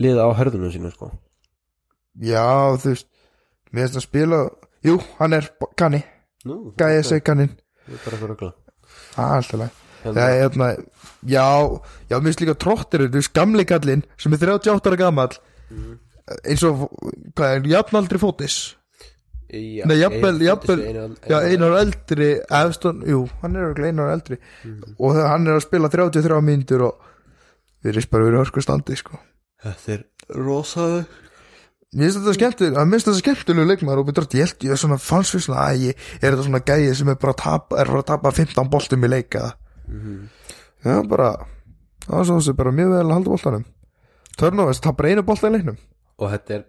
liða 0.00 0.24
á 0.26 0.30
hörðunum 0.38 0.72
sínu 0.72 0.92
sko. 0.94 1.10
Já, 2.16 2.72
þú 2.80 2.94
veist 2.94 3.10
Mér 3.72 3.86
finnst 3.86 4.00
að 4.00 4.06
spila 4.06 4.40
Jú, 4.86 4.96
hann 5.18 5.36
er 5.36 5.50
kanni 5.76 6.00
Gæjers 6.78 7.12
er 7.12 7.24
kannin 7.26 7.52
Ég 7.90 7.98
er 8.00 8.16
bara 8.16 8.32
ögla 8.32 8.54
Það 9.16 9.26
er 9.32 9.36
alltaf 9.40 9.60
leið 9.62 9.82
Hérna, 10.06 10.14
Það 10.20 10.30
er 10.30 10.40
hérna 10.44 10.70
Já, 11.26 11.46
já, 12.10 12.16
mér 12.20 12.26
finnst 12.30 12.42
líka 12.44 12.54
trottir 12.62 13.06
Þú 13.08 13.16
veist, 13.18 13.32
gamli 13.34 13.64
kallinn 13.66 14.04
sem 14.20 14.36
er 14.36 14.42
38 14.54 14.90
ára 14.92 14.98
gamall 15.00 15.38
eins 16.42 16.62
og, 16.66 16.86
hvað 17.38 17.52
er, 17.56 17.66
jafnaldri 17.70 18.18
fótis 18.18 18.54
já, 19.50 19.84
Nei, 19.86 19.96
jafnvel, 20.00 20.40
jafnvel 20.42 20.80
Já, 21.30 21.36
einar 21.46 21.76
eldri 21.80 22.30
efston, 22.60 23.02
Jú, 23.06 23.20
hann 23.42 23.54
er 23.54 23.68
örugglega 23.68 23.92
einar 23.92 24.10
eldri. 24.16 24.38
Og 24.98 25.14
það- 25.14 25.28
hann 25.30 25.46
er 25.46 25.54
að 25.58 25.62
spila 25.68 25.90
33 25.92 26.40
mínútur 26.42 26.82
og 26.88 27.04
við 27.84 27.92
erum 27.92 28.10
bara 28.10 28.24
verið 28.26 28.40
hörku 28.42 28.62
standi 28.64 28.96
sko. 28.98 29.20
Þetta 29.62 29.92
er 29.94 30.02
rosaðu 30.34 31.04
Mér 31.96 32.10
finnst 32.10 32.18
þetta 32.20 32.36
skemmtileg, 32.36 32.74
að 32.76 32.88
minnst 32.90 33.06
þetta 33.08 33.20
skemmtilegu 33.22 33.68
leikmaður 33.70 34.02
og 34.02 34.08
betur 34.10 34.26
ég 34.36 34.50
held 34.50 34.64
ég 34.66 34.74
er 34.74 34.80
svona 34.82 34.98
fansfisla 35.00 35.62
að 35.62 35.84
ég 35.86 36.02
er 36.20 36.26
þetta 36.26 36.44
svona 36.44 36.60
gæði 36.60 36.90
sem 36.98 37.08
er 37.08 37.16
bara 37.22 37.32
að 37.32 37.38
tapa, 37.40 37.78
er 37.80 37.88
bara 37.88 38.02
að 38.02 38.10
tapa 38.10 38.32
15 38.36 38.68
boltum 38.74 39.06
í 39.06 39.08
leika 39.08 39.44
Já, 40.84 41.00
bara 41.08 41.30
það 42.04 42.12
var 42.12 42.26
svo 42.28 42.36
þessi 42.40 42.54
bara 42.58 42.74
mjög 42.74 42.92
vel 42.92 43.00
að 43.06 43.14
halda 43.14 43.32
boltanum. 43.32 43.64
Törnófist, 44.36 44.82
tapar 44.84 45.08
einu 45.08 45.22
bolta 45.26 45.48
í 45.48 45.54
leiknum. 45.54 45.78
Og 46.20 46.30
þetta 46.34 46.54
er 46.58 46.62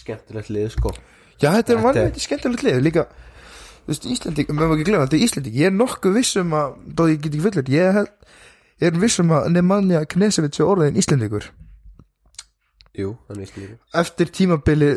skemmtilegt 0.00 0.50
lið 0.54 0.70
sko. 0.74 0.94
Já, 1.42 1.50
þetta 1.50 1.74
er 1.74 1.82
vanlega 1.84 2.24
skemmtilegt 2.24 2.64
lið. 2.66 2.80
Líka 2.88 3.02
Þú 3.84 3.92
veist, 3.92 4.06
Íslending, 4.08 4.48
með 4.48 4.62
maður 4.62 4.78
ekki 4.78 4.86
glemma 4.88 5.04
þetta 5.04 5.16
er 5.18 5.24
Íslending, 5.26 5.56
ég 5.60 5.66
er 5.68 5.74
nokkuð 5.76 6.14
viss 6.16 6.38
um 6.40 6.54
að 6.56 6.68
þó 6.96 7.02
ég 7.10 7.18
get 7.20 7.34
ekki 7.34 7.44
fullir, 7.44 7.66
ég 7.68 8.88
er 8.88 8.94
viss 9.02 9.20
um 9.20 9.34
að 9.36 9.50
Nemanja 9.52 10.00
Er 12.94 13.00
Íslendingur 13.00 13.04
Jú, 13.04 13.16
veist 13.40 13.56
líka. 13.58 13.78
Eftir 14.00 14.30
tímabili 14.30 14.90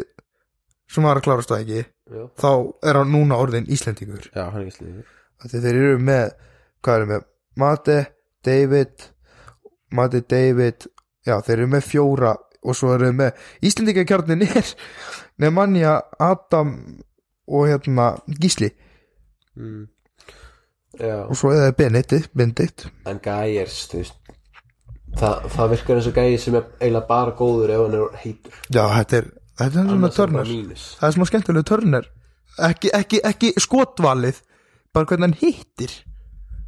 sem 0.88 1.04
var 1.04 1.18
að 1.18 1.26
klárast 1.28 1.50
það 1.50 1.64
ekki 1.64 1.84
Já, 2.08 2.24
þá 2.40 2.52
er 2.88 3.00
hann 3.02 3.12
núna 3.12 3.40
orðin 3.42 3.68
Íslendingur. 3.68 4.30
Já 4.36 4.50
hann 4.54 4.68
líka. 4.70 5.06
Af 5.42 5.52
því 5.52 5.62
þeir 5.66 5.80
eru 5.82 5.98
með, 6.00 6.30
hvað 6.82 7.02
eru 7.02 7.10
með 7.12 7.26
Mate, 7.58 7.98
David 8.46 9.08
Mate, 9.92 10.22
David 10.22 10.88
já, 11.26 11.38
þeir 11.42 11.58
eru 11.58 11.68
með 11.72 11.86
fjóra 11.88 12.34
og 12.68 12.76
svo 12.76 12.94
eru 12.96 13.12
með 13.16 13.38
Íslendingakjarnin 13.66 14.46
er 14.48 14.72
Nemanja, 15.42 16.00
Adam 16.20 16.74
og 17.48 17.68
hérna 17.70 18.10
Gísli. 18.42 18.72
Mm. 19.56 19.88
Já, 20.98 21.28
og 21.28 21.38
svo 21.38 21.52
er 21.54 21.68
það 21.68 21.76
Benedikt, 21.78 22.32
Benedikt. 22.34 22.88
En 23.08 23.22
Gæjers, 23.24 23.84
þú 23.92 24.02
veist 24.02 24.27
það, 25.22 25.48
það 25.56 25.72
virkar 25.74 26.00
eins 26.00 26.10
og 26.10 26.18
Gæjir 26.18 26.44
sem 26.44 26.58
er 26.60 26.68
eiginlega 26.82 27.10
bara 27.10 27.34
góður 27.38 27.74
ef 27.74 27.84
hann 27.86 27.98
er 27.98 28.20
heitur. 28.24 28.60
Já, 28.68 28.84
þetta 28.94 29.20
er, 29.22 29.32
þetta 29.62 29.84
er 29.84 30.14
svona 30.18 30.46
mínus. 30.48 30.86
Það 31.00 31.10
er 31.10 31.18
svona 31.18 31.30
skemmtilega 31.32 31.70
törnir 31.72 32.12
ekki, 32.68 32.92
ekki, 32.98 33.22
ekki 33.32 33.52
skotvalið 33.62 34.42
bara 34.96 35.10
hvernig 35.10 35.28
hann 35.30 35.38
hittir. 35.42 35.94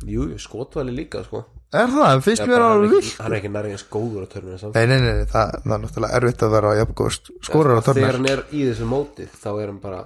Jú, 0.07 0.29
jú, 0.31 0.37
skotvali 0.39 0.93
líka 0.95 1.23
sko. 1.25 1.43
Er 1.75 1.89
það, 1.91 2.21
finnst 2.25 2.47
mér 2.49 2.63
alveg 2.65 2.87
er 2.87 2.93
vilt 2.95 3.17
Hann 3.19 3.33
er 3.33 3.37
ekki 3.37 3.49
nærið 3.53 3.73
eins 3.75 3.83
góður 3.93 4.23
törnum 4.31 4.57
samt. 4.57 4.77
Nei, 4.77 4.87
nei, 4.89 5.03
nei, 5.05 5.25
það, 5.29 5.51
það 5.65 5.73
er 5.75 5.83
náttúrulega 5.83 6.17
erfitt 6.17 6.45
að 6.47 6.53
vera 6.55 6.71
jafngóð 6.79 7.17
skorar 7.45 7.77
á 7.77 7.81
Þegar 7.85 8.17
hann 8.17 8.29
er 8.31 8.41
í 8.49 8.63
þessu 8.65 8.87
móti 8.89 9.27
þá 9.29 9.49
er 9.51 9.67
hann 9.67 9.81
bara 9.83 9.99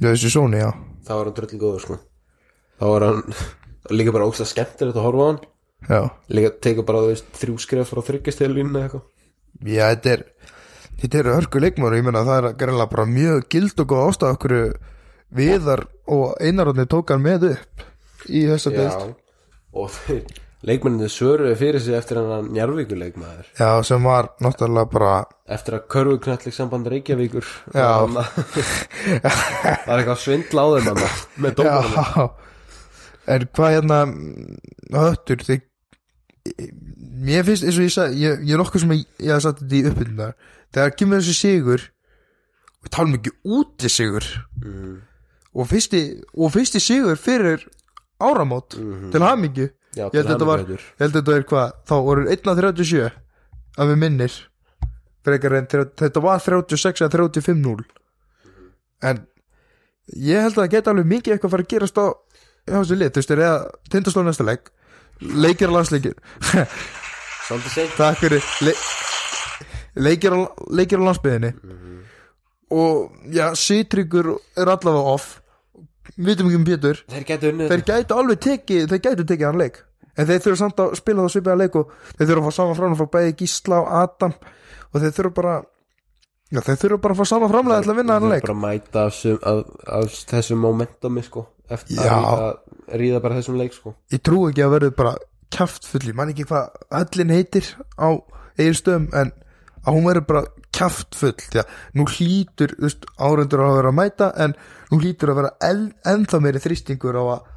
Já, 0.00 0.08
sóni, 0.32 0.62
þá 1.04 1.12
er 1.18 1.28
hann 1.28 1.36
dröll 1.36 1.58
góður 1.60 1.84
sko. 1.84 1.98
Þá 2.80 2.86
er 2.94 3.06
hann 3.10 3.20
líka 3.98 4.14
bara 4.16 4.30
ógst 4.30 4.46
að 4.46 4.52
skemmtilegt 4.54 4.96
að 5.02 5.08
horfa 5.10 5.26
á 5.26 5.28
hann 5.28 5.42
líka 6.32 6.50
tekur 6.62 6.86
bara 6.88 7.02
veist 7.08 7.26
þrjú 7.40 7.58
skref 7.62 7.90
frá 7.92 8.02
þryggjastelínu 8.06 8.70
eða 8.70 8.84
eitthvað. 8.86 9.06
Já 9.66 9.84
þetta 9.94 10.12
er 10.16 10.24
Þetta 11.02 11.18
eru 11.18 11.32
hörku 11.34 11.60
leikmur 11.62 11.94
Ég 11.96 12.04
meina 12.06 12.20
það 12.26 12.36
er 12.38 12.54
greinlega 12.60 12.90
bara 12.92 13.04
mjög 13.10 13.46
gild 13.50 13.80
og 13.82 13.88
góð 13.90 14.02
ástæð 14.10 14.34
okkur 14.36 14.54
viðar 15.34 15.82
og 16.12 16.36
einarotni 16.44 16.84
tók 16.86 17.10
hann 17.10 17.24
með 17.24 17.48
upp 17.54 17.84
í 18.28 18.44
þessa 18.46 18.70
deilt 18.74 19.14
og 19.72 19.88
þeir 19.90 20.26
leikmenninni 20.68 21.08
svöruði 21.10 21.56
fyrir 21.58 21.82
sig 21.82 21.96
eftir 21.98 22.20
hann 22.20 22.52
njárvíkuleikmaður 22.54 23.48
Já, 23.58 23.70
sem 23.88 24.04
var 24.06 24.28
náttúrulega 24.44 24.92
bara 24.92 25.14
eftir 25.56 25.78
að 25.78 25.88
körfuknallik 25.96 26.54
samband 26.54 26.90
Reykjavíkur 26.92 27.48
Já. 27.74 27.88
er 29.24 29.96
eitthvað 29.96 30.22
svindla 30.22 30.62
á 30.62 30.68
þeim 30.76 31.02
með 31.42 31.58
dómarinn 31.58 31.98
Já 31.98 32.30
En 33.32 33.44
hvað 33.54 33.74
hérna 33.76 33.98
höttur 34.92 35.44
þig 35.46 35.60
Mér 37.22 37.46
finnst 37.46 37.66
eins 37.66 37.78
og 37.78 37.86
ég 37.86 37.94
sagði 37.94 38.24
ég, 38.24 38.44
ég 38.48 38.54
er 38.54 38.60
nokkuð 38.60 38.84
sem 38.84 38.94
ég, 38.96 39.04
ég 39.22 39.32
hef 39.32 39.44
satt 39.44 39.60
þetta 39.62 39.78
í 39.78 39.82
uppbyrðunar 39.90 40.34
þegar 40.74 40.94
kemur 40.98 41.22
þessi 41.22 41.36
sigur 41.38 41.86
við 42.82 42.94
talum 42.96 43.18
ekki 43.18 43.34
úti 43.46 43.90
sigur. 43.92 44.26
Mm. 44.62 45.00
og 45.52 45.68
fyrsti, 45.68 46.02
og 46.34 46.52
fyrsti 46.54 46.80
sigur 46.80 47.18
fyrir 47.20 47.66
áramót 48.22 48.78
til 49.12 49.22
hamingju. 49.22 49.68
Já, 49.92 50.06
ég 50.06 50.22
held 50.22 50.30
þetta 50.32 50.48
var, 50.48 50.62
ég 50.64 50.86
held 51.02 51.12
að 51.12 51.18
þetta 51.18 51.34
er 51.36 51.44
hvað? 51.50 51.74
Þá 51.84 51.94
voru 52.06 52.22
1.37 52.32 53.10
að 53.76 53.90
við 53.92 54.00
minnir. 54.00 54.38
En 55.22 55.38
30 55.38 55.92
þetta 56.00 56.22
var 56.24 56.40
36 56.42 57.04
að 57.04 57.12
35-0 57.14 57.84
en 59.06 59.22
ég 60.18 60.42
held 60.42 60.56
að 60.56 60.60
það 60.64 60.72
geta 60.74 60.92
alveg 60.92 61.10
mikið 61.12 61.34
eitthvað 61.34 61.48
að 61.48 61.54
fara 61.54 61.66
að 61.66 61.72
gerast 61.72 62.00
á 62.02 62.06
á 62.62 62.78
þessu 62.78 62.98
lit, 62.98 63.14
þú 63.14 63.22
veist, 63.22 63.34
eða 63.34 63.52
tindastóð 63.90 64.26
næsta 64.28 64.46
leik 64.46 64.70
leikir 65.22 65.70
á 65.70 65.74
landsleikir 65.76 66.16
Svolítið 67.46 67.72
seint. 67.74 67.94
Takk 67.98 68.20
fyrir. 68.22 68.44
Le, 68.62 68.72
leikir, 70.06 70.34
leikir 70.70 71.02
á 71.02 71.06
landsbyðinni 71.08 71.52
og 72.72 73.10
já, 73.28 73.50
Sýtryggur 73.58 74.30
er 74.56 74.70
allavega 74.72 75.12
off. 75.12 75.40
Við 76.16 76.30
vitum 76.32 76.48
ekki 76.48 76.58
um 76.58 76.64
Pétur. 76.66 77.00
Þeir 77.12 77.48
unnið 77.50 77.72
þeir 77.72 77.82
gætu 77.90 78.16
alveg 78.16 78.40
tekið 78.46 78.86
þeir 78.88 79.02
gætu 79.04 79.26
tekið 79.28 79.48
hann 79.48 79.60
leik. 79.60 79.82
En 80.16 80.28
þeir 80.28 80.40
þurfa 80.44 80.60
samt 80.60 80.80
að 80.82 80.94
spila 81.00 81.24
það 81.24 81.34
svipaða 81.34 81.60
leik 81.60 81.76
og 81.80 81.92
þeir 82.16 82.30
þurfa 82.30 82.40
að 82.40 82.46
fá 82.48 82.56
saman 82.78 82.96
frá 82.98 83.10
bæði 83.16 83.36
Gísla 83.42 83.80
og 83.82 83.92
Adam. 84.00 84.34
Og 84.92 85.04
þeir 85.04 85.14
þurfa 85.18 85.36
bara 85.38 85.54
já, 86.52 86.60
þeir 86.68 86.78
þurfa 86.84 87.00
bara 87.06 87.16
að 87.16 87.20
fá 87.22 87.30
saman 87.32 87.52
framlega 87.52 87.84
til 87.86 87.92
að 87.94 87.98
vinna 88.02 88.16
hann 88.18 88.28
Þeir 88.28 88.34
leik. 88.36 88.46
bara 88.46 88.60
mæta 88.62 89.04
af, 89.08 89.16
sum, 89.16 89.38
af, 89.42 89.62
af 89.98 90.16
þessu 90.32 90.58
momentumi 90.60 91.24
sko 91.26 91.46
Eftir 91.72 91.96
Já. 92.04 92.16
að 92.20 92.98
ríða, 93.00 93.20
bara 93.24 93.38
þessum 93.38 93.56
leik 93.56 93.72
sko. 93.72 93.94
Ég 94.12 94.20
trú 94.26 94.42
ekki 94.50 94.64
að 94.64 94.74
verður 94.74 94.96
bara 94.98 95.12
kjaftfull 95.52 96.02
ég 96.10 96.16
man 96.18 96.32
ekki 96.32 96.44
hvað 96.48 96.82
höllin 96.92 97.32
heitir 97.32 97.68
á 97.96 98.08
eigilstöðum 98.58 99.06
en 99.16 99.30
að 99.82 99.96
hún 99.96 100.06
verður 100.08 100.26
bara 100.28 100.42
kjaftfull 100.72 101.32
því 101.40 101.62
að 101.62 101.72
nú 101.96 102.06
hlýtur 102.08 102.74
árendur 103.20 103.64
að 103.64 103.76
vera 103.78 103.92
að 103.92 103.98
mæta 103.98 104.28
en 104.44 104.54
nú 104.92 105.00
hlýtur 105.00 105.32
að 105.32 105.40
vera 105.40 105.54
en, 105.70 105.82
ennþá 106.12 106.42
meiri 106.44 106.62
þrýstingur 106.64 107.18
á 107.20 107.24
að 107.24 107.48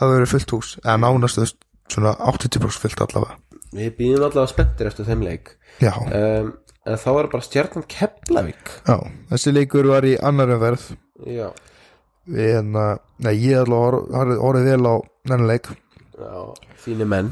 það 0.00 0.14
verður 0.16 0.32
fullt 0.34 0.54
hús. 0.56 0.72
Eða 0.82 0.98
nánast 1.04 1.56
svona 1.92 2.16
80% 2.32 2.82
fullt 2.82 3.04
allavega. 3.06 3.38
Við 3.72 3.94
býðum 3.98 4.26
allavega 4.26 4.50
spenntir 4.50 4.88
eftir 4.90 5.06
þeim 5.08 5.22
leik. 5.24 5.54
Já, 5.80 5.92
um, 6.02 6.52
En 6.82 6.98
þá 6.98 7.10
er 7.12 7.28
bara 7.30 7.46
stjarnan 7.46 7.84
Keflavík. 7.90 8.72
Já, 8.88 8.96
þessi 9.30 9.52
leikur 9.54 9.86
var 9.92 10.06
í 10.08 10.16
annar 10.18 10.50
umverð 10.56 10.88
Já, 11.30 11.52
við 12.26 12.48
hérna, 12.56 12.86
nei 13.22 13.34
ég 13.38 13.60
allavega 13.62 14.18
har 14.18 14.32
orðið 14.50 14.70
vel 14.72 14.90
á 14.90 14.94
þennan 15.22 15.48
leik. 15.52 15.70
Já, 16.18 16.34
fíni 16.82 17.06
menn. 17.06 17.30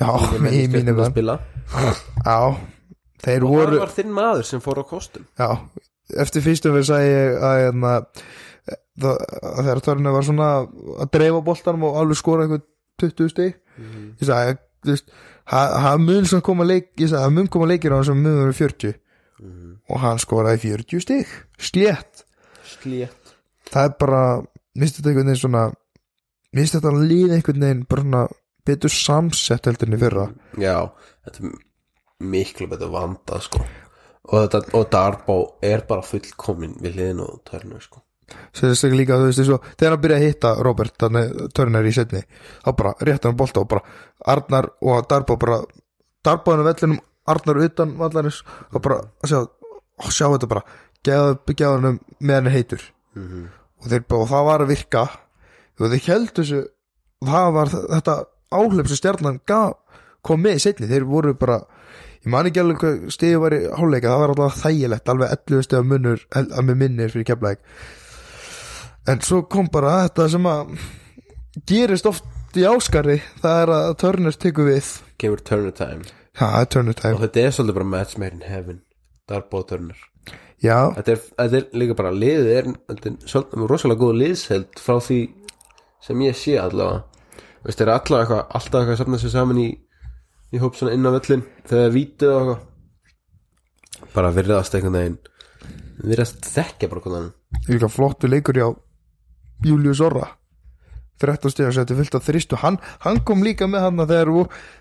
Já, 0.00 0.12
Fínir 0.32 0.96
menn 0.96 1.28
já, 2.24 2.38
þeir 3.20 3.44
Og 3.44 3.52
voru 3.52 3.74
það 3.76 3.82
var 3.82 3.94
þinn 3.94 4.14
maður 4.16 4.46
sem 4.48 4.62
fór 4.64 4.80
á 4.80 4.84
kostum. 4.88 5.26
Já, 5.38 5.48
eftir 6.24 6.44
fyrstum 6.44 6.76
við 6.76 6.86
sagði 6.88 7.10
ég 7.10 7.36
að, 7.36 7.56
hérna, 7.64 7.92
það, 9.04 9.24
að 9.50 9.60
þegar 9.60 9.82
törnum 9.88 10.16
var 10.16 10.28
svona 10.28 10.48
að 10.60 11.12
dreifa 11.16 11.42
boltanum 11.50 11.86
og 11.90 12.00
alveg 12.00 12.20
skora 12.20 12.46
eitthvað 12.46 12.64
20 13.04 13.32
stig. 13.34 13.60
Ég 13.80 14.24
sagði, 14.28 14.56
þú 14.84 14.94
veist 14.94 15.12
hann 15.50 16.04
mun 16.06 16.26
sem 16.30 16.42
koma 16.44 16.66
leik 16.66 16.92
hann 17.10 17.34
mun 17.34 17.48
koma 17.50 17.66
leikir 17.70 17.94
á 17.94 17.98
hann 17.98 18.08
sem 18.10 18.22
mun 18.22 18.38
verið 18.44 18.58
40 18.60 18.98
og 19.90 20.02
hann 20.02 20.20
skoraði 20.22 20.74
40 20.76 21.02
stig. 21.02 21.30
Slétt, 21.58 22.24
Slétt. 22.66 23.34
Það 23.70 23.88
er 23.88 23.94
bara 23.98 24.22
minnst 24.78 24.98
þetta 24.98 25.10
einhvern 25.10 25.30
veginn 25.30 25.40
svona 25.40 25.64
minnst 26.56 26.76
þetta 26.76 26.92
líð 26.98 27.34
einhvern 27.36 27.64
veginn 27.66 27.86
bara 27.90 28.04
svona 28.04 28.22
betur 28.70 28.94
samsett 28.94 29.66
heldur 29.66 29.88
en 29.88 29.96
í 29.96 30.00
fyrra? 30.00 30.26
Já, 30.60 30.76
þetta 31.26 31.46
er 31.46 31.56
miklu 32.34 32.68
betur 32.70 32.92
vandað 32.94 33.46
sko. 33.48 33.64
Og, 34.30 34.54
og 34.76 34.84
Darbo 34.92 35.38
er 35.64 35.82
bara 35.88 36.06
fullkomin 36.06 36.76
við 36.84 37.00
liðin 37.00 37.24
og 37.24 37.40
törnu 37.48 37.80
sko 37.82 38.04
sérstaklega 38.56 38.98
líka, 39.00 39.18
þú 39.20 39.28
veist, 39.28 39.42
eins 39.42 39.52
og 39.54 39.68
þegar 39.74 39.94
hann 39.94 40.02
byrjaði 40.04 40.26
að 40.26 40.32
hitta 40.32 40.54
Robert, 40.66 40.96
þannig 41.00 41.36
Turner 41.56 41.86
í 41.86 41.94
setni 41.96 42.24
þá 42.64 42.70
bara 42.82 42.94
rétti 43.00 43.30
hann 43.30 43.38
bolta 43.40 43.62
og 43.62 43.70
bara 43.70 43.84
Arnar 44.34 44.70
og 44.80 45.06
Darbo 45.10 45.36
bara 45.40 45.60
Darbo 46.24 46.54
hann 46.54 46.64
á 46.64 46.68
vellinum, 46.70 47.00
Arnar 47.30 47.62
utan 47.64 47.96
vallarins 48.00 48.42
og 48.72 48.82
bara, 48.84 49.00
að 49.22 49.32
sjá, 49.32 49.40
ó, 49.46 50.06
sjá 50.10 50.26
þetta 50.34 50.50
bara 50.50 50.64
geða 51.06 51.72
hann 51.76 52.00
með 52.20 52.34
hann 52.34 52.50
er 52.50 52.56
heitur. 52.58 52.82
Mhm. 53.16 53.48
og, 53.80 53.88
þeir, 53.88 54.04
og 54.12 54.28
það 54.28 54.44
var 54.44 54.60
að 54.60 54.70
virka. 54.74 55.08
Og 55.80 55.88
þeir 55.88 56.06
held 56.06 56.32
þessu 56.36 56.60
það 57.24 57.52
var 57.56 57.72
þetta 57.72 58.16
áhlaup 58.50 58.88
sem 58.90 58.98
stjarnan 58.98 59.40
kom 60.26 60.42
með 60.42 60.58
í 60.58 60.64
setni 60.64 60.88
þeir 60.90 61.06
voru 61.08 61.34
bara, 61.38 61.60
ég 62.20 62.32
man 62.32 62.48
ekki 62.48 62.62
alveg 62.62 62.82
hvað 62.82 63.14
stegið 63.14 63.42
var 63.44 63.56
í 63.56 63.60
háleika, 63.78 64.12
það 64.12 64.22
var 64.22 64.34
alltaf 64.34 64.60
þægilegt 64.64 65.12
alveg 65.12 65.34
11 65.36 65.66
steg 65.66 65.78
að 65.80 65.90
munur 65.92 66.24
að 66.36 66.62
með 66.68 66.80
minnir 66.82 67.14
fyrir 67.14 67.28
keflæk 67.30 67.62
en 69.08 69.22
svo 69.24 69.42
kom 69.48 69.68
bara 69.72 70.02
þetta 70.04 70.28
sem 70.34 70.46
að 70.50 70.74
gerist 71.68 72.08
oft 72.08 72.56
í 72.58 72.66
áskari 72.66 73.20
það 73.40 73.62
er 73.62 73.72
að 73.76 73.90
Turner 74.02 74.36
tekur 74.36 74.70
við. 74.70 74.92
Kemur 75.20 75.42
Turner 75.46 75.74
time. 75.76 76.06
Já, 76.38 76.46
er 76.48 76.70
Turner 76.72 76.96
Og 76.96 77.02
time 77.02 77.20
þetta 77.24 77.42
er 77.44 77.56
svolítið 77.56 77.78
bara 77.80 77.90
match 77.94 78.20
made 78.20 78.38
in 78.38 78.46
heaven. 78.46 78.80
Darbo 79.28 79.62
og 79.62 79.68
Turner. 79.70 80.06
Já, 80.60 80.92
þetta 80.98 81.14
er, 81.14 81.22
þetta 81.38 81.60
er 81.60 81.78
líka 81.82 81.96
bara 81.96 82.12
liðið 82.12 82.50
er, 82.56 82.72
þetta 82.90 83.10
er 83.10 83.30
svolítið 83.32 83.70
rosalega 83.70 84.02
góð 84.02 84.18
liðsheld 84.20 84.82
frá 84.82 84.98
því 85.00 85.20
sem 86.04 86.26
ég 86.26 86.36
sé 86.36 86.58
allavega. 86.60 87.06
Veist, 87.64 87.80
eru 87.80 87.92
allavega 87.94 88.20
eitthvað, 88.24 88.44
alltaf 88.58 88.80
eitthvað 88.80 88.94
að 88.96 89.00
safna 89.02 89.20
sér 89.20 89.32
saman 89.34 89.60
í, 89.60 89.68
í 90.52 90.60
hóp 90.60 90.76
svona 90.76 90.96
inn 90.96 91.08
á 91.08 91.12
völlin 91.16 91.46
þegar 91.64 91.86
það 91.86 91.96
vítið 91.96 92.34
og 92.34 92.40
eitthvað. 92.40 92.66
Bara 94.14 94.32
virðast 94.32 94.76
einhvern 94.76 94.96
veginn 94.96 95.18
virðast 96.00 96.46
þekkja 96.48 96.88
bara 96.90 97.02
hvernig 97.04 97.26
er 97.60 97.74
líka 97.74 97.90
flottu 97.92 98.30
leikur 98.30 98.56
hjá 98.56 98.68
Július 99.64 100.00
Orra. 100.00 100.28
13 101.20 101.50
steg 101.52 101.66
að 101.68 101.74
setja 101.76 101.96
fullt 101.98 102.14
af 102.16 102.24
þristu. 102.24 102.56
Hann, 102.62 102.78
hann 103.04 103.18
kom 103.28 103.42
líka 103.44 103.66
með 103.68 103.80
hann 103.84 104.00
þegar 104.08 104.30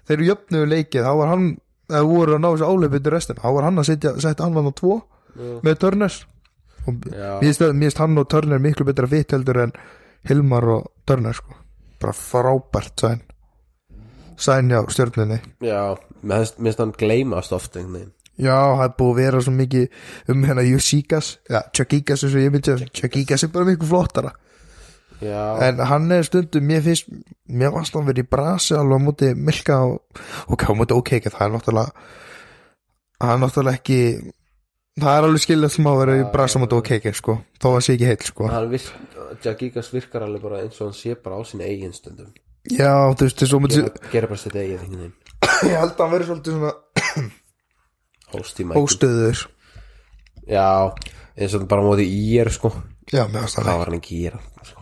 þeir 0.08 0.22
jöfnuðu 0.30 0.70
leikið, 0.72 1.04
þá 1.04 1.14
var 1.20 1.28
hann 1.34 1.48
eða 1.90 2.04
voru 2.08 2.36
að 2.38 2.44
ná 2.44 2.50
þessu 2.54 2.70
áleipið 2.70 3.04
til 3.04 3.12
restin 3.16 3.40
þá 3.42 3.48
var 3.56 3.64
hann 3.68 3.82
að 3.82 3.88
setja, 3.90 4.14
setja 4.24 4.46
hann 4.46 4.56
hann 4.60 4.70
á 4.72 4.74
tvo 4.80 5.00
með 5.66 5.80
Turner. 5.82 6.14
Og 6.88 6.94
Já. 7.12 7.40
mér 7.42 7.58
finnst- 7.60 7.98
hann 8.00 8.18
og 8.18 8.30
Turner 8.32 8.60
miklu 8.60 8.86
betra 8.88 9.10
vitt 9.10 9.32
heldur 9.36 9.58
en 9.66 9.74
Hilmar 10.30 10.64
og 10.64 10.92
Turner 11.06 11.34
sko. 11.34 11.54
bara 12.00 12.14
frábært 12.14 12.96
sæn. 12.96 13.22
Sæn 14.38 14.70
já 14.72 14.80
stjörnunni. 14.88 15.42
Já, 15.62 15.98
mér 16.24 16.48
finnst- 16.58 16.78
hann 16.80 16.94
gleymast 16.98 17.52
oft 17.52 17.76
einhvern 17.76 17.94
veginn. 17.94 18.14
Já, 18.40 18.56
það 18.78 18.84
er 18.86 18.94
búið 18.98 19.12
að 19.12 19.16
vera 19.16 19.42
svo 19.42 19.52
mikið 19.52 19.90
um 20.30 20.44
hérna 20.44 20.64
Jusikas, 20.64 21.38
já, 21.50 21.62
Chuckikas 21.74 22.24
eins 22.24 22.34
og 22.36 22.40
ég 22.40 22.52
myndi 22.52 22.90
Chuckikas 22.94 23.44
er 23.44 23.48
bara 23.50 23.66
miklu 23.66 23.86
flottara 23.86 24.32
já, 25.22 25.44
en 25.68 25.84
hann 25.92 26.12
er 26.16 26.26
stundum, 26.28 26.66
mér 26.70 26.84
finnst 26.86 27.10
mér 27.48 27.74
varst 27.76 27.96
hann 27.96 28.08
verið 28.08 28.26
í 28.26 28.32
brasi 28.32 28.78
alveg 28.78 29.00
á 29.00 29.06
móti 29.06 29.32
Milka 29.36 29.80
og, 29.86 30.24
og 30.48 30.66
á 30.66 30.72
móti 30.78 30.98
OK 30.98 31.16
það 31.28 31.46
er 31.46 31.56
náttúrulega 31.56 32.10
það 33.20 33.34
er 33.34 33.42
náttúrulega 33.44 33.82
ekki 33.82 34.02
það 35.00 35.18
er 35.18 35.28
alveg 35.28 35.44
skiljað 35.44 35.74
sem 35.76 35.90
að 35.90 35.98
vera 36.02 36.18
í 36.20 36.26
brasi 36.34 36.60
á 36.60 36.62
móti 36.64 36.78
OK 36.80 37.10
sko, 37.18 37.36
þó 37.62 37.68
að 37.72 37.82
sé 37.86 37.96
ekki 37.96 38.10
heill 38.10 38.28
sko. 38.28 38.50
Jagigas 39.44 39.92
virkar 39.94 40.26
alveg 40.26 40.44
bara 40.44 40.62
eins 40.64 40.80
og 40.80 40.90
hann 40.90 40.98
sé 40.98 41.16
bara 41.24 41.40
á 41.40 41.42
sinni 41.48 41.68
eigin 41.68 41.94
stundum. 41.96 42.32
Já, 42.70 43.14
þú 43.16 43.28
veist, 43.28 43.40
þess 43.40 43.56
að 43.56 43.64
móti 43.64 43.84
gera, 44.12 44.30
bara 44.32 44.42
sitt 44.42 44.58
eigin 44.58 44.82
veginn. 44.84 45.14
Ég 45.70 45.78
held 45.78 45.94
að 45.94 46.04
hann 46.04 46.14
verið 46.16 46.32
svolítið 46.32 46.58
svona 46.58 46.74
hóst 48.34 48.60
í 48.60 48.68
mækinn 48.68 48.84
óstöður 48.84 49.44
já, 50.50 50.68
eins 51.38 51.56
og 51.56 51.68
bara 51.72 51.86
móti 51.86 52.08
í 52.10 52.24
er 52.42 52.52
sko. 52.54 52.74
Já, 53.10 53.26
hann 53.26 53.40
var 53.70 53.88
hann 53.88 54.00
ekki 54.00 54.20
að 54.20 54.26
gera 54.26 54.44
sko. 54.68 54.79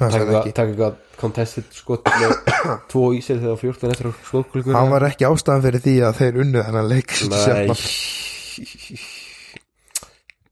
Hann 0.00 0.14
eitthvað- 0.16 0.96
contested 1.20 1.66
skot 1.76 2.06
með 2.08 2.32
tvo 2.90 3.02
í 3.12 3.20
sér 3.24 3.40
þegar 3.42 3.58
14 3.60 3.90
eftir 3.92 4.06
skotkulkur 4.24 4.76
Hann 4.76 4.92
var 4.94 5.04
ekki 5.10 5.26
ástæðan 5.28 5.64
fyrir 5.66 5.82
því 5.84 5.94
að 6.08 6.20
þeir 6.22 6.38
unnu 6.44 6.62
þennan 6.64 6.88
leik. 6.88 7.10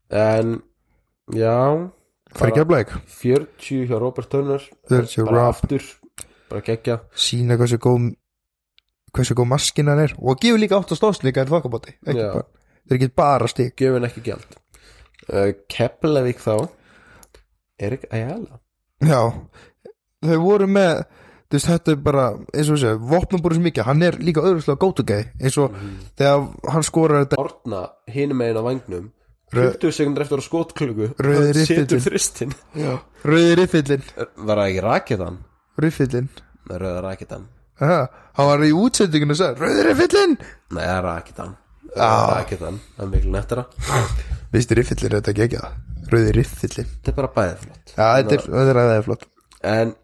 En 0.09 0.63
Já 1.37 1.55
Fyrir 2.39 2.55
keflæk 2.57 2.93
40 3.19 3.89
hjá 3.89 3.97
Robert 4.01 4.29
Turner. 4.33 4.63
40 4.89 5.25
Bara 5.29 5.49
aftur 5.53 5.85
Bara 6.49 6.63
gegja 6.65 6.99
sína 7.17 7.57
hversu 7.61 7.77
góð 7.81 8.11
hversu 9.17 9.35
góð 9.37 9.49
maskin 9.51 9.89
hann 9.89 10.01
er. 10.05 10.13
Og 10.21 10.39
gefur 10.41 10.61
líka 10.61 10.77
átt 10.79 10.93
að 10.93 11.01
stóðst 11.01 11.25
líka 11.27 11.43
en 11.45 11.51
fokkabóti 11.53 11.97
þeir 12.05 12.97
ekki 12.97 13.11
bara 13.17 13.49
stík 13.51 13.77
Gjöfin 13.81 14.07
ekki 14.09 14.23
gjald. 14.25 14.57
Uh, 15.29 15.51
Keflavík 15.69 16.41
þá. 16.41 16.69
Erik 17.79 18.07
Ayala 18.13 18.61
já, 19.05 19.21
þau 20.25 20.39
voru 20.43 20.67
með 20.71 21.05
þú 21.49 21.57
veist, 21.57 21.69
þetta 21.71 21.93
er 21.95 22.01
bara, 22.05 22.25
eins 22.55 22.71
og 22.75 23.05
vopnum 23.09 23.41
búið 23.45 23.57
svo 23.59 23.65
mikið, 23.69 23.87
hann 23.89 24.03
er 24.05 24.19
líka 24.21 24.43
öðruslega 24.45 24.81
gótugæði 24.83 25.29
eins 25.41 25.57
og 25.63 25.77
þegar 26.19 26.49
hann 26.75 26.85
skorar 26.89 27.25
þetta 27.25 27.39
Árna 27.45 27.85
hinum 28.13 28.41
megin 28.43 28.59
á 28.61 28.63
vagnum 28.67 29.07
Rau- 29.49 29.71
20 29.81 29.95
sekundur 29.97 30.27
eftir 30.27 30.43
að 30.43 30.45
skotklöku 30.45 31.07
Rauði 31.25 31.65
þristin 32.05 32.53
rauði 33.25 33.55
riffillin 33.63 34.03
Var 34.19 34.59
það 34.61 34.67
ekki 34.67 34.83
raketan? 34.85 35.39
riffillin, 35.81 36.29
Nei, 36.69 36.77
rauða 36.83 37.01
raketan. 37.07 37.47
Hann 37.81 38.49
var 38.51 38.65
í 38.67 38.75
útsendinginu 38.77 39.33
og 39.33 39.39
sagði, 39.41 39.63
rauði 39.63 39.87
riffillin 39.89 40.35
Nei, 40.77 40.83
það 40.85 41.01
raketan. 41.07 41.55
Raketan, 41.97 42.81
það 42.99 43.07
er 43.07 43.11
miklu 43.15 43.31
nettara. 43.33 43.65
Viðst 44.53 44.75
riffillin 44.77 45.09
er 45.09 45.17
þetta 45.23 45.33
ekki 45.33 45.47
ekki 45.47 45.63
rauði 46.13 46.37
riffilli 46.37 46.87
þetta 46.87 47.13
er 47.13 47.19
bara 47.19 47.35
bæðið 47.37 47.65
flott 47.65 47.93
Já, 47.95 48.07
þetta 48.07 48.39
er, 48.39 48.47
þetta 48.49 48.73
er 48.75 48.81
aðeins 48.85 49.09
flott 49.09 49.29
en 49.69 49.95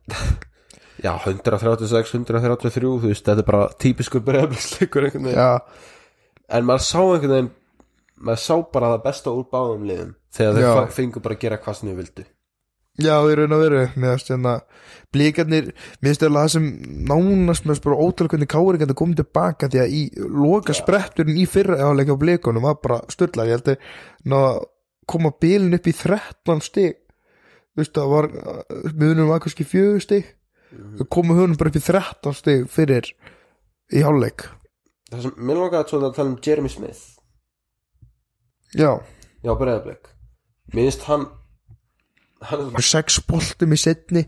já, 1.04 1.12
136, 1.26 2.14
133 2.14 2.92
þú 3.02 3.10
veist, 3.10 3.26
þetta 3.26 3.42
er 3.42 3.48
bara 3.48 3.66
típiskur 3.80 4.24
breyðablisleikur 4.24 5.08
einhvern 5.08 5.28
veginn. 5.28 5.40
Já, 5.40 6.48
en 6.56 6.68
maður 6.68 6.86
sá 6.86 7.00
einhvern 7.02 7.34
veginn 7.34 7.50
maður 8.24 8.44
sá 8.44 8.54
bara 8.76 8.94
það 8.94 9.04
besta 9.08 9.34
úr 9.34 9.50
báðum 9.52 9.88
liðum 9.88 10.14
þegar 10.34 10.60
þeir 10.62 10.94
fengu 10.96 11.22
bara 11.24 11.36
að 11.36 11.44
gera 11.44 11.60
hvað 11.60 11.78
sem 11.78 11.90
þau 11.90 11.98
vildu. 12.00 12.26
Já, 13.02 13.16
í 13.26 13.34
raun 13.34 13.54
og 13.56 13.58
veru 13.58 13.80
finnst 13.90 14.28
hérna 14.30 14.52
Blíkarnir, 15.14 15.72
mér 15.98 16.12
finnst 16.12 16.22
það 16.22 16.52
sem 16.52 16.68
nánast 17.10 17.66
með 17.66 17.80
bara 17.82 17.98
ótrúlega 17.98 18.36
hvernig 18.36 18.50
káringar 18.52 18.84
þetta 18.84 18.96
komið 19.00 19.18
tilbaka 19.20 19.68
því 19.70 19.80
að 19.82 19.96
í 19.98 20.02
loka 20.30 20.76
spretturinn 20.78 21.40
í 21.42 21.46
fyrra 21.50 21.80
áleika 21.82 22.14
á 22.14 22.22
blíkunum 22.22 22.66
var 22.68 22.78
bara 22.82 23.00
styrla 23.10 23.48
ég 23.48 23.58
held 23.58 23.72
að 23.74 23.88
koma 25.10 25.32
bílinn 25.40 25.76
upp 25.76 25.88
í 25.90 25.94
13 25.96 26.64
stig. 26.64 26.98
Þú 27.74 27.82
veist 27.82 27.94
það 27.96 28.12
var 28.14 28.30
munum 28.94 29.30
var 29.32 29.42
kannski 29.44 29.66
4 29.68 30.02
stig. 30.04 30.32
Við 30.74 31.08
komum 31.12 31.38
húnum 31.38 31.58
bara 31.58 31.70
upp 31.70 31.78
í 31.78 31.84
13 31.86 32.38
stig 32.40 32.66
fyrir 32.72 33.12
í 33.94 34.02
hálfleik. 34.02 34.48
Það 35.12 35.26
sem, 35.26 35.36
mér 35.38 35.60
langar 35.60 35.84
að 35.84 36.10
tala 36.16 36.30
um 36.32 36.38
Jeremy 36.42 36.72
Smith. 36.72 37.04
Já, 38.74 38.98
já, 39.44 39.52
breyðablik 39.54 40.14
mér 40.72 40.88
finnst 40.88 41.04
hann 41.08 41.26
hann 42.44 42.82
sex 42.82 43.20
boltum 43.28 43.74
í 43.74 43.78
setni 43.80 44.24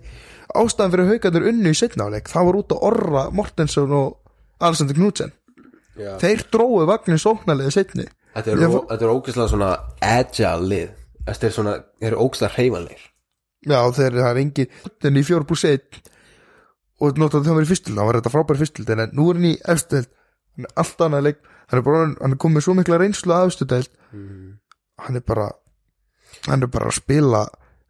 ástæðan 0.57 0.93
fyrir 0.93 1.11
haugarnir 1.11 1.49
unnu 1.51 1.73
í 1.73 1.79
setni 1.79 2.05
áleik 2.05 2.31
það 2.33 2.49
var 2.49 2.59
út 2.61 2.75
að 2.77 2.85
orra 2.91 3.25
Mortensson 3.35 3.93
og 3.93 4.15
Alexander 4.57 4.97
Knudsen. 4.97 5.33
Já, 5.97 6.15
þeir 6.21 6.45
dróðu 6.53 6.87
vagnin 6.89 7.21
sóknarlega 7.21 7.73
setni 7.75 8.07
þetta 8.37 8.53
er, 8.55 8.63
fó- 8.73 8.95
er 8.97 9.13
ógeðslega 9.17 9.49
svona 9.53 9.71
agile 10.05 10.69
lið. 10.71 10.91
Þetta 11.27 11.47
er 11.49 11.55
svona, 11.57 11.75
þeir 12.01 12.11
eru 12.13 12.23
ógeðslega 12.27 12.55
hreyfanleir 12.59 13.05
já 13.67 13.79
þeir 13.97 14.15
það 14.21 14.29
er 14.31 14.39
engi 14.45 14.65
en 15.09 15.17
í 15.19 15.23
fjóra 15.27 15.47
pluss 15.49 15.65
1 15.67 15.97
og 17.03 17.17
notaði 17.19 17.43
þegar 17.43 17.51
hann 17.51 17.57
var 17.59 17.65
í 17.67 17.71
fyrstöld 17.73 17.97
hann 17.99 18.07
var 18.07 18.19
þetta 18.21 18.31
frábæri 18.33 18.61
fyrstöld 18.61 18.93
en 18.95 19.01
nú 19.17 19.25
er 19.33 19.39
hann 19.41 19.49
í 19.49 19.55
efstöld 19.73 20.07
hann 20.55 20.69
er 20.69 20.75
allt 20.85 21.03
annað 21.07 21.25
leik. 21.27 21.41
Hann 21.67 21.81
er, 21.81 21.83
bara, 21.89 22.03
hann 22.21 22.37
er 22.37 22.39
komið 22.45 22.63
svo 22.63 22.75
mikla 22.79 22.99
reynslu 23.03 23.35
að 23.35 23.49
efstöld 23.51 23.89
hann 25.03 25.19
er 25.19 25.25
bara 25.27 25.49
hann 26.47 26.63
er 26.63 26.71
bara 26.73 26.93
að 26.93 26.99
spila 27.01 27.43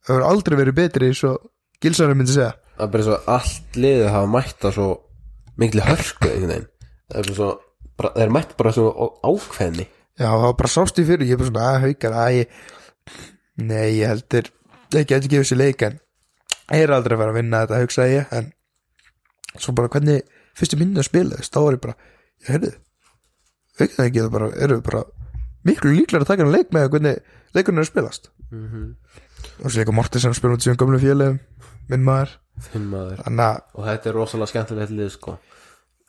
það 0.07 0.15
hefur 0.15 0.25
aldrei 0.31 0.57
verið 0.63 0.79
betri 0.81 1.11
eins 1.11 1.21
og 1.29 1.45
Gilsarinn 1.83 2.17
myndi 2.23 2.33
segja. 2.33 2.55
Það 2.79 2.87
er 2.87 2.93
bara 2.95 3.05
svo 3.11 3.17
allt 3.37 3.77
liðið 3.77 4.09
hafa 4.15 4.31
mætt 4.33 4.65
á 4.65 4.71
svo 4.73 4.87
miklu 5.61 5.85
hörku 5.85 6.31
einhvern 6.31 6.53
veginn. 6.55 6.69
Það 7.13 7.21
er 7.21 7.37
svo, 7.37 7.49
bara, 8.01 8.13
þeir 8.17 8.33
mætt 8.33 8.55
bara 8.57 8.73
svo 8.73 8.87
ákveðni 9.29 9.87
Já, 10.17 10.31
það 10.31 10.45
var 10.47 10.55
bara 10.63 10.73
sást 10.73 11.01
í 11.01 11.05
fyrir, 11.05 11.27
ég 11.29 11.37
er 11.37 11.41
bara 11.43 11.51
svona 11.51 11.65
að 11.75 11.83
haukar 11.85 12.15
að 12.17 12.35
ég, 12.39 12.61
nei, 13.61 13.89
ég 13.99 14.09
heldur 14.09 14.51
ég 14.95 15.09
geti 15.11 15.31
gefið 15.33 15.49
sér 15.51 15.61
leik 15.61 15.83
en 15.85 15.99
ég 16.73 16.85
er 16.87 16.95
aldrei 16.97 17.17
að 17.17 17.23
fara 17.23 17.35
að 17.35 17.39
vinna 17.41 17.61
þetta, 17.65 17.81
hugsaði 17.85 18.15
ég 18.15 18.33
en 18.39 18.49
svo 19.61 19.75
bara 19.77 19.91
hvernig 19.93 20.23
fyrstu 20.57 20.79
minni 20.81 21.03
að 21.03 21.09
spila 21.11 21.37
þess, 21.37 21.53
þá 21.53 21.59
var 21.67 21.77
ég 21.77 21.83
bara 21.85 21.97
ég 22.47 22.51
heyrðu, 22.55 22.73
hugsaði 23.83 24.09
ekki 24.09 24.23
það 24.23 24.33
bara, 24.39 24.51
eru 24.67 24.79
bara 24.87 25.03
miklu 25.67 25.93
líklar 25.93 26.25
að 26.25 26.31
taka 26.31 26.47
hann 26.47 26.55
leik 26.55 26.73
með 26.75 26.89
hvernig 26.95 27.21
leikurinn 27.57 27.83
er 27.83 27.87
að 27.87 27.91
spilast. 27.91 28.31
Og 29.57 29.69
svo 29.69 29.81
líka 29.81 29.95
Mortensen 29.97 30.33
að 30.33 30.39
spila 30.39 30.57
út 30.57 30.65
síðan 30.65 30.79
gömlu 30.81 31.01
félagum 31.03 31.39
minn 31.91 32.05
maður, 32.07 32.33
maður. 32.93 33.21
Þannig 33.27 33.45
að 33.47 33.59
og 33.75 33.89
þetta 33.91 34.11
er 34.11 34.17
rosalega 34.17 34.53
skemmtilegt 34.53 34.95
lið 34.97 35.13
sko 35.13 35.37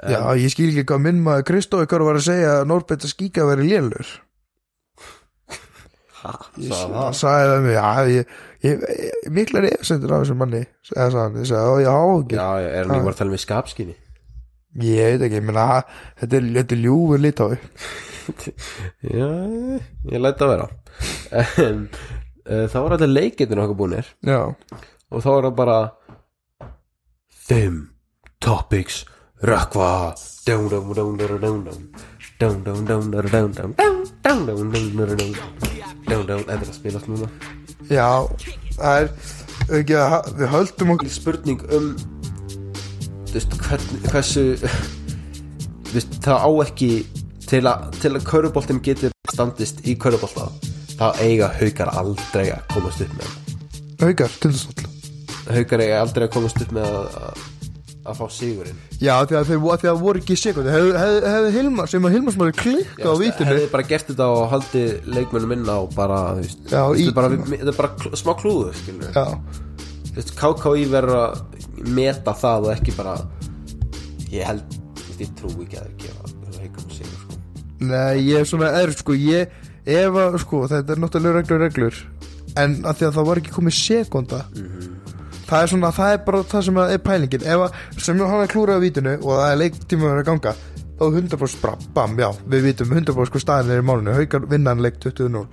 já, 0.05 0.21
ég 0.37 0.53
skil 0.53 0.69
ekki 0.71 0.85
hvað 0.91 1.03
minn 1.07 1.21
maður 1.25 1.47
Kristói 1.51 1.89
Kár 1.89 2.05
var 2.05 2.19
að 2.19 2.27
segja 2.27 2.55
að 2.59 2.67
Norbert 2.69 3.05
að 3.05 3.13
skíka 3.13 3.45
að 3.45 3.53
vera 3.53 3.67
lélur 3.71 4.15
Sagði 6.27 6.69
hann 6.73 7.15
sagði 7.15 7.47
það 7.51 7.61
mig, 7.63 7.75
já, 7.77 7.89
ég, 8.11 8.31
ég, 8.65 8.83
ég 9.05 9.31
miklar 9.37 9.67
efsendur 9.69 10.15
af 10.15 10.23
þessum 10.25 10.41
manni 10.41 10.63
eða 10.65 11.07
sagði 11.13 11.21
hann, 11.21 11.47
sagði, 11.47 11.85
já, 11.85 11.93
ekki. 12.17 12.39
Já, 12.39 12.47
já, 12.63 12.69
er 12.73 12.89
hann 12.89 13.05
bara 13.05 13.13
að 13.13 13.21
tala 13.21 13.33
með 13.33 13.43
skapskinni 13.45 13.95
ég 14.83 15.13
veit 15.13 15.25
ekki, 15.27 15.39
ég 15.39 15.47
meina, 15.47 15.67
þetta 16.19 16.39
er, 16.39 16.49
er 16.63 16.81
ljúfur 16.83 17.23
litái 17.23 17.51
já, 19.17 19.29
ég 20.11 20.19
læt 20.19 20.41
að 20.43 20.51
vera. 20.51 20.65
En 21.63 21.85
uh, 21.87 22.65
þá 22.67 22.77
var 22.81 22.97
allir 22.97 23.13
leikirnir 23.13 23.61
okkur 23.63 23.79
búinir 23.79 24.09
já, 24.27 24.41
og 24.51 25.23
þá 25.23 25.29
er 25.37 25.47
það 25.47 25.53
bara 25.61 25.77
fimm 27.47 27.79
topics 28.43 29.05
Rökkva 29.45 30.15
Þetta 36.07 36.53
er 36.53 36.63
að 36.63 36.73
spilast 36.73 37.09
núna 37.11 37.27
Já, 37.91 38.25
það 38.77 39.01
er 39.01 39.11
ekki 39.77 39.97
að 40.01 40.29
við 40.39 40.49
höldum 40.53 40.93
okkur 40.95 41.11
spurning 41.13 41.61
um 41.77 41.91
þú 43.27 43.35
veist, 43.35 43.53
hversu 44.07 44.45
þú 44.57 45.93
veist, 45.93 46.17
það 46.25 46.37
á 46.41 46.49
ekki 46.65 46.89
til 47.47 47.61
að, 47.69 47.85
til 48.01 48.11
að 48.15 48.25
kauruboltin 48.27 48.81
getur 48.83 49.13
standist 49.29 49.83
í 49.85 49.93
kaurubolta 49.99 50.47
þá 50.97 51.07
eiga 51.21 51.51
haugar 51.59 51.93
aldrei 51.93 52.47
að 52.55 52.65
komast 52.73 53.05
upp 53.05 53.13
með 53.19 53.29
haugar, 54.01 54.33
til 54.41 54.51
þess 54.55 54.65
að 54.73 55.59
haugar 55.59 55.85
eiga 55.85 56.01
aldrei 56.01 56.25
að 56.25 56.33
komast 56.39 56.65
upp 56.65 56.73
með 56.79 56.97
að 56.97 57.45
að, 58.07 58.17
fá 58.19 58.25
sigurinn. 58.33 58.77
Já, 59.03 59.13
því 59.29 59.35
að 59.39 59.49
þeir 59.51 59.61
því 59.83 59.89
að 59.91 60.01
voru 60.01 60.21
ekki 60.23 60.37
sekundi 60.39 60.73
hefði 60.73 60.93
hef, 61.01 61.27
hef 61.33 61.47
Hilmar, 61.57 61.89
sem 61.91 62.07
að 62.07 62.15
Hilmar 62.15 62.35
sem 62.35 62.43
hefði 62.45 62.57
klikka 62.63 63.11
á 63.11 63.15
vítinu 63.21 63.49
hefði 63.51 63.69
bara 63.73 63.87
gert 63.91 64.11
þetta 64.11 64.27
og 64.33 64.43
haldið 64.53 65.09
leikmönnum 65.17 65.55
inn 65.57 65.67
á 65.69 65.79
bara, 65.95 66.19
þú 66.37 66.43
veist, 66.45 66.63
þetta 66.71 67.07
er 67.11 67.15
bara, 67.19 67.31
þetta 67.53 67.75
bara 67.81 67.91
kl- 68.01 68.17
smá 68.23 68.33
klúðu, 68.41 68.73
skilur 68.81 69.13
Þú 70.07 70.17
veist, 70.17 70.33
KKÍ 70.39 70.85
verður 70.95 71.19
að 71.21 71.87
meta 71.99 72.33
það 72.33 72.67
og 72.67 72.73
ekki 72.73 72.95
bara 72.97 73.17
ég 74.33 74.47
held, 74.49 74.77
ég 75.21 75.33
trú 75.37 75.51
ekki 75.61 75.77
að 75.83 75.91
gefa 76.01 76.31
haukum 76.57 76.91
sigur, 76.95 77.19
sko. 77.21 77.39
Nei, 77.91 78.23
ég 78.25 78.41
er 78.41 78.47
svona 78.49 78.71
er, 78.81 78.91
sko, 78.97 79.13
ég, 79.13 79.53
ef 79.85 80.17
að, 80.23 80.39
sko, 80.41 80.63
þetta 80.71 80.95
er 80.95 81.03
náttúrulega 81.03 81.41
reglur, 81.41 81.61
reglur. 81.67 81.99
En 82.57 82.79
að 82.89 82.97
því 83.03 83.05
að 83.11 83.17
það 83.19 83.27
var 83.29 83.39
ekki 83.43 83.53
komið 83.53 83.75
sekunda 83.77 84.39
það 85.47 85.61
er 85.61 85.71
svona, 85.73 85.93
það 85.95 86.15
er 86.15 86.25
bara 86.27 86.41
það 86.53 86.65
sem 86.67 86.81
er 86.83 87.05
pælingin. 87.05 87.45
Ef 87.47 87.67
að, 87.67 87.77
sem 87.97 88.25
hann 88.25 88.43
er 88.43 88.51
klúrað 88.51 88.81
á 88.81 88.85
vítinu 88.85 89.15
og 89.21 89.31
það 89.31 89.51
er 89.51 89.61
leiktíma 89.63 90.11
að 90.15 90.25
ganga 90.27 90.57
þá 90.97 91.05
er 91.05 91.17
100% 91.21 91.61
bara, 91.61 91.77
bam, 91.93 92.17
já, 92.17 92.27
við 92.49 92.63
vitum 92.71 92.93
100% 92.95 93.29
sko 93.29 93.41
staðin 93.41 93.73
er 93.75 93.83
í 93.83 93.85
málunni, 93.85 94.15
haukar 94.17 94.47
vinnan 94.49 94.81
leik 94.81 94.97
20-0 95.03 95.43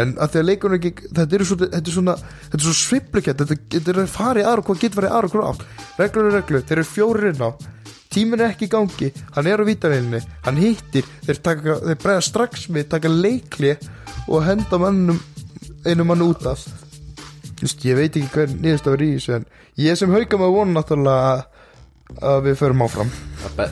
en 0.00 0.12
að 0.20 0.32
því 0.32 0.40
að 0.40 0.48
leikunum 0.50 0.82
þetta 0.84 1.38
er 1.38 1.44
svona, 1.48 1.68
þetta 1.72 1.90
er 1.90 1.94
svona, 1.96 2.14
þetta 2.42 2.58
er 2.58 2.64
svona 2.66 2.80
sviplikett 2.80 3.42
þetta, 3.42 3.56
þetta 3.74 3.94
er 3.94 4.40
í 4.40 4.44
aðra 4.44 4.66
hvað 4.66 4.82
getur 4.82 5.00
farið 5.00 5.16
aðra 5.16 5.32
hvað 5.32 5.48
átt, 5.50 5.64
reglur 6.00 6.28
er 6.28 6.36
reglur, 6.36 6.66
þeir 6.68 6.78
eru 6.78 6.88
fjórir 6.90 7.28
inn 7.32 7.42
á. 7.42 7.50
Tíminn 8.16 8.40
er 8.40 8.52
ekki 8.52 8.68
í 8.68 8.72
gangi, 8.72 9.10
hann 9.34 9.48
er 9.50 9.60
á 9.60 9.64
vítavelinni 9.66 10.22
hann 10.46 10.60
hittir, 10.60 11.08
þeir, 11.26 11.40
þeir 11.42 11.98
bregða 12.04 12.24
strax 12.24 12.68
við, 12.70 12.86
taka 12.92 13.10
leikli 13.10 13.74
og 14.30 14.44
henda 14.46 14.80
mannum 14.80 15.18
einu 15.86 16.06
mann 16.06 16.24
út 16.24 16.46
af 16.46 16.62
Just, 17.66 17.82
ég 17.82 17.98
veit 17.98 18.14
ekki 18.14 18.30
hver 18.30 18.52
nýðustafur 18.54 19.02
í 19.02 19.12
þessu 19.16 19.38
en 19.40 19.46
ég 19.82 19.98
sem 19.98 20.12
hauka 20.14 20.38
maður 20.38 20.58
vona 20.60 20.76
náttúrulega 20.76 21.32
að, 21.32 21.40
að 22.30 22.44
við 22.46 22.60
förum 22.60 22.84
áfram. 22.86 23.10
Það, 23.42 23.56
be 23.58 23.66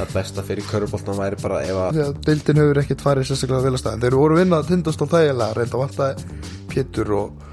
það 0.00 0.14
besta 0.16 0.44
fyrir 0.46 0.68
köruboltan 0.70 1.18
væri 1.18 1.38
bara 1.42 1.60
ef 1.66 1.76
að 1.76 2.00
að 2.06 2.20
deildin 2.24 2.60
hefur 2.62 2.80
ekkert 2.80 3.04
farið 3.04 3.28
sérstaklega 3.28 3.72
að 3.74 3.80
staðin 3.82 4.04
þeir 4.06 4.16
voru 4.16 4.36
að 4.36 4.42
vinna 4.42 4.62
tindast 4.64 5.04
á 5.04 5.06
þægilega 5.12 5.58
reynda 5.58 5.82
vantaði 5.82 6.40
Pétur 6.70 7.14
og 7.18 7.46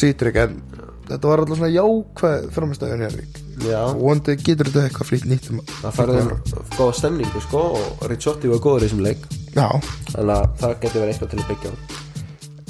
Sítrik 0.00 0.40
en 0.40 0.56
þetta 1.10 1.28
var 1.28 1.42
alltaf 1.42 1.60
svona 1.60 1.72
jákvæð 1.74 2.50
framstæðun 2.56 3.04
Jörvík 3.04 3.40
já, 3.66 3.80
og 3.84 4.00
vondi 4.00 4.36
getur 4.40 4.70
þetta 4.70 4.86
eitthvað 4.88 5.10
flýtt 5.10 5.28
nýtt 5.28 5.50
um 5.52 5.64
það 5.68 5.98
færði 5.98 6.26
góða 6.78 6.92
stemningu, 7.00 7.42
sko 7.44 7.64
og 7.80 8.06
Ricciotti 8.08 8.52
var 8.52 8.62
góður 8.64 8.86
í 8.86 8.88
þessum 8.88 9.02
leik. 9.04 9.26
Já, 9.50 9.66
þannig 10.14 10.36
að 10.36 10.54
það 10.62 10.78
getur 10.84 11.02
verið 11.02 11.12
eitthvað 11.14 11.34
til 11.34 11.42
að 11.42 11.50
byggja 11.50 11.74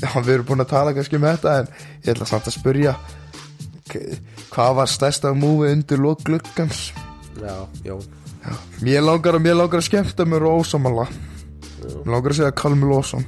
já, 0.00 0.10
við 0.20 0.34
erum 0.34 0.48
búin 0.48 0.64
að 0.64 0.72
tala 0.74 0.94
kannski 0.96 1.20
með 1.20 1.38
þetta 1.38 1.56
en 1.60 1.72
ég 2.04 2.14
ætla 2.14 2.28
samt 2.28 2.48
að 2.48 2.56
spurja 2.56 2.94
hvað 4.50 4.76
var 4.78 4.90
stærsta 4.90 5.32
múfi 5.34 5.72
undir 5.74 6.00
lók 6.00 6.22
gluggans? 6.26 6.90
Já, 7.40 7.66
já, 7.84 7.96
Mér 8.80 9.04
langar 9.04 9.36
að, 9.36 9.44
mér 9.44 9.58
langar 9.58 9.82
að 9.82 9.88
skemmta 9.90 10.24
mér 10.28 10.46
og 10.48 10.62
ósamála 10.62 11.06
Mér 11.10 12.14
langar 12.14 12.32
að 12.32 12.38
segja 12.38 12.56
Kalmi 12.56 12.88
Lósson 12.88 13.26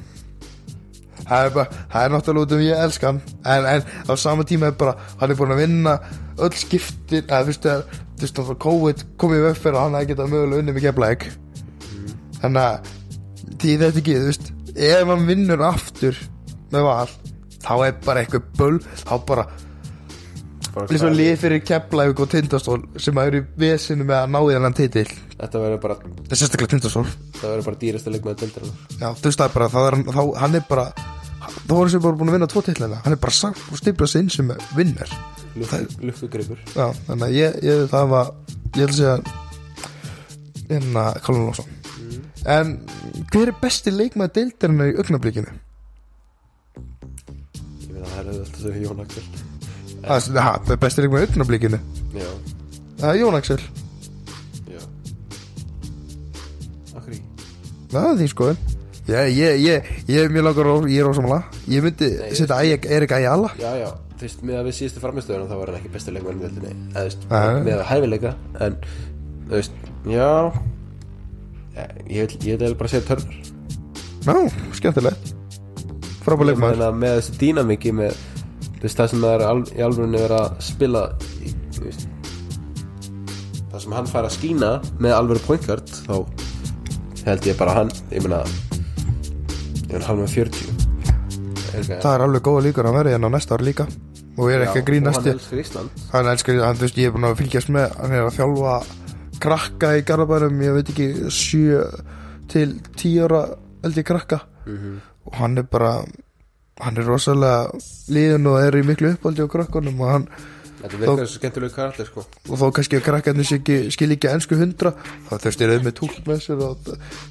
Það 1.23 1.47
er 1.47 1.53
bara, 1.55 1.81
það 1.93 2.05
er 2.05 2.15
náttúrulega 2.15 2.47
út 2.47 2.55
um 2.57 2.63
ég 2.65 2.81
elska 2.87 3.11
hann 3.11 3.21
en, 3.47 3.67
en 3.73 4.09
á 4.11 4.13
sama 4.21 4.47
tíma 4.49 4.71
er 4.73 4.79
bara 4.81 4.97
hann 5.21 5.33
er 5.33 5.39
búin 5.39 5.55
að 5.55 5.63
vinna 5.63 5.95
öll 6.43 6.57
skiptin 6.59 7.23
eða 7.23 7.45
þú 7.45 7.53
veist 7.53 7.69
að, 7.71 7.85
þú 8.19 8.27
veist 8.27 8.41
að 8.43 8.51
COVID 8.65 9.05
komið 9.23 9.47
upp 9.53 9.61
fyrir 9.63 9.79
að 9.79 9.87
hann 9.87 9.97
hefði 9.99 10.11
getað 10.13 10.33
mögulega 10.33 10.65
unni 10.65 10.75
með 10.75 10.87
keflæk 10.89 11.29
þannig 12.43 12.67
að 12.67 12.91
því 13.63 13.77
þetta 13.85 14.03
ekki, 14.03 14.19
þú 14.19 14.29
veist 14.33 14.53
ef 14.91 15.13
hann 15.13 15.27
vinnur 15.31 15.65
aftur 15.69 16.21
með 16.73 16.89
val 16.89 17.13
þá 17.63 17.75
er 17.87 18.01
bara 18.07 18.25
eitthvað 18.25 18.49
bull 18.59 18.79
þá 19.03 19.15
bara 19.29 19.47
bara 20.73 20.89
eins 20.89 21.05
og 21.05 21.17
lið 21.17 21.35
fyrir 21.43 21.61
keflæk 21.69 22.21
og 22.25 22.31
tindastól 22.33 22.79
sem 22.97 23.19
að 23.21 23.31
eru 23.31 23.43
vesinu 23.61 24.07
með 24.09 24.19
að 24.23 24.31
ná 24.33 24.39
í 24.41 24.53
þennan 24.55 24.77
titill 24.79 25.09
þetta 25.37 25.61
verður 25.61 25.81
bara, 25.83 25.97
Það 26.03 26.33
er 26.33 26.41
sérstaklega 26.41 26.73
tindastól. 26.73 27.03
Það 27.37 27.51
verður 27.51 27.67
bara 27.69 27.81
dýrasta 27.83 28.13
leik 28.15 28.29
með 28.29 28.39
dildur 28.45 28.69
Já, 28.97 29.09
þú 29.19 29.27
veist 29.27 29.43
það 29.43 29.49
er 29.49 29.57
bara, 29.59 29.69
það 29.75 29.89
er, 29.91 29.99
þá, 30.17 30.23
hann 30.41 30.57
er 30.57 30.65
bara 30.71 30.87
þá 31.43 31.73
voru 31.75 31.93
sem 31.93 32.03
bara 32.05 32.19
búin 32.19 32.31
að 32.33 32.37
vinna 32.39 32.49
tvo 32.51 32.63
titlina 32.65 33.01
hann 33.05 33.17
er 33.17 33.21
bara 33.21 33.37
sagt 33.37 33.63
og 33.69 33.81
stiplað 33.81 34.13
sig 34.13 34.25
inn 34.25 34.33
sem 34.33 34.53
vinner 34.79 35.15
Luftugreipur 35.59 36.61
já, 36.73 36.87
þannig 37.09 37.27
að 37.27 37.37
ég, 37.37 37.59
ég 37.67 37.83
það 37.93 38.13
var 38.15 38.33
ég 38.79 38.87
ætla 38.87 38.93
að 38.93 38.99
segja 39.01 39.17
hérna 40.71 41.05
Colin 41.27 41.49
Lawson 41.51 41.69
en 42.53 42.73
hver 43.35 43.53
er 43.53 43.59
besti 43.61 43.93
leikmaður 43.93 44.35
deildarinnar 44.39 44.93
í 44.93 44.97
augnablikinu? 45.03 45.53
Það 48.03 48.19
er 48.19 48.31
að 48.33 48.53
þau 48.59 48.83
Jón 48.83 49.03
Axel. 49.05 49.25
Það 50.03 50.29
er 50.33 50.45
ha, 50.47 50.53
besti 50.83 51.05
leikmaður 51.05 51.25
í 51.25 51.31
augnablikinu. 51.31 51.81
Já, 52.19 52.29
það 52.99 53.09
er 53.13 53.19
Jón 53.21 53.39
Axel, 53.39 53.59
já. 54.67 54.83
Akkur 56.99 57.17
í 57.17 57.21
það 57.93 58.09
er 58.11 58.17
því 58.21 58.31
skoðun 58.33 58.63
ég, 59.09 59.31
ég, 59.37 59.61
ég, 59.63 59.91
ég 60.09 60.23
er 60.23 60.33
mjög 60.33 60.47
langar 60.49 60.71
og 60.73 60.89
ég 60.91 61.03
er 61.03 61.11
ósamlega 61.11 61.63
ég 61.71 61.85
myndi 61.85 62.11
setja 62.39 62.59
Erik 62.97 63.15
Ayala. 63.17 63.51
Já, 63.61 63.71
já, 63.81 63.89
þú 64.17 64.27
veist, 64.27 64.45
með 64.47 64.61
að 64.61 64.69
við 64.69 64.77
síðustu 64.79 65.03
framistöðunum 65.03 65.51
þá 65.51 65.57
var 65.59 65.73
hann 65.73 65.81
ekki 65.81 65.95
besti 65.97 66.15
leikmann 66.15 66.39
í 66.39 66.45
veldinni 66.47 66.75
eða, 66.75 66.93
þú 66.93 67.07
veist, 67.09 67.27
Nei. 67.33 67.63
með 67.67 67.75
að 67.79 67.89
hæfileika 67.91 68.35
en, 68.67 68.79
þú 69.49 69.59
veist, 69.59 69.83
já. 70.13 70.31
Ég 72.13 72.37
vil, 72.61 72.75
bara 72.77 72.91
segja 72.93 73.07
törnur 73.09 73.39
já, 74.23 74.35
skemmtilegt 74.77 75.22
frábæð 76.27 76.65
að 76.87 76.99
með 77.03 77.17
þessi 77.19 77.39
dýnamiki 77.41 77.95
með, 77.99 78.19
veist, 78.83 78.97
það 78.99 79.13
sem 79.13 79.25
það 79.27 79.35
er 79.37 79.47
al, 79.49 79.63
í 79.73 79.87
alvörunni 79.87 80.23
verið 80.23 80.39
að 80.39 80.61
spila 80.69 81.05
í, 81.43 81.55
veist 81.81 82.09
það 83.73 83.81
sem 83.87 83.97
hann 83.97 84.11
fær 84.13 84.29
að 84.29 84.37
skína 84.37 84.73
með 85.03 85.17
alvöru 85.17 85.47
pointgard 85.47 85.97
þá 86.05 86.15
held 87.27 87.49
ég 87.49 87.59
bara 87.59 87.81
hann, 87.81 87.93
ég 88.13 88.25
meina 88.27 88.43
ég 89.93 90.09
með 90.17 90.31
40 90.39 90.83
Er 91.73 91.87
það 91.89 92.15
er 92.15 92.23
alveg 92.27 92.45
góða 92.45 92.65
líkur 92.67 92.89
að 92.89 92.97
vera 92.99 93.13
hérna 93.15 93.29
á 93.33 93.35
næsta 93.35 93.57
ár 93.57 93.63
líka. 93.65 93.87
Og 94.37 94.49
ég 94.51 94.59
er 94.59 94.65
ekki 94.67 94.81
Já, 94.81 94.83
að 94.83 94.89
grínast 94.91 95.21
ég 95.21 95.31
hann 95.31 95.39
elskar 95.39 95.61
Ísland. 95.63 96.03
Hann 96.13 96.29
elskar, 96.33 96.59
hann, 96.67 96.77
þú 96.77 96.85
veist, 96.87 96.99
ég 97.01 97.09
er 97.09 97.15
búin 97.15 97.29
að 97.29 97.39
fylgjast 97.41 97.73
með 97.73 97.95
hann 98.01 98.17
er 98.17 98.27
að 98.27 98.37
þjálfa 98.37 98.75
krakka 99.43 99.93
í 99.97 100.05
Garðabænum, 100.09 100.61
ég 100.63 100.77
veit 100.77 100.93
ekki 100.93 101.09
7 101.33 101.81
til 102.53 102.67
10 103.01 103.25
ára 103.25 103.43
eldi 103.89 104.05
krakka. 104.05 104.43
Mhm. 104.67 105.01
Og 105.27 105.39
hann 105.39 105.59
er 105.59 105.69
bara 105.71 105.95
hann 106.83 106.99
er 106.99 107.07
rosalega 107.07 107.71
liðin 108.13 108.49
og 108.51 108.59
er 108.63 108.81
í 108.81 108.83
miklu 108.87 109.13
uppáldi 109.15 109.45
á 109.45 109.49
krakkunum 109.51 110.01
og, 110.03 110.11
hann, 110.11 110.29
Þetta 110.83 110.99
virkar 110.99 111.29
svo 111.31 111.39
skemmtilegu 111.39 111.75
karakter 111.77 112.07
sko. 112.09 112.25
Og 112.51 112.59
þó 112.59 112.65
kannski 112.75 112.99
að 112.99 113.05
krakkarnir 113.07 113.47
skil 113.47 114.15
ekki 114.17 114.31
ennsku 114.33 114.57
hundra 114.59 114.91
þá 115.29 115.35
þau 115.45 115.53
styrir 115.55 115.85
með 115.85 116.01
sér 116.43 116.63
og 116.67 116.89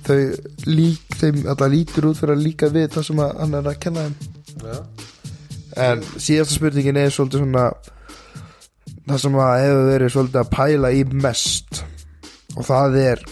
þau 0.08 0.20
lík, 0.70 1.18
þeim 1.20 1.42
alltaf 1.52 1.74
lítur 1.74 2.08
út 2.08 2.22
fyrir 2.22 2.38
að 2.38 2.46
líka 2.46 2.70
við 2.72 2.88
það 2.94 3.08
sem 3.10 3.20
að 3.26 3.34
hann 3.42 3.58
er 3.60 3.68
að 3.68 3.82
kenna 3.84 4.06
þeim. 4.06 4.16
Já, 4.62 4.78
En 5.82 6.02
síðasta 6.20 6.56
spurningin 6.56 7.00
er 7.00 7.12
svolítið 7.12 7.44
svona 7.44 7.66
það 9.08 9.22
sem 9.26 9.38
að 9.44 9.54
hefur 9.66 9.86
verið 9.89 10.14
svolítið 10.16 10.42
að 10.42 10.54
pæla 10.56 10.94
í 10.96 11.04
mest. 11.26 11.84
Og 12.56 12.68
það 12.68 12.98
er 13.02 13.26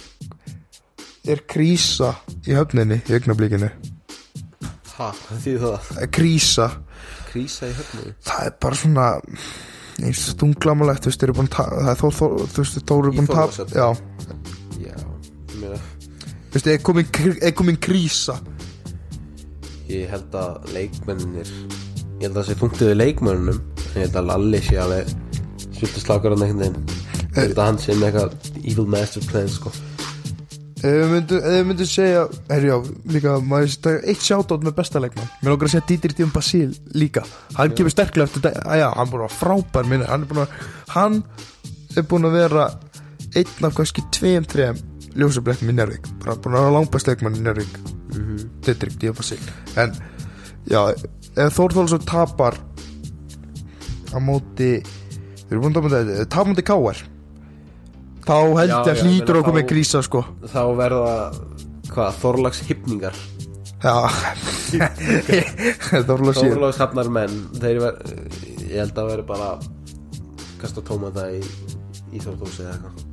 er 1.29 1.45
krísa 1.47 2.13
í 2.47 2.55
höfninni 2.57 2.99
í 3.05 3.15
augnablíkinu 3.15 3.71
það? 4.99 6.11
Krísa, 6.15 6.67
Krísa 7.31 7.69
í 7.69 7.73
höfnu 7.77 8.13
það 8.27 8.45
er 8.49 8.55
bara 8.65 8.79
svona 8.79 9.07
eins 9.99 10.21
og 10.29 10.35
stunglamulegt 10.35 11.03
þú 11.05 11.11
veist, 11.11 11.23
að 11.23 11.89
er 11.89 11.97
þú 11.99 12.61
veist, 12.61 12.79
þó 12.87 12.93
eru 12.99 13.13
búin 13.15 13.27
að 13.27 13.33
Þorlákshöfn? 13.33 13.75
já, 13.75 13.87
Já, 14.79 14.95
meina 15.59 15.79
þú 15.79 16.55
veist, 16.55 16.69
er 16.73 16.81
komin, 16.83 17.09
er 17.41 17.55
komin 17.57 17.79
krísa? 17.83 18.37
Ég 19.89 20.09
held 20.13 20.35
að 20.37 20.71
leikmennir 20.75 21.49
Ég 22.19 22.27
held 22.27 22.35
að 22.35 22.39
það 22.41 22.47
sé 22.51 22.57
punktuðu 22.59 22.95
leikmennunum 22.99 23.59
En 23.59 23.95
ég 23.95 24.03
held 24.05 24.17
að 24.21 24.27
Lalli 24.29 24.59
sé 24.67 24.77
alveg 24.83 25.13
Svöldu 25.79 26.01
slákar 26.03 26.33
hann 26.35 26.43
einhvern 26.43 26.59
veginn. 26.59 26.97
Ég 27.29 27.37
held 27.39 27.59
að 27.61 27.67
hann 27.69 27.77
sé 27.81 27.95
með 27.95 28.09
eitthvað 28.09 28.59
Evil 28.67 28.85
master 28.91 29.23
plan 29.29 29.47
sko 29.49 29.71
ef 30.79 31.13
við 31.13 31.65
myndum, 31.67 31.87
segja 31.89 32.25
herri 32.49 32.69
já, 32.71 32.77
líka, 33.13 33.35
maður 33.43 33.73
setja 33.73 33.95
eitt 34.03 34.25
sjátótt 34.25 34.65
með 34.67 34.77
besta 34.79 35.01
leikmann. 35.03 35.31
Mér 35.41 35.55
lókar 35.55 35.69
að 35.69 35.73
segja 35.75 35.87
Dieter 35.91 36.15
Díum 36.17 36.31
Basíl 36.35 36.69
líka. 36.95 37.25
Hann 37.57 37.75
kemur 37.75 37.93
sterklega 37.93 38.29
eftir 38.29 38.45
dag 38.47 38.59
að 38.63 38.83
já, 38.83 38.87
hann 38.93 39.07
er 39.07 39.11
búin 39.13 39.25
að 39.25 39.35
frábær 39.39 39.89
minni 39.89 40.07
hann 40.09 40.23
er 40.23 40.31
búin 40.31 40.45
að, 40.45 40.61
hann 40.95 41.19
er 41.97 42.07
búin 42.09 42.29
að 42.29 42.39
vera 42.39 42.69
einn 43.37 43.67
af 43.67 43.75
kannski 43.77 44.05
tveim, 44.15 44.47
þreim 44.49 44.79
ljósableiknum 45.17 45.71
í 45.71 45.75
Njárvík 45.77 46.09
bara 46.21 46.37
búin 46.39 46.55
að 46.55 46.65
vera 46.65 46.75
langbæst 46.77 47.09
leikmann 47.09 47.37
í 47.37 47.43
Njárvík 47.43 47.79
Dieter 48.65 48.91
Díum 49.01 49.17
Basíl 49.17 49.39
en 49.79 49.95
já, 50.69 50.81
ef 51.35 51.57
Þór 51.57 51.75
Þólasson 51.77 52.05
tapar 52.07 52.59
á 54.13 54.17
móti 54.21 54.77
við 54.79 55.55
erum 55.55 55.65
búin 55.65 55.75
að 55.75 55.81
tapa 55.81 55.93
þetta 55.95 56.29
tapa 56.35 56.51
móti 56.51 56.67
Káar 56.69 57.03
þá 58.25 58.35
held 58.59 58.73
ég 58.73 58.89
að 58.93 59.01
hlýtur 59.05 59.39
okkur 59.41 59.55
með 59.57 59.63
þá- 59.65 59.71
grísa 59.73 60.01
sko. 60.05 60.23
Þá 60.53 60.61
verða 60.79 61.13
Hvað, 61.89 62.17
Þorlags 62.21 62.59
hypningar 62.69 63.15
Já. 63.79 63.95
Þorla 66.07 66.33
síðan 66.35 66.53
Þorlags 66.57 66.79
hafnar 66.83 67.09
menn 67.15 67.37
Þeir 67.59 67.79
ver 67.83 67.99
Ég 68.69 68.75
held 68.83 68.99
að 69.01 69.07
vera 69.13 69.25
bara 69.29 69.49
Kasta 70.59 70.83
tómata 70.85 71.29
í 71.31 71.39
Íþórtósi 72.19 72.63
eða 72.65 72.73
eitthvað. 72.73 73.03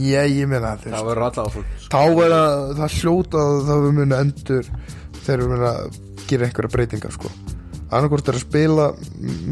Já, 0.00 0.22
ég 0.26 0.48
meina 0.50 0.72
Það 0.80 0.86
veist. 0.90 1.04
verður 1.06 1.24
alla 1.26 1.42
áfram. 1.44 1.66
Þá 1.92 1.98
er 2.24 2.32
að 2.36 2.70
það 2.80 2.94
hljóta 2.96 3.42
það 3.68 3.82
við 3.84 3.92
muni 3.98 4.16
endur 4.16 4.70
þegar 5.26 5.42
við 5.42 5.50
muni 5.52 5.66
að 5.68 5.98
gera 6.30 6.48
einhverja 6.48 6.72
breytingar 6.72 7.14
sko. 7.14 7.30
Annarkvort 7.86 8.30
er 8.32 8.38
að 8.40 8.42
spila 8.46 8.86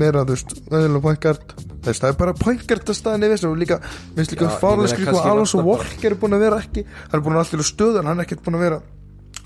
meira 0.00 0.24
þú 0.24 0.34
veist, 0.34 0.54
öðvunlega 0.72 1.04
pointgard 1.04 1.54
þess 1.84 2.02
það 2.02 2.10
er 2.12 2.18
bara 2.20 2.34
pointgard 2.40 2.90
að 2.92 2.98
staðan 2.98 3.26
yfir 3.28 3.46
og 3.48 3.56
líka, 3.60 3.78
minnst 4.16 4.34
líka 4.34 4.48
meina, 4.48 4.90
skrifa 4.92 5.10
kannski 5.12 5.32
Alonso 5.32 5.62
Walker 5.64 6.10
er 6.10 6.18
búin 6.20 6.36
að 6.36 6.44
vera 6.46 6.60
ekki 6.64 6.84
hann 6.88 7.16
er 7.18 7.24
búin 7.24 7.38
að 7.38 7.44
alltaf 7.44 7.68
stöðan, 7.70 8.10
hann 8.10 8.20
er 8.20 8.26
ekkert 8.28 8.44
búin 8.46 8.58
að 8.58 8.64
vera 8.66 8.80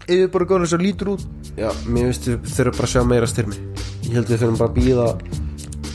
yfir 0.08 0.30
bara 0.32 0.48
góðan 0.48 0.66
þess 0.66 0.76
að 0.78 0.84
lítur 0.86 1.12
út 1.14 1.24
Já, 1.58 1.68
mér 1.86 2.08
finnst 2.08 2.28
við 2.30 2.52
þurfum 2.54 2.78
bara 2.78 2.88
að 2.88 2.92
sjá 2.94 3.02
meira 3.12 3.28
styrmi 3.28 3.58
Ég 4.08 4.14
held 4.16 4.30
við 4.32 4.42
þurfum 4.42 4.60
bara 4.62 4.70
að 4.70 4.78
býða 4.78 5.08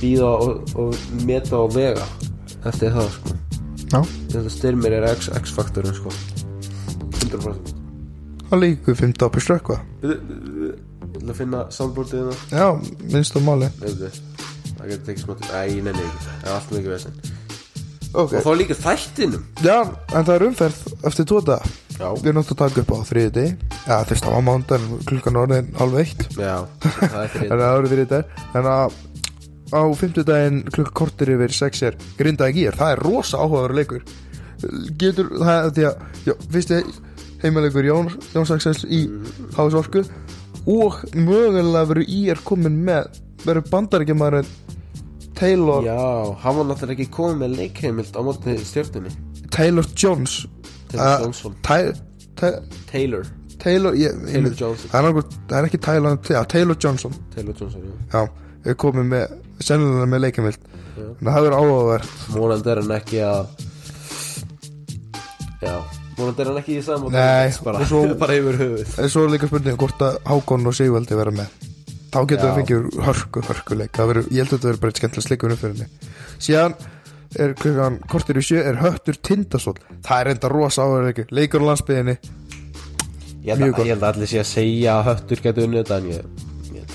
Býða 0.03 0.31
og, 0.43 0.73
og 0.83 1.23
meta 1.27 1.61
og 1.63 1.73
vega 1.77 2.07
Eftir 2.63 2.93
það 2.93 3.09
sko 3.17 3.37
að 3.93 4.49
styrmir 4.53 4.95
er 4.97 5.07
X- 5.13 5.31
X-faktorinn 5.37 5.97
sko 5.97 6.13
100% 7.23 7.73
það 8.49 8.61
líku 8.63 8.95
15 8.97 9.27
ápur 9.29 9.45
strökkva 9.45 9.79
Við 10.03 10.17
Ég 11.13 11.19
ætla 11.21 11.33
að 11.33 11.37
finna 11.37 11.59
hérna 12.17 12.35
Já, 12.49 12.67
minnst 13.13 13.35
á 13.37 13.39
máli 13.45 13.67
Veitu, 13.79 14.09
Það 14.84 14.91
getur 14.91 15.05
tekið 15.07 15.23
smá 15.23 15.34
Æ, 15.47 15.61
ég 15.71 15.86
nenni 15.86 16.03
ekki 16.03 16.23
Það. 16.25 16.43
Er 16.43 16.53
allt 16.57 16.73
mikið 16.75 16.93
vesinn 16.97 17.41
Ok, 18.13 18.34
Og 18.38 18.43
þá 18.45 18.49
líka 18.59 18.75
þættinum. 18.77 19.45
Já, 19.65 19.77
en 20.13 20.25
það 20.27 20.36
er 20.36 20.43
umferð 20.45 20.81
eftir 21.09 21.25
daga. 21.47 21.69
Já. 21.93 22.09
Við 22.21 22.36
náttúrulega 22.38 22.53
að 22.53 22.59
taka 22.59 22.81
upp 22.84 22.91
á 22.93 22.97
þriði 23.09 23.31
degi. 23.34 23.53
Já, 23.88 23.95
þú 24.03 24.11
veist, 24.11 24.25
það 24.27 24.36
var 24.36 24.43
mándan 24.45 24.86
klukkan 25.09 25.39
orðin 25.41 25.71
halv 25.79 25.97
eitt. 25.97 26.21
Já, 26.38 26.53
það 26.84 27.17
er 27.23 27.31
fyrir 27.34 27.49
Þannig 27.49 27.55
að 27.55 27.63
það 27.63 27.79
eru 27.79 27.91
þriði 27.93 28.05
dag 28.11 28.36
Þannig 28.53 28.69
að 28.75 28.99
á 29.73 29.81
fimmtudaginn 29.97 30.61
klukkan 30.69 30.97
kortir 31.01 31.34
yfir 31.34 31.55
sex 31.57 31.81
er 31.89 31.97
grindaði 32.19 32.55
gýr 32.59 32.77
Það 32.77 32.93
er 32.93 33.03
rosa 33.07 33.41
áhugaður 33.41 33.75
leikur. 33.79 34.05
Getur 35.01 35.34
það 35.34 35.57
er 35.57 35.73
því 35.73 35.88
að 35.89 36.05
já, 36.29 36.36
Fyrsti 36.53 36.81
heimalegur 37.41 37.89
Jón, 37.89 38.13
Jóns 38.36 38.53
Axels 38.53 38.86
í 38.86 39.07
Hás 39.57 39.73
Orku 39.81 40.05
Og 40.69 41.01
mögulega 41.17 41.88
verður 41.89 42.05
í 42.05 42.21
er 42.31 42.45
komin 42.45 42.77
með 42.86 43.09
Verður 43.43 43.65
bandaríkjamaður 43.73 44.47
Taylor, 45.35 45.83
Já, 45.83 45.97
hann 46.43 46.55
var 46.59 46.67
náttúrulega 46.69 47.01
ekki 47.03 47.09
komið 47.15 47.39
með 47.41 47.55
leikheimild 47.57 48.13
á 48.15 48.21
mótni 48.23 48.53
stjórnunni 48.63 49.11
Taylor 49.53 49.87
Jones. 49.97 50.35
Taylor 50.91 51.03
Uh, 51.03 51.23
Johnson. 51.25 51.55
Taylor. 52.91 53.25
Taylor 53.63 53.95
Johnson. 53.97 54.89
Það 54.91 55.07
er, 55.09 55.23
er 55.57 55.67
ekki 55.67 55.79
Taylor, 55.81 56.17
Taylor 56.51 56.77
Johnson. 56.83 57.13
Taylor 57.33 57.55
Johnson, 57.59 57.81
já. 57.81 57.93
Já, 58.13 58.21
er 58.69 58.77
komið 58.83 59.09
með 59.09 59.33
sennilega 59.63 60.05
með 60.45 60.57
að 61.23 61.33
það 61.33 61.37
verður 61.47 61.57
áhugaverð 61.57 62.09
Mónandi 62.37 62.69
er 62.73 62.81
hann 62.83 62.95
ekki 62.99 63.21
að 63.25 63.43
Já 65.63 65.75
Mónandi 66.17 66.43
er 66.43 66.49
hann 66.51 66.59
ekki 66.61 66.75
í 66.77 66.83
saman 66.85 67.13
Nei, 67.15 67.53
bara, 67.65 67.81
og 67.81 67.89
svo- 67.89 68.17
bara 68.21 68.35
yfir 68.37 68.59
höfuð. 68.61 68.95
En 69.01 69.09
svo 69.09 69.23
er 69.25 69.31
líka 69.33 69.49
spurning 69.49 69.79
hvort 69.81 70.03
að 70.05 70.19
Hákon 70.29 70.69
og 70.69 70.75
Sigvaldi 70.77 71.17
vera 71.17 71.33
með 71.33 71.71
Þá 72.14 72.20
getur 72.30 72.49
við 72.49 72.57
fengið 72.59 72.97
hörku, 73.07 73.41
hörkuleik 73.47 73.95
Það 73.97 74.09
verður, 74.11 74.28
Ég 74.30 74.43
held 74.43 74.51
að 74.51 74.53
þetta 74.53 74.68
verður 74.70 74.82
bara 74.84 74.93
eitt 74.93 74.99
skemmtilega 75.01 75.26
sleikur 75.28 75.55
umfyrinni 75.55 75.88
Síðan 76.45 76.76
er 77.43 77.55
klukkan 77.57 77.97
kortir 78.11 78.38
í 78.38 78.43
sjö 78.45 78.61
er 78.61 78.78
höttur 78.84 79.18
tindasól 79.18 79.76
Það 80.05 80.20
er 80.20 80.32
enda 80.36 80.51
rosa 80.53 80.86
áhugaverð 80.86 81.34
Leikur 81.34 81.66
á 81.66 81.70
landsbyðinni 81.72 82.16
Ég 83.43 83.59
held, 83.59 83.74
að, 83.74 83.82
ég 83.82 83.91
held 83.95 84.05
að 84.05 84.09
allir 84.11 84.30
sé 84.30 84.39
að 84.43 84.49
segja 84.51 84.97
að 84.99 85.07
höttur 85.09 85.43
getur 85.47 85.68
unnið 85.68 85.82
þetta 85.82 85.97
en 85.97 86.11
ég, 86.11 86.22
ég 86.78 86.93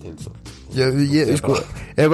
Tinsson 0.00 0.34
Ég, 0.76 1.00
ég, 1.14 1.32
sko 1.40 1.56
Ef, 1.96 2.12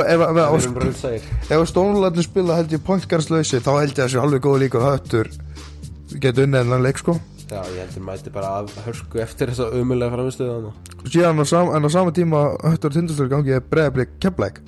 ef 1.51 1.65
stónulegni 1.73 2.23
spila 2.23 2.61
held 2.61 2.77
ég 2.77 2.85
pointgarslausi 2.87 3.59
Þá 3.65 3.73
held 3.81 3.97
ég 3.97 3.99
að 3.99 4.05
þessu 4.05 4.23
alveg 4.23 4.45
góða 4.45 4.63
líkur 4.67 4.87
höttur 4.87 5.33
Getur 6.21 6.47
unnið 6.47 6.69
enn 6.69 6.85
leik 6.85 7.01
sko 7.01 7.17
Já, 7.53 7.61
ég 7.69 7.81
heldur 7.83 8.05
mæti 8.07 8.31
bara 8.33 8.51
að 8.63 8.71
hörsku 8.87 9.21
eftir 9.21 9.51
þessa 9.53 9.67
umulega 9.77 10.15
framistuða 10.15 10.71
og 10.73 11.09
síðan 11.13 11.43
á, 11.43 11.45
sam, 11.45 11.69
en 11.77 11.85
á 11.85 11.91
sama 11.93 12.13
tíma 12.17 12.41
höttur 12.65 12.95
tindastur 12.95 13.29
gangi 13.29 13.53
er 13.59 13.65
bregðarblik 13.69 14.15
keppleik 14.23 14.63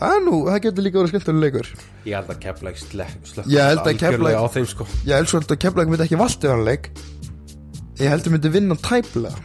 það 0.00 0.16
er 0.16 0.24
nú, 0.26 0.38
það 0.48 0.58
getur 0.64 0.82
líka 0.88 0.98
verið 0.98 1.12
skemmtilega 1.12 1.44
leikur. 1.44 1.68
Ég 2.04 2.16
held 2.18 2.30
að 2.34 2.38
Keflæk 2.42 2.80
slökk 2.82 3.50
Ég 3.54 3.68
held 3.70 3.84
að 3.86 3.98
Keflavík- 4.00 4.40
á 4.42 4.46
þeim 4.56 4.66
sko. 4.66 4.86
ég 5.06 5.14
held 5.14 5.30
svolítið 5.30 5.54
að 5.54 5.60
keppleik 5.64 5.92
myndi 5.92 6.04
ekki 6.08 6.18
valdi 6.18 6.50
hann 6.50 6.64
leik. 6.66 6.88
Ég 8.02 8.10
heldur 8.10 8.34
myndi 8.34 8.50
vinna 8.50 8.74
tæplega. 8.82 9.38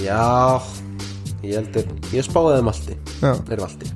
Já, 0.00 0.62
ég 1.44 1.54
heldur 1.60 1.86
Ég 2.16 2.24
spáði 2.24 2.56
þeim 2.58 2.72
allti 2.72 2.96
já. 3.20 3.30
Þeir 3.50 3.62
valdi. 3.66 3.92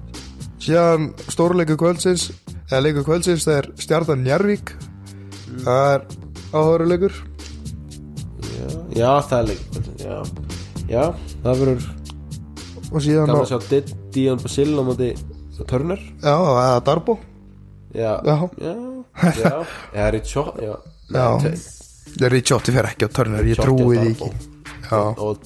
Síðan 0.60 1.08
stórleikur 1.32 1.80
kvöldsins 1.80 2.28
eða 2.68 2.82
leikur 2.84 3.06
kvöldsins 3.08 3.46
það 3.48 3.58
er 3.62 3.70
stjartan 3.80 4.24
Njarvík 4.26 4.74
það 5.64 5.94
er 5.94 6.04
áhöruleikur 6.52 7.14
Já, 8.60 8.68
já 9.00 9.10
það 9.28 9.38
er 9.40 9.46
leik 9.50 9.62
Já, 10.00 10.16
já. 10.90 11.04
Það 11.44 11.60
verður 11.62 11.88
og 12.90 13.02
síðan 13.04 13.28
gaman 13.30 13.38
á, 13.38 13.44
að 13.44 13.50
sjá 13.52 13.58
Di- 13.70 13.98
Dion 14.16 14.40
Basil 14.42 14.70
á 14.74 14.82
móti 14.82 15.10
Turner. 15.68 16.00
Já, 16.24 16.32
eða 16.40 16.80
Darbo. 16.86 17.18
Já, 17.94 18.12
Já. 18.24 18.36
já, 18.56 18.72
já. 19.36 19.52
Já, 19.94 20.04
Richot 20.10 20.56
Já. 20.56 20.78
Ricciotti 22.32 22.72
fer 22.74 22.88
ekki 22.88 23.06
á 23.06 23.10
törnur, 23.12 23.44
ég 23.46 23.60
trúi 23.60 23.84
og 23.84 23.92
því 23.92 24.10
ekki. 24.14 24.30
Og 25.20 25.38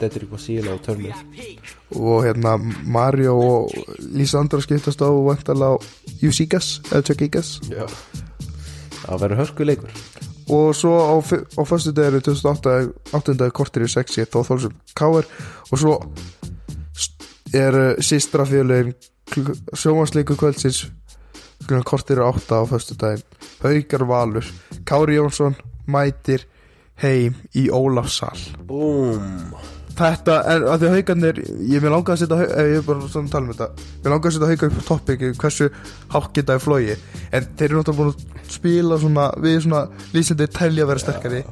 Dedrick 0.00 0.30
Basil 0.30 0.70
á 0.70 0.78
Turner. 0.82 1.18
Og 1.98 2.24
hérna 2.24 2.54
Mario 2.86 3.34
og 3.36 3.74
Lísandra 4.14 4.62
skiptast 4.62 5.02
á 5.02 5.10
vantala 5.10 5.74
á 5.74 5.82
Jusikas, 6.22 6.78
eða 6.90 7.02
Tjökikas 7.10 7.58
Já 7.68 7.84
Það 9.10 9.22
verður 9.24 9.42
hörsku 9.42 9.66
leikur 9.66 9.94
og 10.50 10.74
svo 10.74 10.94
á, 10.98 11.14
á 11.18 11.62
fyrstu 11.66 11.92
deginu 11.94 12.20
2008 12.26 13.14
8. 13.14 13.50
kortir 13.54 13.86
í 13.86 13.90
6 13.90 14.18
þá 14.30 14.38
þólsum 14.46 14.76
Káir 14.98 15.28
og 15.70 15.78
svo 15.78 15.96
er 17.54 17.78
uh, 17.78 18.02
sístra 18.02 18.46
fjölegin 18.46 18.94
sjómansleiku 19.74 20.38
kvöldsins 20.38 20.84
kortir 21.86 22.22
í 22.22 22.26
8 22.26 22.62
á 22.62 22.62
fyrstu 22.70 22.98
daginn 22.98 23.26
Haukar 23.62 24.06
Valur 24.10 24.46
Kári 24.86 25.18
Jónsson 25.18 25.58
mætir 25.90 26.46
heim 27.02 27.38
í 27.54 27.68
Ólafsal 27.70 28.38
Búm 28.66 29.54
þetta 30.00 30.36
er 30.52 30.66
að 30.66 30.82
því 30.82 30.90
haugarnir 30.94 31.40
ég 31.70 31.82
vil 31.84 31.92
langa 31.92 32.14
að 32.14 32.22
setja 32.22 32.38
ég 32.40 32.76
er 32.80 32.84
bara 32.86 33.08
svona 33.08 33.28
að 33.28 33.34
tala 33.34 33.46
um 33.46 33.54
þetta 33.54 33.68
ég 33.80 34.04
vil 34.04 34.12
langa 34.14 34.30
að 34.30 34.36
setja 34.36 34.50
haugar 34.50 34.70
upp 34.70 34.80
á 34.80 34.88
toppiki 34.90 35.32
hversu 35.40 35.70
hátt 36.14 36.30
geta 36.36 36.58
í 36.58 36.62
flogi 36.64 36.96
en 37.30 37.50
þeir 37.56 37.66
eru 37.68 37.80
náttúrulega 37.80 37.98
búin 38.00 38.12
að 38.14 38.54
spila 38.54 39.00
svona 39.00 39.26
við 39.44 39.58
svona 39.66 39.82
lýsandi 40.14 40.48
telja 40.56 40.86
að 40.86 40.92
vera 40.92 41.04
sterkari 41.04 41.42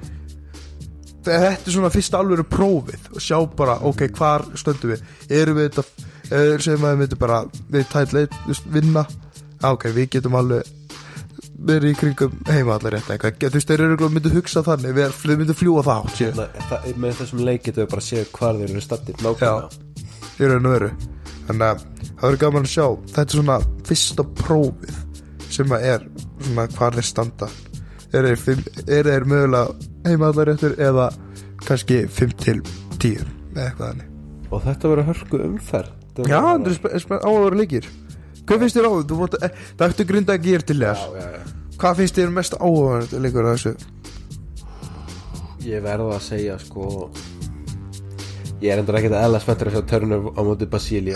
þetta 1.29 1.69
er 1.69 1.77
svona 1.77 1.93
fyrsta 1.93 2.23
alveg 2.23 2.47
prófið 2.49 3.11
og 3.13 3.23
sjá 3.23 3.39
bara 3.59 3.79
ok, 3.89 4.07
hvar 4.17 4.47
stöndum 4.59 4.95
við 4.95 5.37
erum 5.41 5.59
við 5.59 5.71
þetta, 5.71 6.09
að 6.33 6.69
við 6.69 6.89
myndum 7.03 7.23
bara 7.23 7.43
við 7.69 7.87
tætleit 7.93 8.41
vinna 8.73 9.05
ok, 9.69 9.91
við 9.93 10.13
getum 10.17 10.39
alveg 10.39 10.78
verið 11.59 11.93
í 11.93 11.99
kringum 11.99 12.35
heima 12.47 12.77
allir 12.77 12.95
rétt 12.95 13.11
eitthvað. 13.11 13.51
Þú 13.51 13.59
veist, 13.59 13.69
þeir 13.71 13.81
eru 13.83 13.89
örugglega 13.89 14.15
myndu 14.15 14.33
hugsa 14.35 14.63
þannig 14.67 14.97
við 14.99 15.39
myndum 15.41 15.59
fljúa 15.59 15.85
það 15.87 16.09
átt 16.09 16.67
það, 16.71 16.89
með 17.03 17.17
þessum 17.21 17.45
leik 17.49 17.65
getum 17.67 17.83
við 17.83 17.91
bara 17.93 18.05
að 18.05 18.09
séð 18.09 18.33
hvar 18.39 18.59
þeir 18.61 18.73
eru 18.73 18.83
stattir 18.85 19.23
nákvæmlega. 19.25 19.69
Raun 20.39 20.69
og 20.69 20.75
veru. 20.77 20.91
Þannig 21.49 21.67
að 21.67 21.85
það 22.07 22.25
verður 22.25 22.41
gaman 22.45 22.69
að 22.69 22.75
sjá. 22.75 22.87
Þetta 23.09 23.25
er 23.25 23.37
svona 23.37 23.59
fyrsta 23.89 24.27
prófið 24.43 24.99
sem 25.49 25.75
að 25.75 25.87
er 25.93 26.09
svona 26.47 26.67
hvar 26.77 26.99
þeir 26.99 27.09
standa. 27.11 27.51
Er 28.09 28.29
þeir, 28.29 28.43
fimm, 28.45 28.67
er 28.87 29.11
þeir 29.11 29.29
mögulega 29.29 29.89
heimaðaréttur 30.07 30.77
eða 30.81 31.09
kannski 31.67 32.05
5 32.07 32.37
til 32.45 32.61
10 33.03 33.25
eða 33.57 33.67
eitthvað 33.67 33.89
þannig. 33.89 34.13
Og 34.49 34.63
þetta 34.65 34.93
verður 34.93 35.11
hörsku 35.11 35.41
umferð. 35.45 35.95
Já, 36.19 36.41
þetta 36.41 36.91
er 36.99 37.21
áhugaður 37.23 37.57
leikir 37.61 37.85
hvað 38.49 38.65
finnst 38.65 38.79
þér 38.79 38.89
á 38.89 38.93
þú 38.99 39.21
mátt, 39.23 39.39
eh, 39.43 39.57
það 39.79 39.89
eftir 39.93 40.09
grinda 40.09 40.37
að 40.37 40.47
gera 40.49 40.69
til 40.69 40.79
þér 40.83 41.03
hvað 41.79 41.99
finnst 42.03 42.19
þér 42.19 42.33
mest 42.35 42.59
áhugaður 42.59 43.25
leikur 43.25 43.47
að 43.47 43.57
þessu? 43.57 43.75
Ég 45.69 45.83
verða 45.85 46.15
að 46.17 46.25
segja 46.25 46.57
sko 46.63 47.11
Ég 48.59 48.73
er 48.75 48.81
endur 48.81 48.97
ekkert 48.99 49.15
að 49.15 49.25
ella 49.29 49.39
spettur 49.39 49.69
að 49.71 49.77
sjá 49.77 49.85
Turner 49.93 50.25
á 50.35 50.41
móti 50.43 50.67
Basíli 50.67 51.13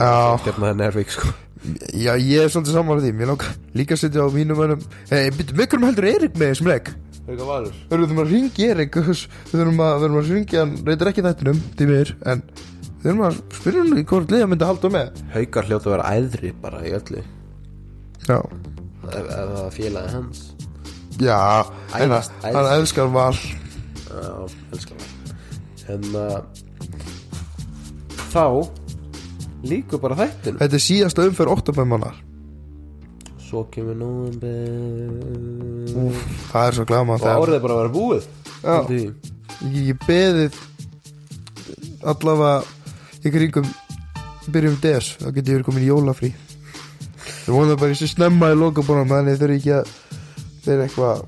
sko. 1.11 1.33
Já, 1.95 2.13
ég 2.19 2.43
er 2.43 2.51
svolítið 2.51 2.77
saman 2.77 3.01
því. 3.03 3.11
Mér 3.19 3.33
langar 3.33 3.57
líka 3.79 3.97
að 3.97 4.03
setja 4.05 4.27
á 4.27 4.31
mínum 4.35 4.61
önum 4.63 4.85
hey, 5.11 5.31
með 5.31 5.65
hverjum 5.65 5.87
heldur 5.89 6.07
Erik 6.11 6.39
með 6.39 6.53
þessum 6.53 6.71
leik? 6.71 6.93
Hauka 7.27 7.49
Valur? 7.49 7.75
Við 7.91 8.03
þurfum 8.03 8.23
að 8.23 8.33
ringi 8.35 8.69
Erik 8.69 8.99
Við 8.99 9.25
þurfum 9.51 9.83
að, 9.87 10.07
ringi 10.31 10.59
hann 10.59 10.73
Reytir 10.87 11.11
ekki 11.11 11.27
þættinum, 11.27 11.61
því 11.79 11.89
miður 11.91 12.15
En 12.33 12.43
við 13.03 13.09
þurfum 13.11 13.25
að 13.29 13.39
spyrja 13.59 13.83
í 13.99 14.05
hvort 14.13 14.31
liða 14.33 14.47
myndi 14.53 14.69
halda 14.69 14.89
með. 14.95 15.23
Haukar 15.35 15.67
hljóta 15.69 15.89
að 15.91 15.95
vera 15.97 16.11
æðri 16.17 16.53
bara 16.63 16.83
í 16.87 16.93
öllu. 16.99 17.23
Já, 18.29 18.39
Ef, 19.03 19.15
ef 19.19 19.27
það 19.33 19.71
félagi 19.77 20.13
hans. 20.15 20.43
Já 21.21 21.39
En 21.99 22.11
Æðist, 22.15 22.31
að- 22.39 22.55
hann 22.55 22.65
æðist. 22.65 22.77
elskar 22.79 23.09
val. 23.13 23.37
Já, 24.13 24.47
elskar 24.73 24.97
það 25.03 25.09
En 25.93 26.05
uh, 26.17 26.39
Þá 28.33 28.45
Líku 29.67 29.99
bara 30.01 30.17
þættinu 30.23 30.59
Þetta 30.63 30.79
er 30.79 30.83
síðasta 30.87 31.27
umferð 31.29 31.53
8 31.59 31.85
mannar 31.85 32.17
Svo 33.43 33.65
kemur 33.75 33.99
nóvember. 33.99 35.91
Það 36.53 36.67
er 36.71 36.73
svo 36.79 36.85
glama 36.89 37.19
Og 37.19 37.27
árið 37.29 37.57
er 37.59 37.65
bara 37.67 37.75
að 37.75 37.81
vera 37.83 37.93
búið. 37.93 38.29
Já. 38.63 38.77
Því. 38.89 39.01
Ég, 39.67 39.83
ég 39.91 39.97
beði 40.07 40.47
Allavega 42.03 42.55
Í 43.23 43.31
kringum 43.31 43.69
Byrjum 44.53 44.79
des 44.83 45.13
Þá 45.21 45.29
geti 45.37 45.53
ég 45.53 45.59
verið 45.59 45.67
komin 45.69 45.85
í 45.85 45.91
jólafrí. 45.91 46.33
Ég 47.47 47.53
vona 47.55 47.77
bara 47.79 47.93
ég 47.95 48.01
sé 48.01 48.09
snemma 48.11 48.51
í 48.53 48.59
lokabónum 48.59 49.11
Þannig 49.13 49.39
þurfi 49.43 49.61
ekki 49.61 49.75
að 49.77 49.93
Vera 50.67 50.87
eitthvað 50.87 51.23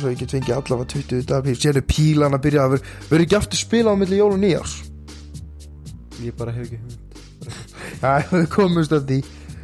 Svo 0.00 0.14
get 0.16 0.32
fengið 0.32 0.56
allavega 0.56 0.88
20 0.94 1.26
dagar 1.28 1.44
píl 1.44 1.58
Sérðu 1.60 1.84
pílan 1.90 2.36
að 2.36 2.44
byrja 2.46 2.64
að 2.64 2.74
vera 2.76 2.94
Verður 3.10 3.26
ekki 3.26 3.38
aftur 3.40 3.60
spila 3.60 3.92
á 3.92 4.00
milli 4.00 4.20
jól 4.20 4.32
og 4.32 4.40
nýjárs 4.40 4.78
Ég 6.24 6.36
bara 6.36 6.54
hef 6.56 6.68
ekki 6.68 6.80
hund 6.80 7.06
Já, 8.00 8.12
við 8.30 8.48
komumst 8.52 8.92
að 8.96 9.06
því 9.10 9.20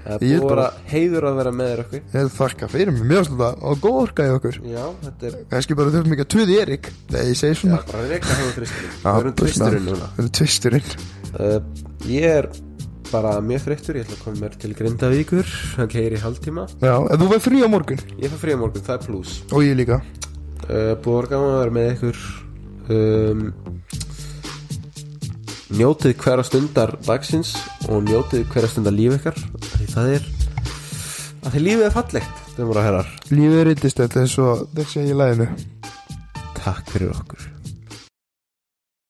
Það 0.07 0.15
er 0.15 0.21
búið 0.23 0.49
bara- 0.49 0.67
að 0.71 0.91
heiður 0.93 1.25
að 1.27 1.37
vera 1.41 1.53
með 1.59 1.71
þér 1.73 1.81
okkur 1.85 2.01
Ég 2.17 2.29
þakka 2.37 2.69
fyrir 2.71 2.93
mig. 2.95 3.03
Mjög 3.11 3.25
slúta 3.27 3.49
Og 3.67 3.81
góð 3.83 3.97
orka 4.03 4.27
í 4.27 4.35
okkur. 4.37 4.59
Já, 4.71 4.85
þetta 5.07 5.27
er 5.27 5.35
Kannski 5.51 5.77
bara 5.81 5.91
þurfum 5.97 6.15
ekki 6.17 6.25
að 6.27 6.31
tuði 6.37 6.59
Erik. 6.63 6.91
Nei, 7.11 7.23
ég 7.27 7.37
segi 7.41 7.55
Já, 7.57 7.61
svona 7.63 7.81
bara 7.91 8.05
reyka 8.13 8.37
hefur 8.39 8.55
tristurinn 8.61 8.95
Já, 9.03 9.11
Við 9.11 9.21
erum 9.25 9.35
tristurinn 9.43 9.87
núna. 9.91 10.07
Við 10.17 10.23
erum 10.23 10.33
tvisturinn. 10.39 10.95
Uh, 11.37 11.61
Ég 12.07 12.23
er 12.37 12.49
bara 13.11 13.33
mjög 13.43 13.61
þreyttur. 13.67 13.99
Ég 13.99 14.07
ætla 14.07 14.17
að 14.17 14.23
koma 14.25 14.37
mér 14.45 14.55
til 14.63 14.75
Grindavíkur. 14.79 15.51
Hann 15.77 15.89
keir 15.91 16.15
í 16.15 16.23
hálftíma. 16.23 16.69
Já, 16.83 16.95
en 17.11 17.19
þú 17.23 17.29
verð 17.35 17.45
frí 17.49 17.63
á 17.63 17.69
morgun. 17.71 18.01
Ég 18.23 18.31
fær 18.31 18.41
frí 18.47 18.55
á 18.55 18.59
morgun, 18.63 18.83
það 18.87 18.95
er 19.01 19.05
pluss 19.07 19.43
Og 19.51 19.63
ég 19.67 19.75
líka. 19.79 20.01
Uh, 20.71 20.95
Búið 21.03 21.27
að 21.27 21.31
gaman 21.35 21.51
að 21.51 21.61
vera 21.65 21.77
með 21.77 21.93
ykkur. 21.97 22.25
Um, 22.87 23.43
Njótið 25.75 26.13
hverja 26.23 26.45
stundar 26.47 26.93
dagsins 27.07 27.57
Og 27.91 28.05
njótið 28.07 28.45
hverja 28.53 28.71
stundar 28.71 28.95
líf 28.95 29.17
ykkar 29.19 29.41
Því 29.67 29.89
það 29.95 30.13
er 30.19 30.29
að 31.47 31.55
því 31.55 31.65
lífið 31.65 31.85
er 31.89 31.95
fallegt 31.95 32.39
Þegar 32.53 32.69
maður 32.69 32.79
að 32.81 32.87
herrar. 32.89 33.11
Lífið 33.33 33.59
er 34.23 34.31
svo 34.31 34.49
Þetta 34.63 34.89
sé 34.93 35.05
ég 35.05 35.13
í 35.13 35.19
læginu 35.19 35.51
Takk 36.63 36.95
fyrir 36.95 37.15
okkur 37.15 37.56